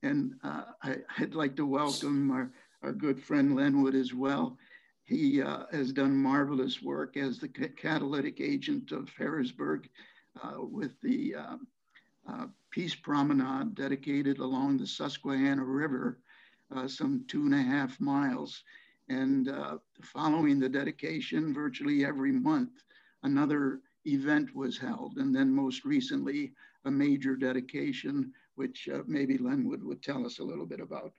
[0.01, 4.57] And uh, I, would like to welcome our, our good friend Lenwood as well.
[5.03, 9.89] He uh, has done marvelous work as the catalytic agent of Harrisburg
[10.41, 11.67] uh, with the um,
[12.29, 16.21] uh, Peace Promenade dedicated along the Susquehanna River,
[16.73, 18.63] uh, some two and a half miles.
[19.09, 22.71] And uh, following the dedication, virtually every month,
[23.23, 25.17] another event was held.
[25.17, 26.53] And then most recently,
[26.87, 31.13] a major dedication, which uh, maybe Lenwood would tell us a little bit about.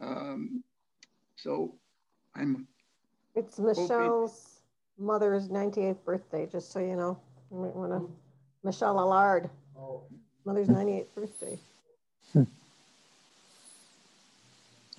[0.00, 0.62] Um,
[1.36, 1.74] so
[2.34, 2.66] I'm.
[3.34, 4.60] It's Michelle's
[4.98, 5.06] hoping...
[5.06, 7.18] mother's 98th birthday, just so you know.
[7.50, 8.10] You might want to,
[8.64, 9.48] Michelle Allard.
[9.78, 10.02] Oh.
[10.44, 11.58] Mother's 98th birthday.
[12.32, 12.42] Hmm.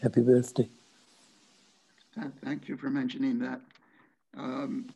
[0.02, 0.70] Happy birthday.
[2.44, 3.60] Thank you for mentioning that.
[4.38, 4.88] Um,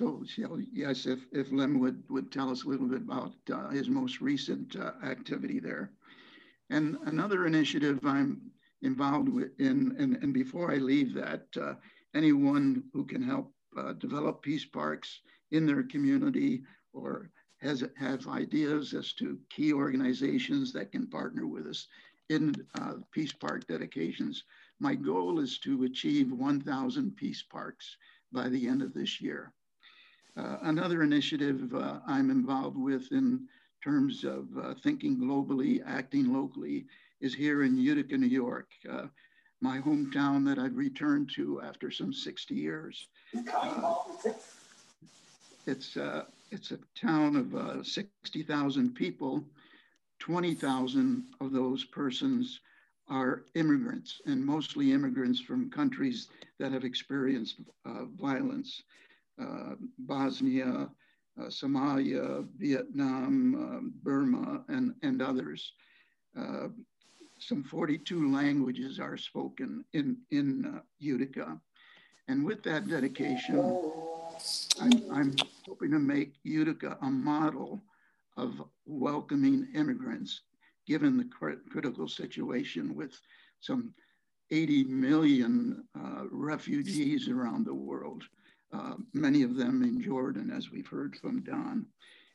[0.00, 4.22] so, yes, if, if Lenwood, would tell us a little bit about uh, his most
[4.22, 5.90] recent uh, activity there.
[6.70, 8.40] And another initiative I'm
[8.80, 9.28] involved
[9.58, 11.74] in, and, and before I leave that, uh,
[12.14, 15.20] anyone who can help uh, develop peace parks
[15.50, 16.62] in their community
[16.94, 21.88] or has have ideas as to key organizations that can partner with us
[22.30, 24.44] in uh, peace park dedications.
[24.78, 27.98] My goal is to achieve 1,000 peace parks
[28.32, 29.52] by the end of this year.
[30.36, 33.48] Uh, another initiative uh, I'm involved with in
[33.82, 36.86] terms of uh, thinking globally, acting locally,
[37.20, 39.06] is here in Utica, New York, uh,
[39.60, 43.08] my hometown that I've returned to after some 60 years.
[43.54, 43.94] Uh,
[45.66, 45.96] it's,
[46.50, 49.44] it's a town of uh, 60,000 people.
[50.20, 52.60] 20,000 of those persons
[53.08, 56.28] are immigrants, and mostly immigrants from countries
[56.58, 57.56] that have experienced
[58.18, 58.82] violence.
[59.40, 60.88] Uh, Bosnia,
[61.48, 65.72] Somalia, Vietnam, um, Burma, and, and others.
[66.38, 66.68] Uh,
[67.38, 71.58] some 42 languages are spoken in, in uh, Utica.
[72.28, 73.58] And with that dedication,
[74.80, 75.36] I'm, I'm
[75.66, 77.80] hoping to make Utica a model
[78.36, 80.42] of welcoming immigrants,
[80.86, 81.28] given the
[81.70, 83.18] critical situation with
[83.60, 83.94] some
[84.50, 88.24] 80 million uh, refugees around the world,
[88.72, 91.86] uh, many of them in Jordan, as we've heard from Don.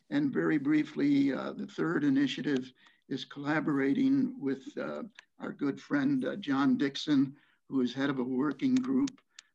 [0.09, 2.71] And very briefly, uh, the third initiative
[3.09, 5.03] is collaborating with uh,
[5.39, 7.35] our good friend uh, John Dixon,
[7.69, 9.11] who is head of a working group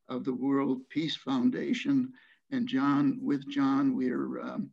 [0.08, 2.12] of the World Peace Foundation.
[2.50, 4.70] And John, with John, we're um,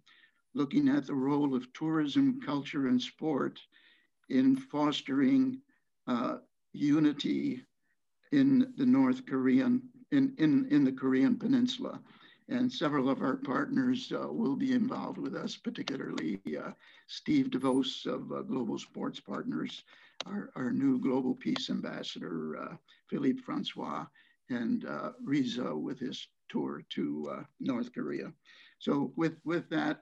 [0.56, 3.60] looking at the role of tourism, culture, and sport
[4.30, 5.62] in fostering
[6.08, 6.38] uh,
[6.74, 7.64] unity
[8.32, 9.82] in the North Korean,
[10.12, 12.00] in, in, in the Korean Peninsula
[12.50, 16.72] and several of our partners uh, will be involved with us, particularly uh,
[17.08, 19.84] Steve DeVos of uh, Global Sports Partners,
[20.26, 22.76] our, our new Global Peace Ambassador, uh,
[23.10, 24.06] Philippe Francois,
[24.50, 28.32] and uh, Riza with his tour to uh, North Korea.
[28.80, 30.02] So with, with that,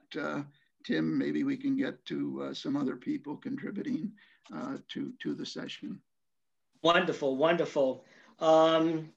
[0.84, 4.12] Tim, maybe we can get to some other people contributing
[4.88, 6.00] to, to the session.
[6.82, 8.04] Wonderful, wonderful.
[8.38, 9.08] Um,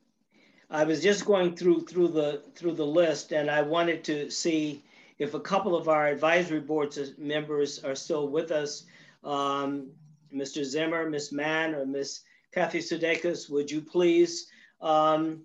[0.72, 4.84] I was just going through through the through the list, and I wanted to see
[5.18, 8.84] if a couple of our advisory boards members are still with us.
[9.24, 9.90] Um,
[10.32, 10.64] Mr.
[10.64, 11.32] Zimmer, Ms.
[11.32, 12.22] Mann, or Ms.
[12.52, 14.48] Kathy Sudeikis, would you please
[14.80, 15.41] um,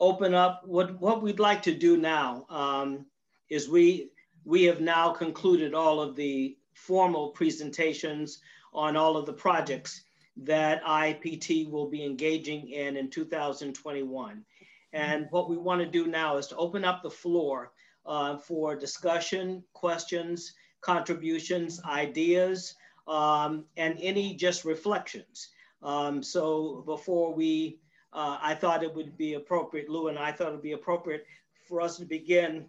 [0.00, 3.06] open up what what we'd like to do now um,
[3.48, 4.10] is we
[4.44, 8.40] we have now concluded all of the formal presentations
[8.74, 10.02] on all of the projects
[10.36, 14.44] that IPT will be engaging in in 2021.
[14.92, 17.72] And what we want to do now is to open up the floor
[18.06, 22.74] uh, for discussion, questions, contributions, ideas,
[23.08, 25.48] um, and any just reflections.
[25.82, 27.78] Um, so before we
[28.12, 31.26] uh, I thought it would be appropriate, Lou and I thought it would be appropriate
[31.68, 32.66] for us to begin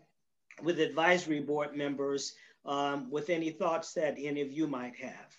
[0.61, 2.33] with advisory board members
[2.65, 5.37] um, with any thoughts that any of you might have.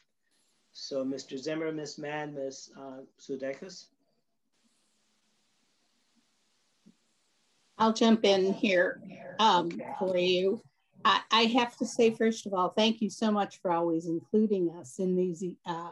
[0.72, 1.36] So Mr.
[1.36, 1.98] Zimmer, Ms.
[1.98, 2.70] Mann, Ms.
[2.78, 3.86] Uh, Sudeikis.
[7.78, 9.00] I'll jump in here
[9.38, 10.60] um, for you.
[11.04, 14.70] I, I, have to say, first of all, thank you so much for always including
[14.78, 15.90] us in these uh,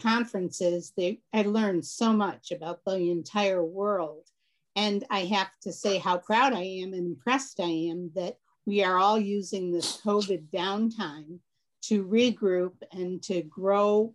[0.00, 0.92] conferences.
[0.96, 4.26] They, I learned so much about the entire world.
[4.74, 8.82] And I have to say how proud I am and impressed I am that we
[8.82, 11.40] are all using this COVID downtime
[11.82, 14.14] to regroup and to grow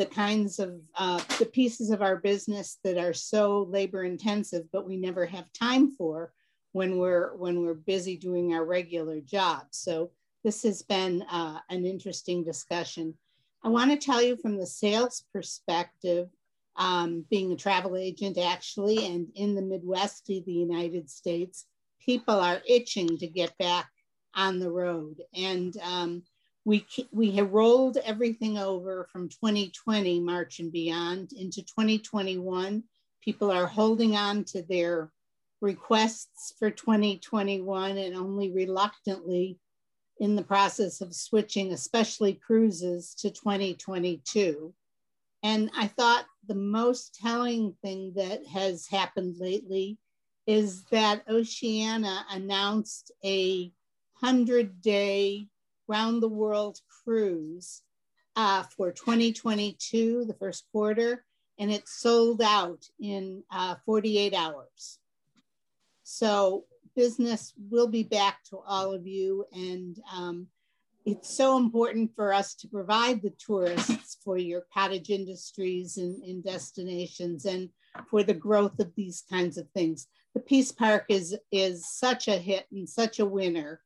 [0.00, 4.88] the kinds of uh, the pieces of our business that are so labor intensive, but
[4.88, 6.32] we never have time for
[6.72, 9.76] when we're when we're busy doing our regular jobs.
[9.76, 10.10] So
[10.42, 13.12] this has been uh, an interesting discussion.
[13.62, 16.30] I want to tell you from the sales perspective,
[16.76, 21.66] um, being a travel agent actually, and in the Midwest of the United States,
[22.00, 23.90] people are itching to get back
[24.34, 25.20] on the road.
[25.34, 26.22] And um,
[26.64, 32.82] we, we have rolled everything over from 2020, March and beyond, into 2021.
[33.22, 35.10] People are holding on to their
[35.60, 39.58] requests for 2021 and only reluctantly
[40.18, 44.74] in the process of switching, especially cruises, to 2022.
[45.42, 49.98] And I thought the most telling thing that has happened lately
[50.46, 53.72] is that Oceania announced a
[54.20, 55.46] 100 day
[55.90, 57.82] round the world cruise
[58.36, 61.24] uh, for 2022, the first quarter,
[61.58, 65.00] and it sold out in uh, 48 hours.
[66.04, 66.64] So
[66.94, 69.44] business will be back to all of you.
[69.52, 70.46] And um,
[71.04, 76.44] it's so important for us to provide the tourists for your cottage industries and, and
[76.44, 77.68] destinations and
[78.08, 80.06] for the growth of these kinds of things.
[80.34, 83.80] The Peace Park is, is such a hit and such a winner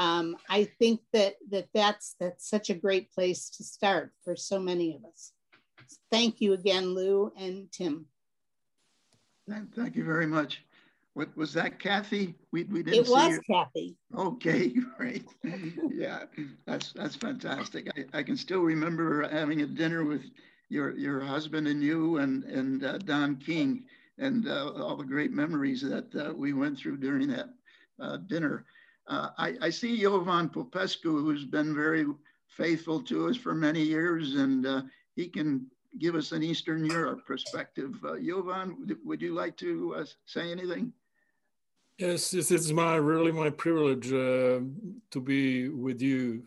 [0.00, 4.58] um, I think that, that that's, that's such a great place to start for so
[4.58, 5.32] many of us.
[6.10, 8.06] Thank you again, Lou and Tim.
[9.76, 10.64] Thank you very much.
[11.12, 12.34] What was that, Kathy?
[12.50, 13.40] We, we didn't it was you.
[13.52, 13.96] Kathy.
[14.16, 15.26] Okay, great.
[15.90, 16.24] yeah,
[16.66, 17.88] that's that's fantastic.
[17.94, 20.22] I, I can still remember having a dinner with
[20.68, 23.84] your your husband and you and and uh, Don King
[24.18, 27.50] and uh, all the great memories that uh, we went through during that
[28.00, 28.64] uh, dinner.
[29.06, 32.06] Uh, I, I, see Jovan Popescu, who's been very
[32.48, 34.82] faithful to us for many years, and uh,
[35.16, 35.66] he can
[35.98, 37.94] give us an Eastern Europe perspective.
[38.04, 40.92] Uh, Jovan, would you like to uh, say anything?
[41.98, 44.60] Yes, this is my really my privilege uh,
[45.10, 46.44] to be with you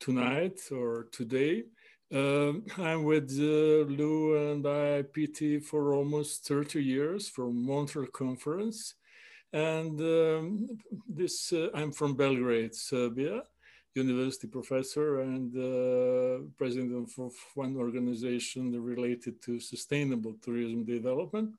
[0.00, 1.64] tonight or today.
[2.12, 8.94] Um, I'm with uh, Lou and IIPT for almost 30 years from Montreal Conference.
[9.52, 10.66] And um,
[11.08, 13.42] this, uh, I'm from Belgrade, Serbia,
[13.94, 21.50] university professor and uh, president of one organization related to sustainable tourism development.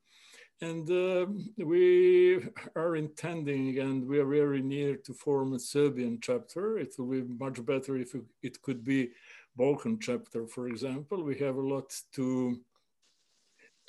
[0.62, 1.26] And uh,
[1.56, 2.38] we
[2.76, 6.78] are intending, and we are very near to form a Serbian chapter.
[6.78, 9.10] It will be much better if it could be
[9.56, 11.22] Balkan chapter, for example.
[11.22, 12.60] We have a lot to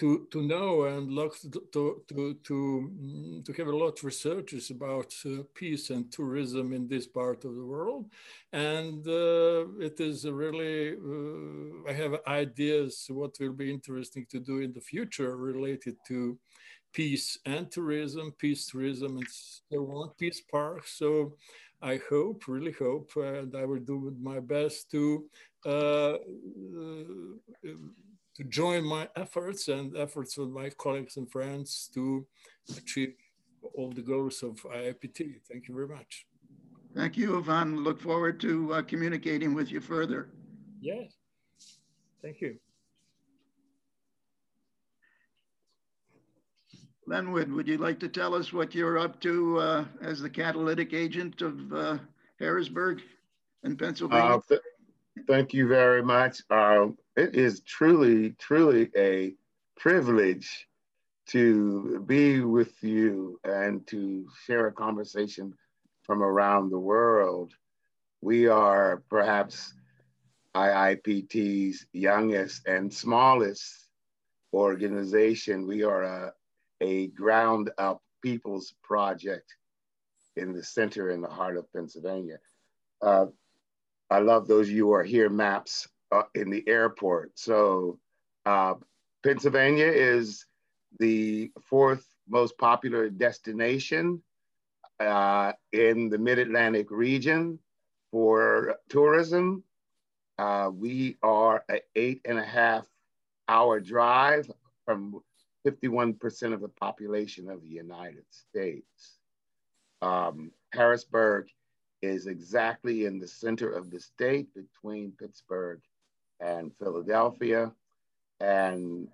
[0.02, 4.72] to, to know and look to, to, to, to, mm, have a lot of researches
[4.72, 8.10] about uh, peace and tourism in this part of the world.
[8.52, 14.58] And uh, it is really, uh, I have ideas what will be interesting to do
[14.62, 16.36] in the future related to
[16.94, 20.88] peace and tourism, peace tourism and so on, peace park.
[20.88, 21.36] So
[21.80, 25.26] I hope, really hope, and I will do my best to
[25.64, 26.18] uh, uh,
[28.36, 32.26] to join my efforts and efforts with my colleagues and friends to
[32.78, 33.14] achieve
[33.76, 35.42] all the goals of IIPT.
[35.50, 36.26] Thank you very much.
[36.96, 37.84] Thank you, Ivan.
[37.84, 40.30] Look forward to uh, communicating with you further.
[40.82, 41.14] Yes.
[42.22, 42.58] Thank you.
[47.08, 50.94] Lenwood, would you like to tell us what you're up to uh, as the catalytic
[50.94, 51.98] agent of uh,
[52.40, 53.02] Harrisburg
[53.64, 54.36] in Pennsylvania?
[54.36, 54.62] Uh, th
[55.28, 56.42] thank you very much.
[57.18, 59.36] It is truly, truly a
[59.78, 60.68] privilege
[61.28, 65.54] to be with you and to share a conversation
[66.04, 67.54] from around the world.
[68.22, 69.74] We are perhaps
[70.56, 73.90] IIPT's youngest and smallest
[74.54, 75.68] organization.
[75.68, 76.34] We are a,
[76.80, 79.54] a ground up people's project
[80.38, 82.38] in the center in the heart of Pennsylvania.
[83.02, 83.26] Uh,
[84.10, 87.32] I love those of you are here maps uh, in the airport.
[87.38, 88.00] So
[88.46, 88.76] uh,
[89.24, 90.46] Pennsylvania is
[91.00, 94.22] the fourth most popular destination
[95.00, 97.60] uh, in the mid-Atlantic region
[98.12, 99.64] for tourism.
[100.38, 102.86] Uh, we are an eight and a half
[103.48, 104.50] hour drive
[104.86, 105.22] from
[105.66, 109.20] 51% of the population of the United States.
[110.02, 111.48] Um, Harrisburg
[112.02, 115.82] is exactly in the center of the state between Pittsburgh
[116.42, 117.72] and Philadelphia.
[118.40, 119.08] And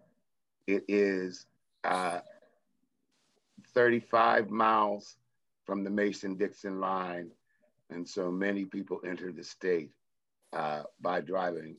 [0.66, 1.46] it is
[1.84, 2.20] uh,
[3.74, 5.18] 35 miles
[5.66, 7.30] from the Mason-Dixon line.
[7.90, 9.92] And so many people enter the state
[10.54, 11.76] uh, by driving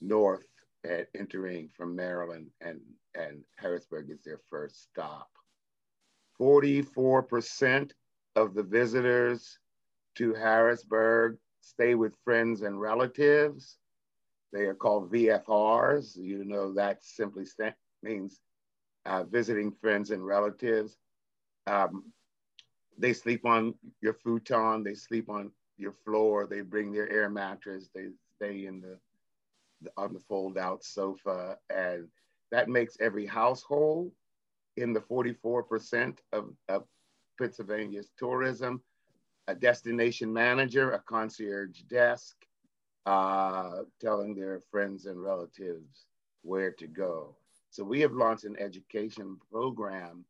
[0.00, 0.46] north
[0.84, 2.80] and entering from Maryland and,
[3.14, 5.28] and Harrisburg is their first stop.
[6.40, 7.90] 44%
[8.36, 9.58] of the visitors
[10.16, 13.76] to Harrisburg stay with friends and relatives.
[14.52, 16.16] They are called VFRs.
[16.16, 17.44] You know, that simply
[18.02, 18.40] means
[19.06, 20.96] uh, visiting friends and relatives.
[21.66, 22.12] Um,
[22.98, 27.88] they sleep on your futon, they sleep on your floor, they bring their air mattress,
[27.94, 28.98] they stay in the,
[29.82, 31.56] the on the fold out sofa.
[31.70, 32.08] And
[32.50, 34.12] that makes every household
[34.76, 36.84] in the 44% of, of
[37.38, 38.82] Pennsylvania's tourism,
[39.48, 42.36] a destination manager, a concierge desk,
[43.06, 46.06] uh, telling their friends and relatives
[46.42, 47.34] where to go.
[47.70, 50.24] So we have launched an education program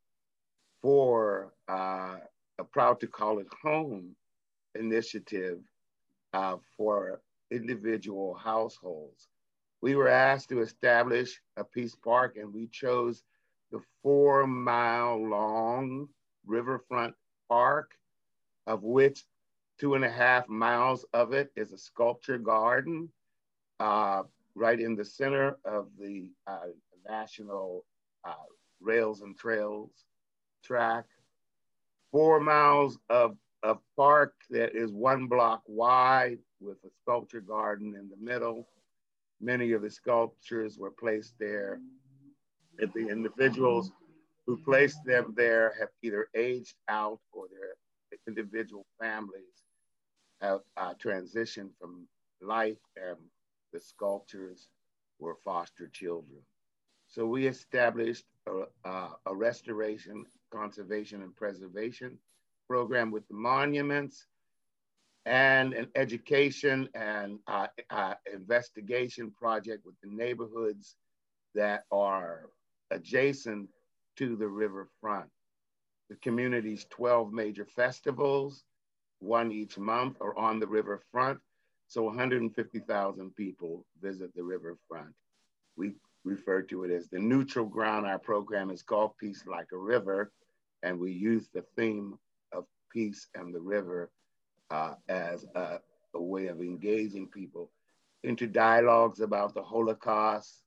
[0.83, 2.17] for uh,
[2.59, 4.15] a Proud to Call It Home
[4.75, 5.61] initiative
[6.33, 7.21] uh, for
[7.51, 9.29] individual households.
[9.83, 13.25] We were asked to establish a peace park and we chose
[13.73, 16.09] the four mile long
[16.47, 17.15] riverfront
[17.49, 17.93] park,
[18.67, 19.25] of which
[19.81, 23.09] two and a half miles of it is a sculpture garden
[23.81, 24.23] uh,
[24.55, 26.69] right in the center of the uh,
[27.09, 27.87] national
[28.27, 28.35] uh,
[28.83, 29.91] rails and trails
[30.63, 31.07] track.
[32.13, 38.11] Four miles of, of park that is one block wide with a sculpture garden in
[38.11, 38.69] the middle.
[39.41, 41.81] Many of the sculptures were placed there.
[42.79, 43.93] And the individuals
[44.47, 49.50] who placed them there have either aged out or their individual families
[50.43, 50.59] uh,
[51.03, 52.07] transitioned from
[52.41, 53.17] life and
[53.73, 54.69] the sculptures
[55.19, 56.41] were foster children.
[57.09, 62.19] So we established a, a, restoration, conservation, and preservation
[62.69, 64.27] program with the monuments
[65.27, 70.97] and an education and uh, uh, investigation project with the neighborhoods
[71.55, 72.49] that are
[72.91, 73.69] adjacent
[74.17, 75.29] to the riverfront.
[76.09, 78.65] The community's 12 major festivals,
[79.21, 81.39] one each month, are on the riverfront.
[81.87, 85.15] So 150,000 people visit the riverfront.
[85.77, 85.95] We
[86.25, 88.07] refer to it as the neutral ground.
[88.07, 90.31] Our program is called Peace Like a River,
[90.83, 92.19] and we use the theme
[92.53, 94.11] of peace and the river
[94.71, 95.81] uh, as a,
[96.15, 97.71] a way of engaging people
[98.23, 100.63] into dialogues about the Holocaust,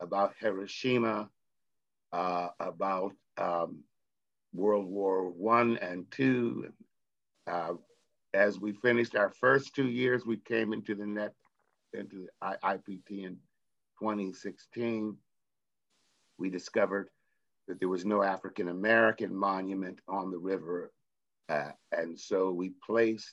[0.00, 1.30] about Hiroshima,
[2.12, 3.78] uh, about um,
[4.52, 6.72] World War One and Two.
[7.46, 7.74] Uh,
[8.34, 11.32] as we finished our first two years, we came into the net
[11.94, 13.38] into the IPT in
[13.98, 15.16] 2016,
[16.38, 17.08] we discovered
[17.66, 20.92] that there was no African American monument on the river.
[21.48, 23.32] Uh, and so we placed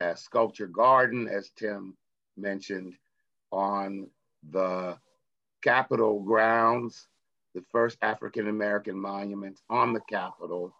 [0.00, 1.96] a sculpture garden, as Tim
[2.36, 2.94] mentioned,
[3.50, 4.08] on
[4.50, 4.96] the
[5.62, 7.08] Capitol grounds,
[7.54, 10.74] the first African American monument on the Capitol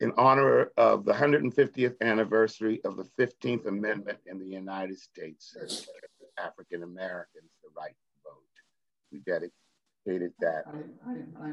[0.00, 5.54] in honor of the 150th anniversary of the 15th Amendment in the United States,
[6.38, 8.42] African Americans the right to vote.
[9.12, 10.64] we dedicated that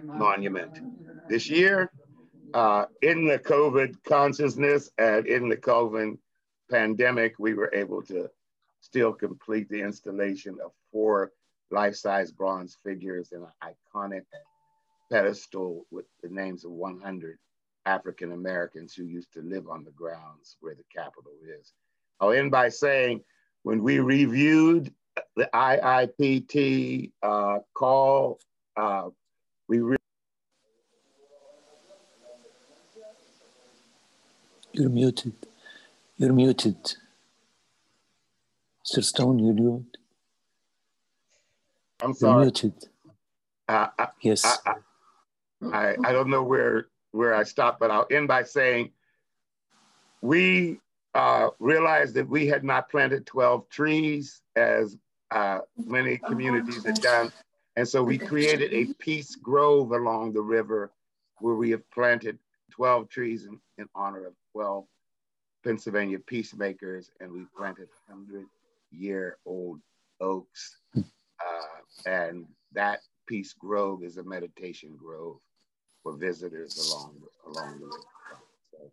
[0.03, 0.80] monument.
[1.28, 1.91] This year,
[2.53, 6.18] uh, in the COVID consciousness and in the COVID
[6.72, 8.30] pandemic, we were able to
[8.80, 11.34] still complete the installation of four
[11.69, 14.24] life-size bronze figures in an iconic
[15.11, 17.38] pedestal with the names of 100
[17.88, 21.73] African Americans who used to live on the grounds where the Capitol is.
[22.19, 23.22] I'll end by saying,
[23.64, 24.93] when we reviewed
[25.35, 28.39] the IIPT uh, call.
[28.76, 29.09] Uh,
[29.68, 29.97] we re-
[34.73, 35.34] You're muted.
[36.18, 36.77] You're muted.
[38.85, 39.03] Mr.
[39.03, 39.97] Stone, you're muted.
[42.01, 42.34] I'm sorry.
[42.34, 42.73] You're muted.
[43.68, 44.59] Uh, I, yes.
[44.65, 44.73] I,
[45.73, 48.92] I, I don't know where where I stopped, but I'll end by saying
[50.22, 50.80] we
[51.14, 54.98] uh, realized that we had not planted 12 trees as
[55.32, 57.32] uh, many communities had done.
[57.76, 60.92] And so we created a peace grove along the river
[61.40, 62.40] where we have planted
[62.72, 64.86] 12 trees in, in honor of 12
[65.64, 68.46] Pennsylvania peacemakers, and we planted 100
[68.92, 69.80] year old
[70.22, 70.78] oaks.
[70.96, 71.04] Uh,
[72.06, 75.38] and that peace grove is a meditation grove
[76.08, 77.16] for visitors along,
[77.46, 77.98] along the river.
[78.72, 78.92] So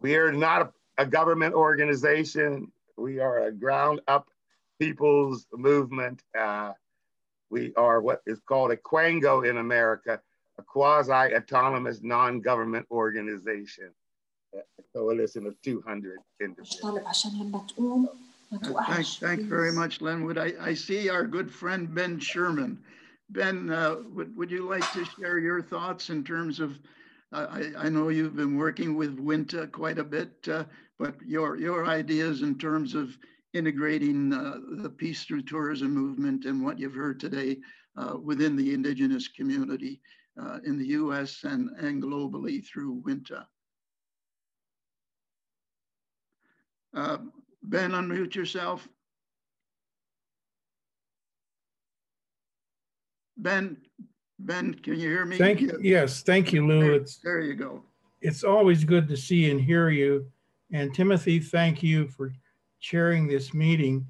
[0.00, 2.70] we are not a, a government organization.
[2.96, 4.28] We are a ground up
[4.78, 6.22] people's movement.
[6.38, 6.72] Uh,
[7.50, 10.20] we are what is called a Quango in America,
[10.58, 13.90] a quasi-autonomous non-government organization,
[14.54, 16.80] a coalition of 200 individuals.
[18.86, 20.38] Thank, thank you very much, Lenwood.
[20.38, 22.78] I, I see our good friend Ben Sherman.
[23.32, 26.78] Ben, uh, would, would you like to share your thoughts in terms of,
[27.32, 30.64] uh, I, I know you've been working with WINTA quite a bit, uh,
[30.98, 33.16] but your, your ideas in terms of
[33.54, 37.58] integrating uh, the peace through tourism movement and what you've heard today
[37.96, 40.00] uh, within the indigenous community
[40.40, 43.46] uh, in the US and, and globally through WINTA.
[47.64, 48.86] Ben, unmute yourself.
[53.36, 53.76] Ben,
[54.38, 55.38] Ben, can you hear me?
[55.38, 55.78] Thank you.
[55.80, 56.80] Yes, thank you, Lou.
[56.80, 57.82] There, it's, there you go.
[58.20, 60.26] It's always good to see and hear you.
[60.72, 62.32] And Timothy, thank you for
[62.80, 64.06] chairing this meeting.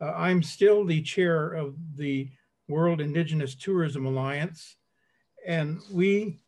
[0.00, 2.28] Uh, I'm still the chair of the
[2.68, 4.76] World Indigenous Tourism Alliance,
[5.46, 6.40] and we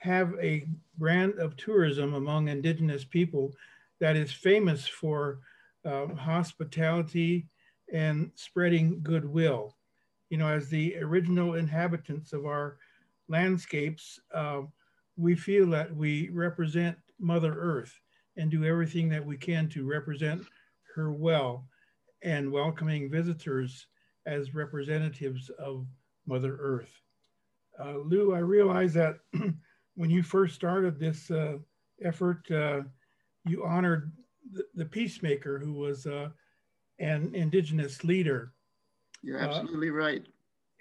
[0.00, 0.66] have a
[0.98, 3.52] brand of tourism among Indigenous people
[4.00, 5.40] that is famous for
[5.84, 7.46] uh, hospitality
[7.92, 9.76] and spreading goodwill.
[10.30, 12.78] You know, as the original inhabitants of our
[13.28, 14.62] landscapes, uh,
[15.16, 17.92] we feel that we represent Mother Earth
[18.36, 20.42] and do everything that we can to represent
[20.94, 21.66] her well
[22.22, 23.86] and welcoming visitors
[24.26, 25.86] as representatives of
[26.26, 27.00] Mother Earth.
[27.78, 29.16] Uh, Lou, I realize that
[29.94, 31.58] when you first started this uh,
[32.02, 32.82] effort, uh,
[33.46, 34.12] you honored
[34.52, 36.28] the, the, peacemaker who was uh,
[36.98, 38.52] an indigenous leader.
[39.22, 40.24] You're uh, absolutely right.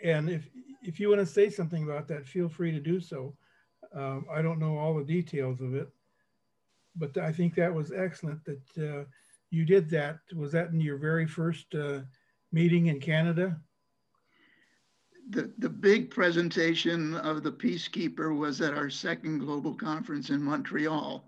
[0.03, 0.49] And if,
[0.83, 3.35] if you want to say something about that, feel free to do so.
[3.93, 5.89] Um, I don't know all the details of it,
[6.95, 9.03] but I think that was excellent that uh,
[9.49, 10.19] you did that.
[10.35, 12.01] Was that in your very first uh,
[12.51, 13.59] meeting in Canada?
[15.31, 21.25] The, the big presentation of the Peacekeeper was at our second global conference in Montreal,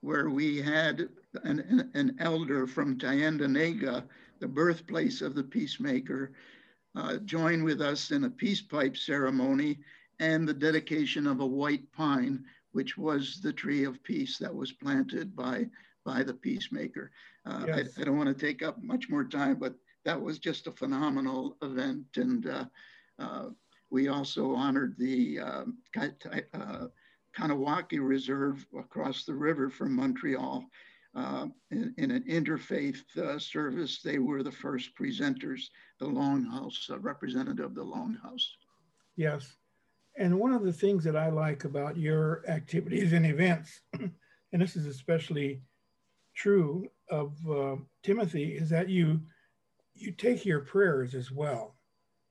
[0.00, 1.08] where we had
[1.44, 4.04] an, an, elder from Tyendinaga,
[4.40, 6.32] the birthplace of the Peacemaker,
[6.94, 9.78] uh, join with us in a peace pipe ceremony
[10.20, 14.72] and the dedication of a white pine, which was the tree of peace that was
[14.72, 15.66] planted by,
[16.04, 17.10] by the Peacemaker.
[17.46, 17.88] Uh, yes.
[17.98, 20.72] I, I, don't want to take up much more time, but that was just a
[20.72, 22.04] phenomenal event.
[22.16, 22.64] And uh,
[23.18, 23.46] uh,
[23.90, 26.86] we also honored the um, uh,
[27.36, 30.64] Kahnawake Reserve across the river from Montreal.
[31.16, 35.62] Uh, in, in, an interfaith uh, service, they were the first presenters,
[36.00, 38.42] the Longhouse, a representative of the Longhouse.
[39.16, 39.54] Yes.
[40.16, 44.10] And one of the things that I like about your activities and events, and
[44.52, 45.62] this is especially
[46.34, 49.20] true of uh, Timothy is that you
[49.96, 51.76] you take your prayers as well.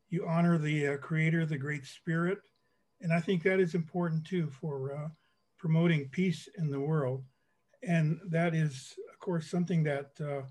[0.09, 2.39] You honor the uh, Creator, the Great Spirit,
[2.99, 5.07] and I think that is important too for uh,
[5.57, 7.23] promoting peace in the world.
[7.87, 10.41] And that is, of course, something that uh,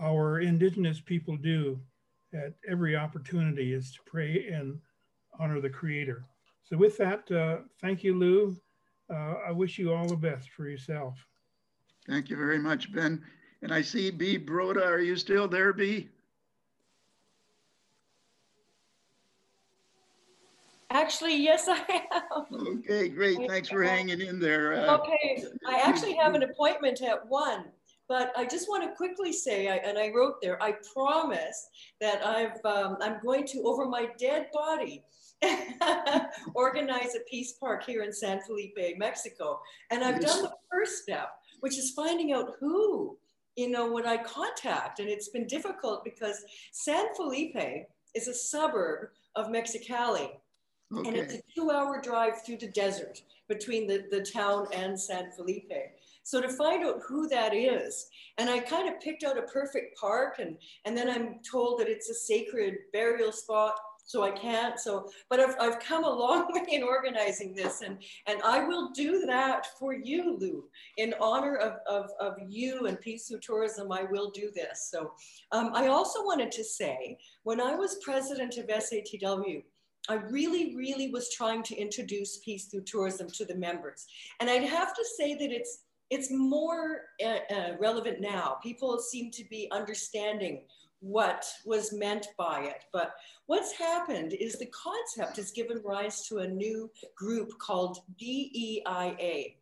[0.00, 1.78] our Indigenous people do
[2.32, 4.78] at every opportunity is to pray and
[5.38, 6.24] honor the Creator.
[6.64, 8.56] So, with that, uh, thank you, Lou.
[9.10, 11.18] Uh, I wish you all the best for yourself.
[12.08, 13.22] Thank you very much, Ben.
[13.62, 14.38] And I see B.
[14.38, 14.84] Broda.
[14.84, 16.08] Are you still there, B?
[21.04, 22.78] Actually, yes, I am.
[22.78, 23.36] Okay, great.
[23.46, 24.72] Thanks for hanging in there.
[24.72, 27.66] Uh, okay, I actually have an appointment at one,
[28.08, 31.68] but I just want to quickly say, I, and I wrote there, I promise
[32.00, 35.04] that I've, um, I'm going to, over my dead body,
[36.54, 39.60] organize a peace park here in San Felipe, Mexico.
[39.90, 43.18] And I've done the first step, which is finding out who
[43.56, 49.10] you know, when I contact, and it's been difficult because San Felipe is a suburb
[49.36, 50.30] of Mexicali.
[50.92, 51.08] Okay.
[51.08, 55.30] And it's a two hour drive through the desert between the, the town and San
[55.32, 55.72] Felipe.
[56.22, 58.08] So to find out who that is,
[58.38, 60.56] and I kind of picked out a perfect park, and,
[60.86, 63.74] and then I'm told that it's a sacred burial spot
[64.06, 64.78] so I can't.
[64.78, 68.90] So, but I've, I've come a long way in organizing this, and and I will
[68.90, 70.64] do that for you, Lou,
[70.98, 73.90] in honor of of, of you and Peace Through Tourism.
[73.90, 74.88] I will do this.
[74.90, 75.12] So,
[75.52, 79.62] um, I also wanted to say when I was president of SATW.
[80.08, 84.06] I really, really was trying to introduce peace through tourism to the members.
[84.40, 88.58] And I'd have to say that it's, it's more uh, uh, relevant now.
[88.62, 90.62] People seem to be understanding
[91.00, 92.84] what was meant by it.
[92.92, 93.14] But
[93.46, 99.56] what's happened is the concept has given rise to a new group called DEIA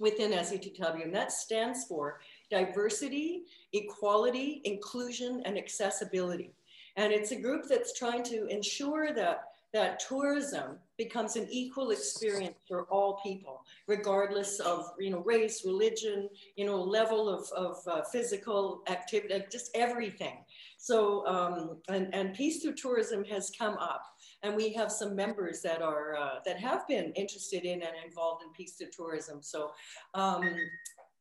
[0.00, 3.42] within SATW, and that stands for diversity,
[3.72, 6.52] equality, inclusion, and accessibility.
[6.96, 12.56] And it's a group that's trying to ensure that that tourism becomes an equal experience
[12.66, 18.02] for all people, regardless of you know race, religion, you know level of, of uh,
[18.10, 20.38] physical activity, just everything.
[20.78, 24.02] So um, and and peace through tourism has come up,
[24.42, 28.42] and we have some members that are uh, that have been interested in and involved
[28.44, 29.42] in peace through tourism.
[29.42, 29.70] So.
[30.14, 30.54] Um,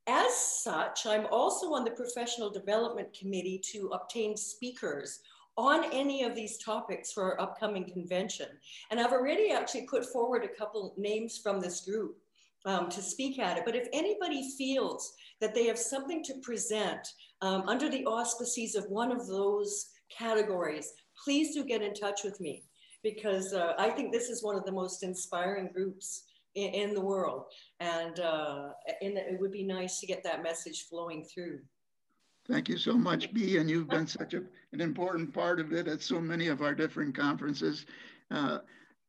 [0.09, 0.33] as
[0.63, 5.19] such, I'm also on the professional development committee to obtain speakers
[5.57, 8.47] on any of these topics for our upcoming convention.
[8.91, 12.17] And I've already actually put forward a couple names from this group
[12.65, 13.65] um, to speak at it.
[13.65, 17.07] But if anybody feels that they have something to present
[17.41, 20.93] um, under the auspices of one of those categories,
[21.23, 22.63] please do get in touch with me
[23.03, 26.25] because uh, I think this is one of the most inspiring groups
[26.55, 27.45] in, in the world.
[27.79, 28.69] And, uh,
[29.01, 31.59] and it would be nice to get that message flowing through.
[32.49, 34.41] Thank you so much, B, and you've been such a,
[34.71, 37.85] an important part of it at so many of our different conferences.
[38.31, 38.59] Uh,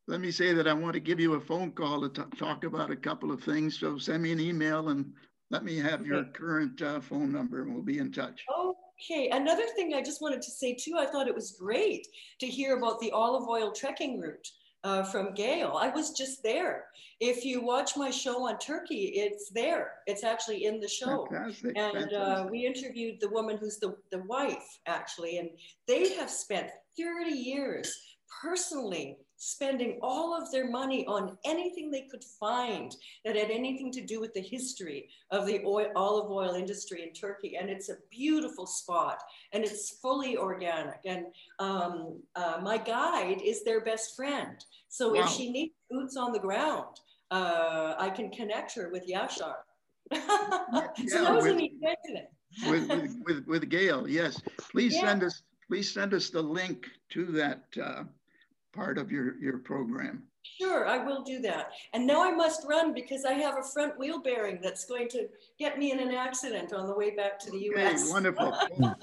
[0.07, 2.91] let me say that I want to give you a phone call to talk about
[2.91, 3.79] a couple of things.
[3.79, 5.13] So send me an email and
[5.51, 8.43] let me have your current uh, phone number and we'll be in touch.
[9.01, 12.07] Okay, another thing I just wanted to say too, I thought it was great
[12.39, 14.47] to hear about the olive oil trekking route
[14.83, 15.77] uh, from Gail.
[15.79, 16.85] I was just there.
[17.19, 19.95] If you watch my show on Turkey, it's there.
[20.07, 21.27] It's actually in the show.
[21.29, 25.49] Fantastic, and uh, we interviewed the woman who's the, the wife, actually, and
[25.87, 27.93] they have spent 30 years
[28.41, 32.93] personally spending all of their money on anything they could find
[33.23, 37.13] that had anything to do with the history of the oil, olive oil industry in
[37.13, 37.55] Turkey.
[37.55, 40.99] And it's a beautiful spot and it's fully organic.
[41.05, 41.27] And
[41.59, 44.63] um, uh, my guide is their best friend.
[44.89, 45.21] So Wow.
[45.23, 46.99] if she needs boots on the ground,
[47.31, 49.55] uh, I can connect her with Yashar.
[50.13, 52.29] so yeah, that was with- an coincidence.
[52.67, 54.41] with, with, with, with Gail, yes.
[54.71, 55.01] Please Yeah.
[55.07, 58.03] send us, please send us the link to that uh,
[58.73, 60.23] part of your, your program.
[60.59, 61.71] Sure, I will do that.
[61.93, 65.27] And now I must run because I have a front wheel bearing that's going to
[65.59, 68.09] get me in an accident on the way back to the Okay, US.
[68.09, 68.53] wonderful.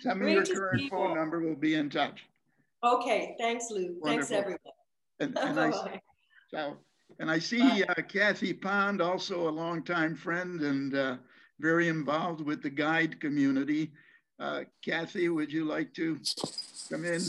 [0.00, 2.24] Send me your current see phone number, we'll be in touch.
[2.82, 3.98] okay, thanks, Lou.
[4.04, 4.58] Thanks, everyone.
[5.20, 6.00] And, and I, Bye-bye.
[6.48, 6.76] so,
[7.18, 11.16] and I see uh, Kathy Pond, also a longtime friend and uh,
[11.60, 13.92] very involved with the guide community.
[14.40, 16.18] Uh, Kathy, would you like to
[16.90, 17.20] come in?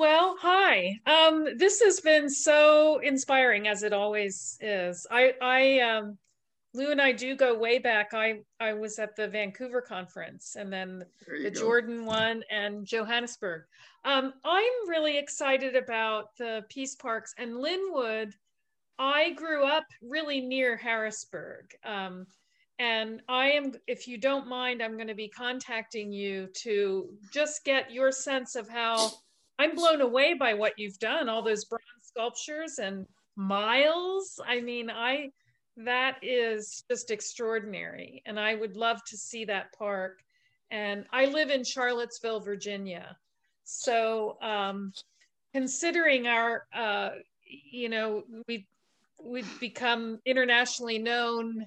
[0.00, 0.98] Well, hi.
[1.04, 5.06] Um, this has been so inspiring as it always is.
[5.10, 6.16] I, I, um,
[6.72, 8.14] Lou and I do go way back.
[8.14, 11.60] I, I was at the Vancouver conference and then the go.
[11.60, 13.64] Jordan one and Johannesburg.
[14.06, 18.32] Um, I'm really excited about the peace parks and Lenwood.
[18.98, 21.74] I grew up really near Harrisburg.
[21.84, 22.26] Um,
[22.78, 27.66] and I am, if you don't mind, I'm going to be contacting you to just
[27.66, 29.10] get your sense of how
[29.60, 33.06] I'm blown away by what you've done, all those bronze sculptures and
[33.36, 34.40] miles.
[34.46, 35.32] I mean, I
[35.76, 38.22] that is just extraordinary.
[38.24, 40.20] And I would love to see that park.
[40.70, 43.18] And I live in Charlottesville, Virginia.
[43.64, 44.94] So um,
[45.52, 47.10] considering our, uh,
[47.44, 48.66] you know, we
[49.22, 51.66] we've become internationally known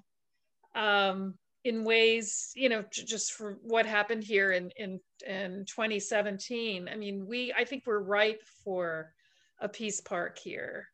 [0.74, 6.90] um, in ways, you know, just for what happened here in, in, in 2017.
[6.91, 9.14] I mean, we, I think we're ripe for
[9.61, 10.90] a peace park here,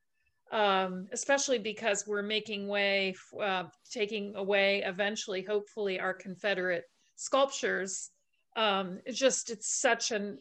[0.51, 6.85] um, especially because we're making way, uh, taking away eventually, hopefully, our Confederate
[7.15, 8.11] sculptures.
[8.55, 10.37] Um, it's just, it's such an,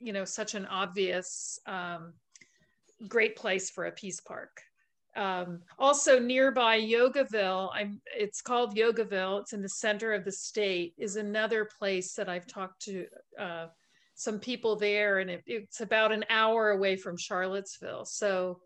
[0.00, 2.14] you know, such an obvious, um,
[3.06, 4.60] great place for a peace park.
[5.18, 9.40] Um, also nearby Yogaville, I'm, it's called Yogaville.
[9.40, 10.94] It's in the center of the state.
[10.96, 13.06] Is another place that I've talked to
[13.38, 13.66] uh,
[14.14, 18.04] some people there, and it, it's about an hour away from Charlottesville.
[18.04, 18.60] So,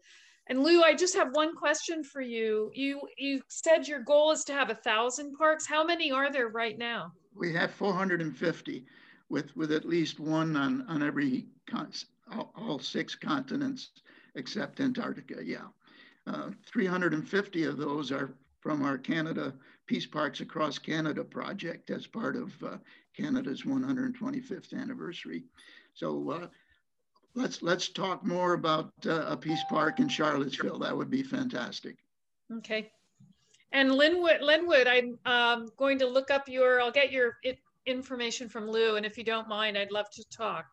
[0.51, 2.71] and Lou, I just have one question for you.
[2.75, 5.67] You you said your goal is to have a thousand parks.
[5.67, 7.13] How many are there right now?
[7.35, 8.85] We have 450
[9.31, 11.47] with, with at least one on, on every,
[12.31, 13.89] all, all six continents
[14.35, 15.67] except Antarctica, yeah.
[16.27, 19.55] Uh, 350 of those are from our Canada
[19.87, 22.77] Peace Parks Across Canada project as part of uh,
[23.17, 25.43] Canada's 125th anniversary.
[25.95, 26.47] So uh,
[27.35, 30.79] let's let's talk more about uh, a peace park in Charlottesville.
[30.79, 31.97] That would be fantastic.
[32.59, 32.91] Okay.
[33.73, 36.81] And Lenwood, Lenwood, I'm um, going to look up your.
[36.81, 37.39] I'll get your
[37.87, 40.67] information from Lou, and if you don't mind, I'd love to talk.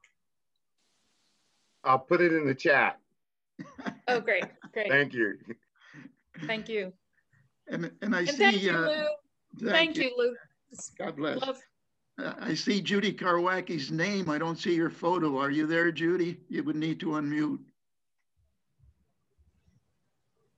[1.84, 3.00] I'll put it in the chat.
[4.18, 4.90] Oh, great, great.
[4.90, 5.38] thank you.
[6.46, 6.94] Thank you.
[7.68, 8.38] And and I and see.
[8.38, 9.06] Thank you, uh, Lou.
[9.60, 10.04] Thank, thank you.
[10.04, 10.36] you, Lou.
[10.98, 11.42] God bless.
[11.42, 11.60] Love,
[12.20, 14.30] uh, I see Judy Karwacki's name.
[14.30, 15.38] I don't see your photo.
[15.38, 16.40] Are you there, Judy?
[16.50, 17.60] You would need to unmute.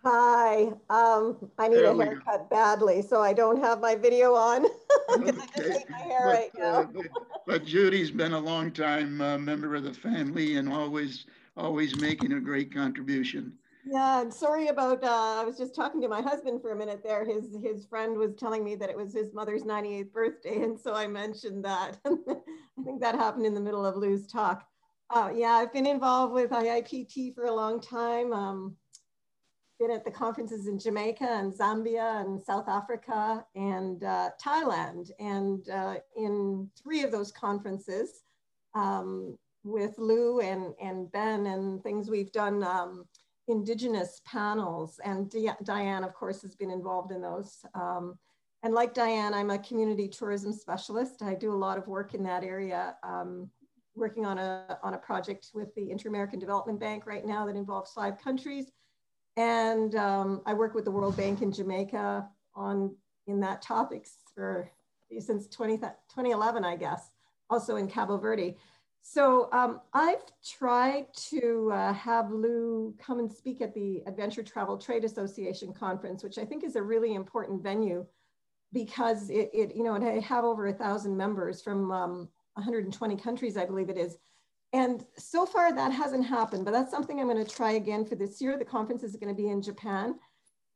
[0.03, 4.64] Hi, um, I need there a haircut badly, so I don't have my video on
[5.19, 5.41] because okay.
[5.53, 6.73] I just hate my hair but, right now.
[6.73, 7.06] uh, but,
[7.45, 12.34] but, Judy's been a long time uh, member of the family and always, always making
[12.34, 13.53] a great contribution.
[13.86, 17.02] Yeah, and sorry about, uh, I was just talking to my husband for a minute
[17.03, 17.26] there.
[17.26, 20.61] His, his friend was telling me that it was his mother's 98th birthday.
[20.61, 21.98] And so I mentioned that.
[22.06, 24.68] I think that happened in the middle of Lou's talk.
[25.10, 28.32] Uh, yeah, I've been involved with IIPT for a long time.
[28.32, 28.76] Um,
[29.80, 35.10] been at the conferences in Jamaica and Zambia and South Africa and uh, Thailand.
[35.19, 38.22] And uh, in three of those conferences
[38.76, 43.06] um, with Lou and, and Ben and things we've done um,
[43.48, 45.34] indigenous panels and
[45.64, 47.66] Diane of course has been involved in those.
[47.74, 48.18] Um,
[48.64, 51.24] and like Diane, I'm a community tourism specialist.
[51.24, 53.50] I do a lot of work in that area, um,
[53.96, 57.92] working on a, on a project with the Inter-American Development Bank right now that involves
[57.92, 58.72] five countries.
[59.36, 62.96] And um, I work with the World Bank in Jamaica on
[63.28, 64.70] in that topics for
[65.20, 67.12] since 20, 2011, I guess,
[67.50, 68.58] also in Cabo Verde.
[69.02, 74.78] So um, I've tried to uh, have Lou come and speak at the Adventure Travel
[74.78, 78.06] Trade Association conference, which I think is a really important venue
[78.73, 83.57] because it, it you know, it have over a thousand members from um, 120 countries,
[83.57, 84.18] I believe it is.
[84.73, 88.40] And so far that hasn't happened, but that's something I'm gonna try again for this
[88.40, 88.57] year.
[88.57, 90.15] The conference is gonna be in Japan.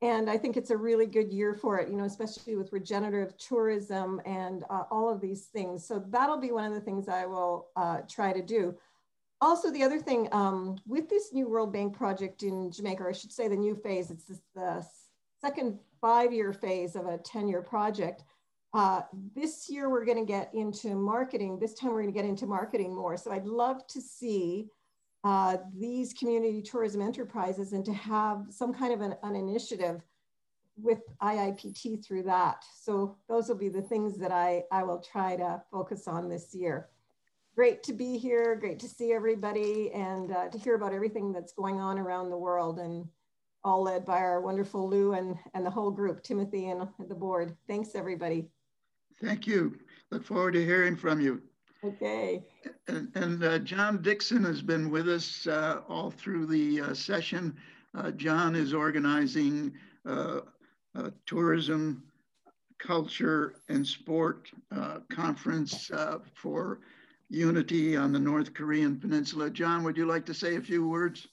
[0.01, 3.37] And I think it's a really good year for it, you know, especially with regenerative
[3.37, 5.87] tourism and uh, all of these things.
[5.87, 8.75] So that'll be one of the things I will uh, try to do.
[9.41, 13.13] Also, the other thing um, with this new World Bank project in Jamaica, or I
[13.13, 14.85] should say the new phase, it's the
[15.41, 18.23] second five-year phase of a 10-year project.
[18.73, 19.01] Uh,
[19.35, 21.59] this year, we're going to get into marketing.
[21.59, 23.15] This time, we're going to get into marketing more.
[23.17, 24.67] So I'd love to see
[25.25, 30.03] uh, these community tourism enterprises and to have some kind of an, an, initiative
[30.77, 32.63] with IIPT through that.
[32.79, 36.53] So those will be the things that I, I will try to focus on this
[36.53, 36.89] year.
[37.55, 41.53] Great to be here, great to see everybody and uh, to hear about everything that's
[41.53, 43.07] going on around the world and
[43.63, 47.57] all led by our wonderful Lou and, and the whole group, Timothy and the board.
[47.67, 48.47] Thanks everybody.
[49.19, 49.75] Thank you.
[50.11, 51.41] Look forward to hearing from you.
[51.85, 52.41] Okay.
[52.87, 57.55] And, and uh, John Dixon has been with us uh, all through the uh, session.
[57.93, 59.71] Uh, John is organizing
[60.03, 60.41] uh,
[61.27, 62.03] tourism,
[62.79, 65.91] culture, and sport uh, conference
[66.33, 66.79] for
[67.29, 69.51] unity on the North Korean Peninsula.
[69.51, 71.27] John, would you like to say a few words?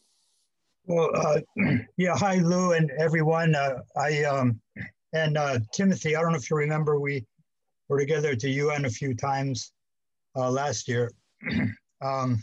[0.85, 1.11] Well,
[1.97, 3.55] yeah, hi Lou and everyone.
[3.97, 4.61] I um,
[5.15, 5.39] and
[5.73, 6.15] Timothy.
[6.15, 7.25] I don't know if you remember, we
[7.89, 9.73] were together at the UN a few times
[10.37, 11.13] uh, last year.
[12.03, 12.43] um,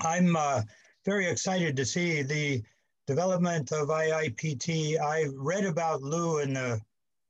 [0.00, 0.62] I'm uh,
[1.04, 2.62] very excited to see the
[3.06, 5.00] development of IIPT.
[5.00, 6.80] I read about Lou in the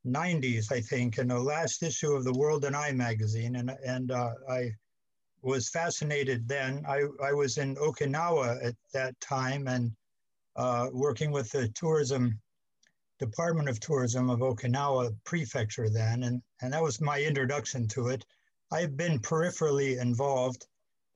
[0.07, 4.11] 90s, I think, in the last issue of the World and I magazine, and, and
[4.11, 4.71] uh, I
[5.43, 6.85] was fascinated then.
[6.89, 9.93] I, I was in Okinawa at that time and
[10.57, 12.39] uh, working with the tourism
[13.21, 18.25] Department of Tourism of Okinawa Prefecture then, and, and that was my introduction to it.
[18.73, 20.67] I've been peripherally involved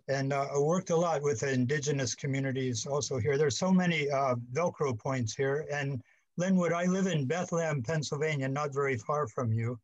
[0.08, 3.36] and uh, worked a lot with indigenous communities also here.
[3.36, 5.66] There's so many uh, Velcro points here.
[5.70, 6.02] And
[6.38, 9.78] Lenwood, I live in Bethlehem, Pennsylvania, not very far from you.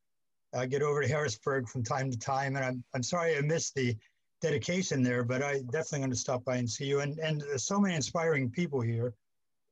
[0.54, 3.74] I get over to Harrisburg from time to time, and I'm, I'm sorry I missed
[3.74, 3.96] the
[4.40, 7.00] dedication there, but I definitely going to stop by and see you.
[7.00, 9.14] And, and so many inspiring people here,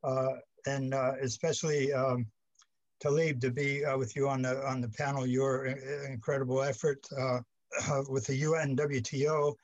[0.03, 0.35] uh,
[0.67, 2.27] and uh, especially um,
[3.01, 5.27] Taleb to be uh, with you on the on the panel.
[5.27, 7.07] Your uh, incredible effort
[7.89, 9.55] uh, with the UN WTO.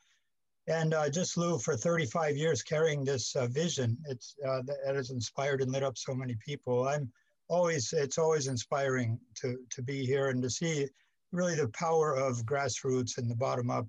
[0.66, 3.96] And uh, just Lou for 35 years carrying this uh, vision.
[4.06, 6.86] It's uh, that has inspired and lit up so many people.
[6.86, 7.10] I'm
[7.48, 10.86] always, it's always inspiring to, to be here and to see
[11.32, 13.86] really the power of grassroots and the bottom up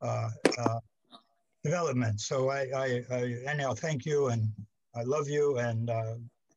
[0.00, 0.80] uh, uh,
[1.62, 2.20] development.
[2.20, 4.48] So I, I, I, anyhow, thank you and
[4.96, 5.90] I love you and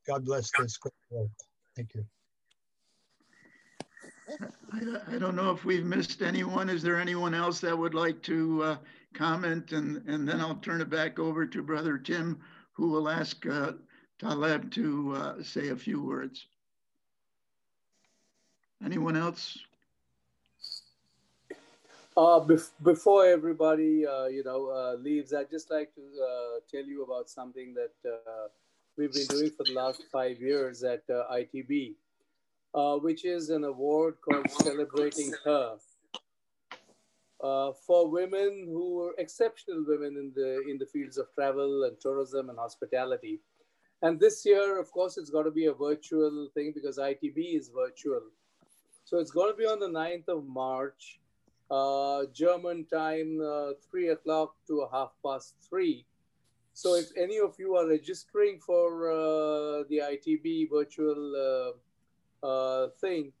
[0.06, 1.28] God bless this great.
[1.76, 2.04] Thank you.
[4.28, 6.68] I, I, don't know if we've missed anyone.
[6.70, 8.76] Is there anyone else that would like to uh,
[9.14, 9.72] comment?
[9.72, 12.40] And, and then I'll turn it back over to Brother Tim,
[12.72, 13.72] who will ask uh,
[14.20, 16.46] Taleb to uh, say a few words.
[18.84, 19.58] Anyone else?
[22.14, 26.84] Uh, bef before everybody, uh, you know, uh, leaves, I'd just like to uh, tell
[26.84, 28.48] you about something that uh,
[28.98, 31.02] we've been doing for the last five years at
[32.74, 35.76] uh, which is an award called Celebrating Her
[37.40, 42.50] for women who are exceptional women in the in the fields of travel and tourism
[42.50, 43.40] and hospitality.
[44.02, 47.68] And this year, of course, it's got to be a virtual thing because ITB is
[47.68, 48.22] virtual.
[49.04, 51.20] So it's going to be on the 9th of March
[51.70, 56.04] uh, German time, uh, three o'clock to half past three.
[56.74, 61.74] So if any of you are registering for uh, the ITB virtual
[62.42, 63.32] uh, thing,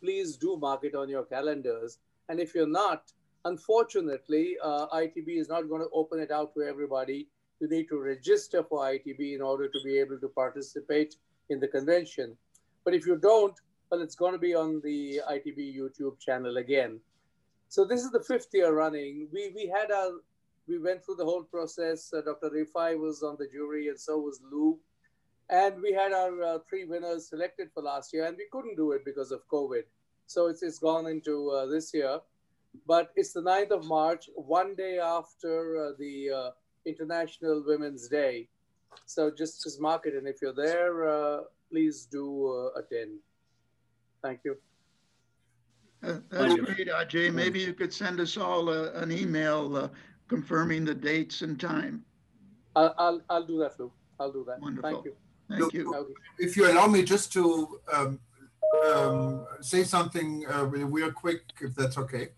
[0.00, 1.98] please do mark it on your calendars.
[2.28, 3.12] And if you're not,
[3.44, 7.28] unfortunately, uh, ITB is not going to open it out to everybody.
[7.60, 11.16] You need to register for ITB in order to be able to participate
[11.50, 12.36] in the convention.
[12.84, 13.54] But if you don't,
[13.90, 17.00] well, it's going to be on the ITB YouTube channel again.
[17.68, 19.28] So this is the fifth year running.
[19.32, 20.12] We we had our
[20.66, 22.12] we went through the whole process.
[22.12, 22.50] Uh, Dr.
[22.50, 24.78] Rifai was on the jury, and so was Lou.
[25.50, 28.92] And we had our uh, three winners selected for last year, and we couldn't do
[28.92, 29.82] it because of COVID.
[30.26, 32.20] So it's, it's gone into uh, this year.
[32.86, 36.50] But it's the 9th of March, one day after uh, the uh,
[36.86, 38.48] International Women's Day.
[39.06, 40.14] So just, just mark it.
[40.14, 41.40] And if you're there, uh,
[41.70, 43.18] please do attend.
[44.22, 44.56] Thank you.
[46.04, 47.32] Uh, that's great, Ajay.
[47.32, 49.88] Maybe you could send us all uh, an email uh,
[50.28, 52.04] confirming the dates and time.
[52.76, 53.92] I'll, I'll, I'll do that, Lou.
[54.20, 54.60] I'll do that.
[54.60, 54.90] Wonderful.
[54.90, 55.14] Thank you.
[55.48, 56.14] Thank you.
[56.38, 58.18] If you allow me just to um,
[58.86, 62.28] um, say something uh, really real quick, if that's okay.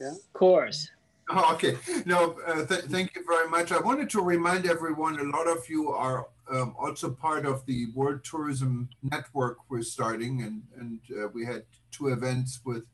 [0.00, 0.90] Yeah, of course.
[1.30, 1.76] Oh, okay.
[2.04, 3.72] No, uh, th thank you very much.
[3.72, 7.86] I wanted to remind everyone, a lot of you are um, also part of the
[7.94, 12.84] World Tourism Network we're starting, and, and uh, we had two events with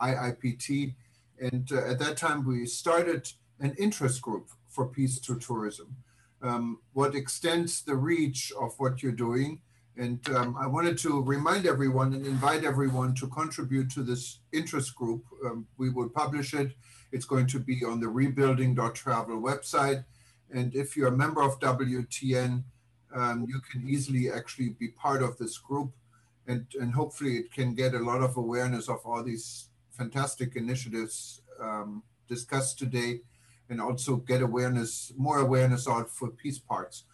[0.00, 0.94] IIPT.
[1.40, 3.30] And uh, at that time, we started
[3.60, 5.94] an interest group for Peace to Tourism,
[6.44, 9.60] um, what extends the reach of what you're doing.
[9.96, 14.94] And um, I wanted to remind everyone and invite everyone to contribute to this interest
[14.94, 15.24] group.
[15.44, 16.72] Um, we will publish it.
[17.12, 20.04] It's going to be on the rebuilding.travel website.
[20.52, 22.64] And if you're a member of WTN,
[23.14, 25.92] um, you can easily actually be part of this group
[26.46, 31.42] and, and hopefully it can get a lot of awareness of all these fantastic initiatives
[31.60, 33.20] um, discussed today
[33.70, 37.04] and also get awareness, more awareness out for peace parks.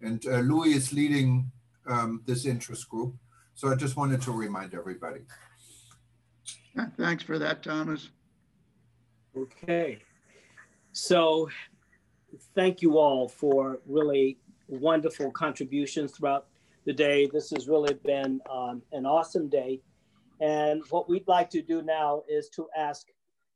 [0.00, 1.50] And uh, Louis is leading
[1.86, 3.14] um, this interest group.
[3.54, 5.20] So I just wanted to remind everybody.
[6.96, 8.10] Thanks for that, Thomas.
[9.36, 9.98] Okay.
[10.92, 11.48] So
[12.54, 16.46] thank you all for really wonderful contributions throughout
[16.84, 17.28] the day.
[17.32, 19.80] This has really been um, an awesome day.
[20.40, 23.08] And what we'd like to do now is to ask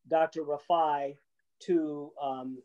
[0.08, 0.42] Dr.
[0.42, 1.16] Rifai
[1.66, 2.58] to um,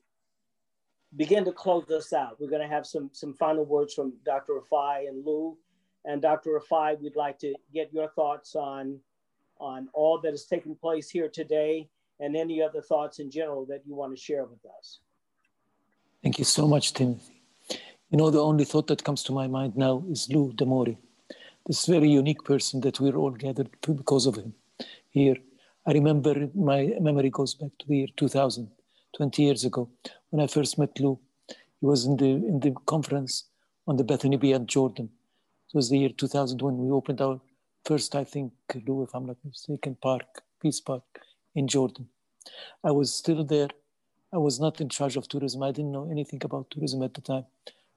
[1.15, 2.37] begin to close us out.
[2.39, 4.53] We're going to have some, some final words from Dr.
[4.59, 5.57] Rifai and Lou.
[6.05, 6.59] And Dr.
[6.59, 8.99] Rifai, we'd like to get your thoughts on,
[9.59, 13.81] on all that has taken place here today and any other thoughts in general that
[13.85, 14.99] you want to share with us.
[16.23, 17.41] Thank you so much, Timothy.
[18.09, 20.97] You know, the only thought that comes to my mind now is Lou D'Amore,
[21.65, 24.53] this very unique person that we're all gathered to because of him
[25.09, 25.35] here.
[25.85, 28.69] I remember my memory goes back to the year 2000,
[29.17, 29.89] 20 years ago,
[30.29, 31.19] when I first met Lou.
[31.79, 33.45] He was in the, in the conference
[33.87, 35.09] on the Bethany Beyond Jordan.
[35.69, 37.41] It was the year 2000 when we opened our
[37.83, 38.53] first, I think,
[38.87, 41.03] Lou, if I'm not mistaken, park, Peace Park
[41.55, 42.07] in Jordan.
[42.83, 43.69] I was still there.
[44.31, 45.63] I was not in charge of tourism.
[45.63, 47.45] I didn't know anything about tourism at the time.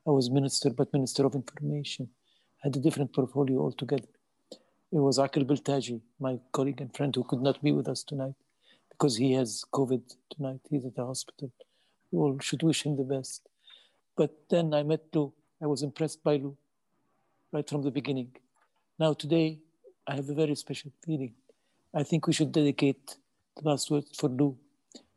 [0.07, 2.09] I was minister, but minister of information.
[2.63, 4.09] I had a different portfolio altogether.
[4.91, 8.35] It was Akil Biltaji, my colleague and friend who could not be with us tonight
[9.01, 10.61] because he has COVID tonight.
[10.69, 11.51] He's at the hospital.
[12.13, 13.49] We all should wish him the best.
[14.15, 15.33] But then I met Lou.
[15.63, 16.55] I was impressed by Lou
[17.51, 18.31] right from the beginning.
[18.99, 19.59] Now, today,
[20.07, 21.33] I have a very special feeling.
[21.95, 23.17] I think we should dedicate
[23.57, 24.55] the last words for Lou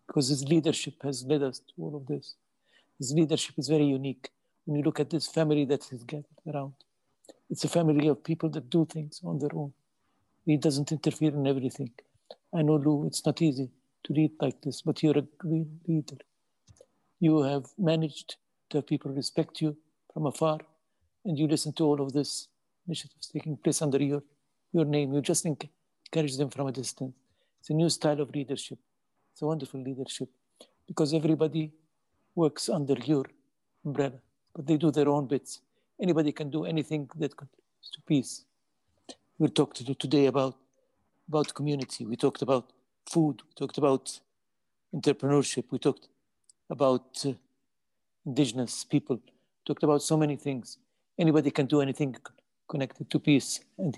[0.07, 2.35] because his leadership has led us to all of this.
[2.99, 4.29] His leadership is very unique
[4.63, 6.73] when you look at this family that is gathered around.
[7.49, 9.73] It's a family of people that do things on their own.
[10.45, 11.91] He doesn't interfere in everything.
[12.55, 13.69] I know, Lou, it's not easy
[14.03, 16.17] to lead like this, but you're a great leader.
[17.19, 18.35] You have managed
[18.69, 19.75] to have people respect you
[20.13, 20.59] from afar,
[21.25, 22.47] and you listen to all of this
[22.85, 24.21] initiatives taking place under your,
[24.71, 25.13] your name.
[25.13, 27.13] You just encourage them from a distance.
[27.59, 28.77] It's a new style of leadership.
[29.31, 30.29] It's a wonderful leadership
[30.85, 31.71] because everybody
[32.35, 33.25] works under your
[33.85, 34.19] umbrella,
[34.53, 35.61] but they do their own bits.
[36.01, 38.45] Anybody can do anything that contributes to peace.
[39.39, 40.57] We'll talk to you today about,
[41.27, 42.05] about community.
[42.05, 42.71] We talked about
[43.09, 43.41] food.
[43.47, 44.19] We talked about
[44.93, 45.65] entrepreneurship.
[45.71, 46.07] We talked
[46.69, 47.33] about uh,
[48.25, 49.19] indigenous people.
[49.65, 50.77] Talked about so many things.
[51.17, 52.15] Anybody can do anything
[52.67, 53.97] connected to peace and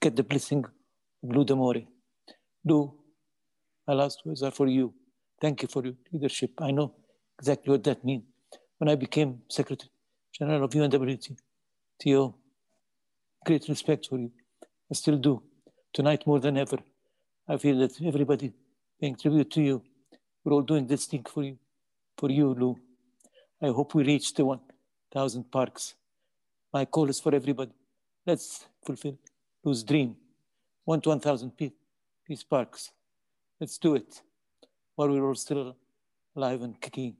[0.00, 0.64] get the blessing
[1.22, 1.86] of Lou D'Amore.
[2.64, 2.94] Lou,
[3.86, 4.94] my last words are for you.
[5.40, 6.52] Thank you for your leadership.
[6.58, 6.94] I know
[7.38, 8.24] exactly what that means.
[8.78, 9.90] When I became Secretary
[10.32, 12.34] General of UNWTO,
[13.46, 14.30] great respect for you.
[14.90, 15.42] I still do.
[15.94, 16.78] Tonight more than ever,
[17.48, 18.52] I feel that everybody
[19.00, 19.82] paying tribute to you.
[20.42, 21.56] We're all doing this thing for you,
[22.18, 22.76] for you, Lou.
[23.62, 25.94] I hope we reach the 1,000 parks.
[26.72, 27.70] My call is for everybody.
[28.26, 29.16] Let's fulfill
[29.62, 30.16] Lou's dream.
[30.84, 32.90] One to 1,000 peace parks.
[33.60, 34.20] Let's do it
[34.96, 35.76] while we're all still
[36.34, 37.14] alive and kicking.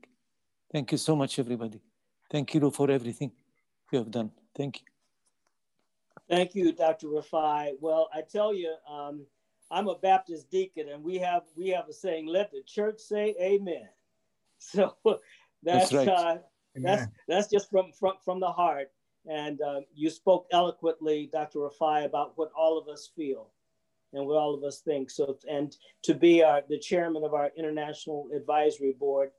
[0.69, 1.79] Thank you so much, everybody.
[2.29, 3.31] Thank you Lou, for everything
[3.89, 4.31] you have done.
[4.53, 4.94] Thank you.
[6.29, 7.07] Thank you, Dr.
[7.07, 7.73] Rifai.
[7.79, 9.25] Well, I tell you, um,
[9.71, 13.35] I'm a Baptist deacon, and we have we have a saying: "Let the church say
[13.41, 13.87] Amen."
[14.57, 14.95] So
[15.63, 16.07] that's that's right.
[16.07, 16.37] uh,
[16.75, 18.89] that's, that's just from from from the heart.
[19.27, 21.59] And uh, you spoke eloquently, Dr.
[21.59, 23.49] Rifai, about what all of us feel
[24.13, 25.09] and what all of us think.
[25.09, 29.31] So, and to be our, the chairman of our international advisory board,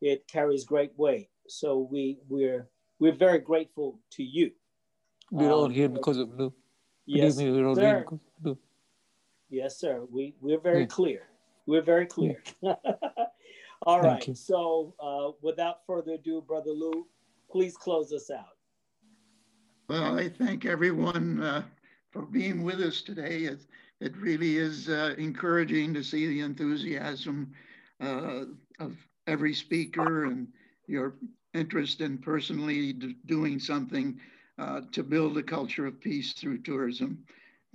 [0.00, 1.28] it carries great weight.
[1.48, 2.68] So we we're
[2.98, 4.50] we're very grateful to you.
[5.30, 6.52] We're um, all here because of Lou.
[7.06, 7.80] Yes, me, we're all sir.
[7.82, 8.58] here because of Lou.
[9.48, 10.04] Yes, sir.
[10.10, 10.86] We we're very yeah.
[10.86, 11.22] clear.
[11.66, 12.42] We're very clear.
[12.60, 12.74] Yeah.
[13.86, 14.28] all Thank right.
[14.28, 14.34] You.
[14.34, 17.06] So, uh, without further ado, brother Lou,
[17.50, 18.56] please close us out.
[19.88, 21.62] Well, I thank everyone uh,
[22.10, 23.44] for being with us today.
[23.44, 23.66] It,
[24.00, 27.52] it really is uh, encouraging to see the enthusiasm
[28.00, 28.44] uh,
[28.80, 28.96] of
[29.26, 30.48] every speaker and
[30.86, 31.14] your
[31.54, 32.92] interest in personally
[33.26, 34.20] doing something
[34.58, 37.24] uh, to build a culture of peace through tourism.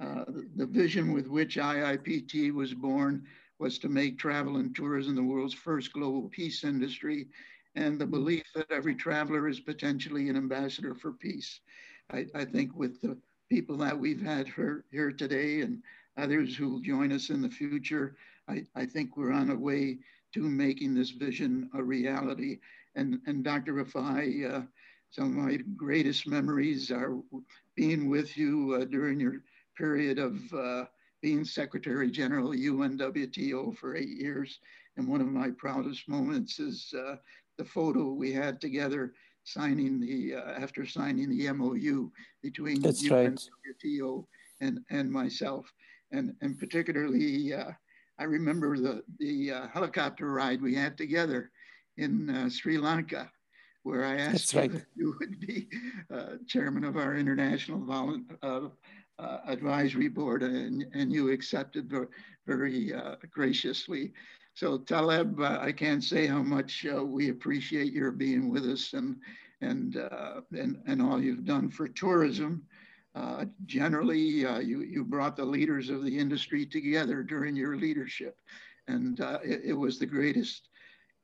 [0.02, 0.26] Uh,
[0.56, 3.24] the, vision with which IIPT was born
[3.60, 7.28] was to make travel and tourism the world's first global peace industry
[7.76, 11.60] and the belief that every traveler is potentially an ambassador for peace.
[12.12, 13.18] I, I think with the
[13.50, 15.84] people that we've had here, here today and
[16.18, 18.16] others who will join us in the future,
[18.48, 20.00] I, I think we're on a way
[20.34, 22.60] to making this vision a reality.
[22.96, 23.74] And, and Dr.
[23.74, 24.62] Rifai, uh,
[25.12, 27.18] some of my greatest memories are
[27.76, 29.44] being with you uh, during your
[29.78, 30.86] period of uh,
[31.22, 34.60] being Secretary General UNWTO for eight years.
[34.98, 37.16] And one of my proudest moments is uh,
[37.58, 39.14] the photo we had together
[39.44, 42.12] signing the uh, after signing the MOU
[42.42, 44.26] between That's UNWTO right.
[44.62, 45.72] and and myself,
[46.12, 47.72] and and particularly uh,
[48.20, 51.52] I remember the the uh, helicopter ride we had together
[51.98, 53.32] in uh, Sri Lanka,
[53.84, 54.72] where I asked right.
[54.96, 55.68] you would be
[56.14, 58.72] uh, chairman of our international volu-
[59.20, 62.08] uh, advisory board, and and you accepted very,
[62.46, 62.94] very
[63.30, 64.14] graciously.
[64.54, 68.94] So Taleb, uh, I can't say how much uh, we appreciate your being with us
[68.94, 69.18] and
[69.62, 72.64] and uh, and and all you've done for tourism.
[73.16, 78.38] Uh, generally, uh, you you brought the leaders of the industry together during your leadership,
[78.88, 80.70] and uh, it, it, was the greatest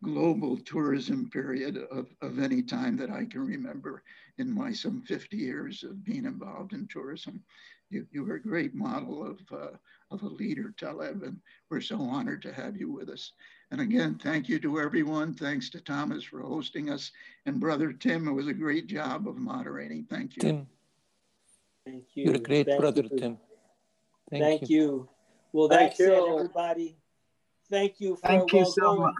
[0.03, 4.03] global tourism period of, of any time that I can remember
[4.37, 7.43] in my some 50 years of being involved in tourism
[7.89, 9.77] you, you were a great model of, uh,
[10.11, 13.31] of a leader, Taleb, and we're so honored to have you with us.
[13.71, 15.33] And again, thank you to everyone.
[15.33, 17.11] Thanks to Thomas for hosting us.
[17.45, 20.05] And Brother Tim, it was a great job of moderating.
[20.09, 20.41] Thank you.
[20.41, 20.67] Tim.
[21.85, 22.25] Thank you.
[22.25, 23.37] You're a great thank brother, you.
[24.29, 24.77] Thank, thank you.
[24.77, 25.09] you.
[25.53, 26.35] Well, Thank that said, you.
[26.35, 26.97] everybody,
[27.69, 29.13] thank you for Thank you so much.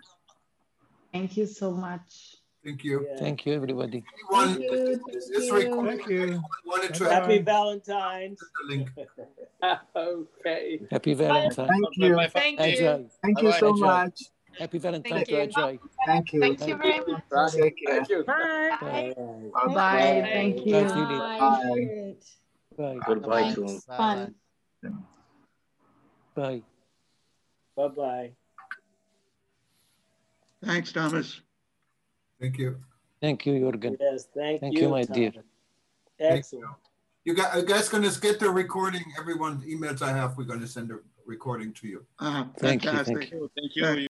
[1.14, 2.36] Thank you so much.
[2.64, 3.08] Thank you.
[3.10, 3.18] Yeah.
[3.18, 4.04] Thank you, everybody.
[4.34, 5.00] Anyone, Thank you.
[5.14, 5.86] is Thank you.
[5.86, 6.42] Thank you.
[6.66, 7.16] Wanted to Bye-bye.
[7.16, 8.40] Happy Valentine's.
[8.40, 8.90] the link?
[9.96, 10.82] okay.
[10.92, 11.56] Happy Valentine's.
[11.56, 12.16] Thank you.
[12.34, 13.00] Thank Ajay.
[13.00, 13.10] you.
[13.24, 13.80] Thank you so Ajay.
[13.80, 14.22] much.
[14.60, 15.48] Happy Valentine's Thank to you.
[15.48, 15.80] Ajay.
[16.06, 16.40] Thank you.
[16.42, 17.24] Thank you very much.
[17.32, 17.52] Right.
[17.52, 17.96] Take care.
[17.96, 18.24] Thank you.
[18.26, 18.78] Bye.
[18.82, 19.14] Bye.
[19.54, 19.74] Bye.
[19.74, 20.30] Bye.
[20.34, 20.74] Thank you.
[20.74, 22.20] Bye, Philip.
[22.78, 22.96] Bye.
[22.96, 23.00] Bye.
[23.06, 23.86] Goodbye to Thanks.
[23.86, 24.36] Fun.
[26.36, 26.62] Bye.
[27.76, 28.32] Bye bye.
[30.64, 31.42] Thanks, Thomas.
[32.40, 32.78] Thank you.
[33.22, 33.98] Thank you, Juergen.
[34.00, 35.32] Yes, thank, Thank you, my dear.
[35.32, 35.46] Thomas.
[36.20, 36.66] Excellent.
[37.26, 40.92] You got, you guys gonna get the recording, everyone emails I have, we're gonna send
[40.92, 42.06] a recording to you.
[42.20, 43.32] Uh, Thank you, thank fantastic.
[43.32, 43.52] you.
[43.56, 44.07] Thank you.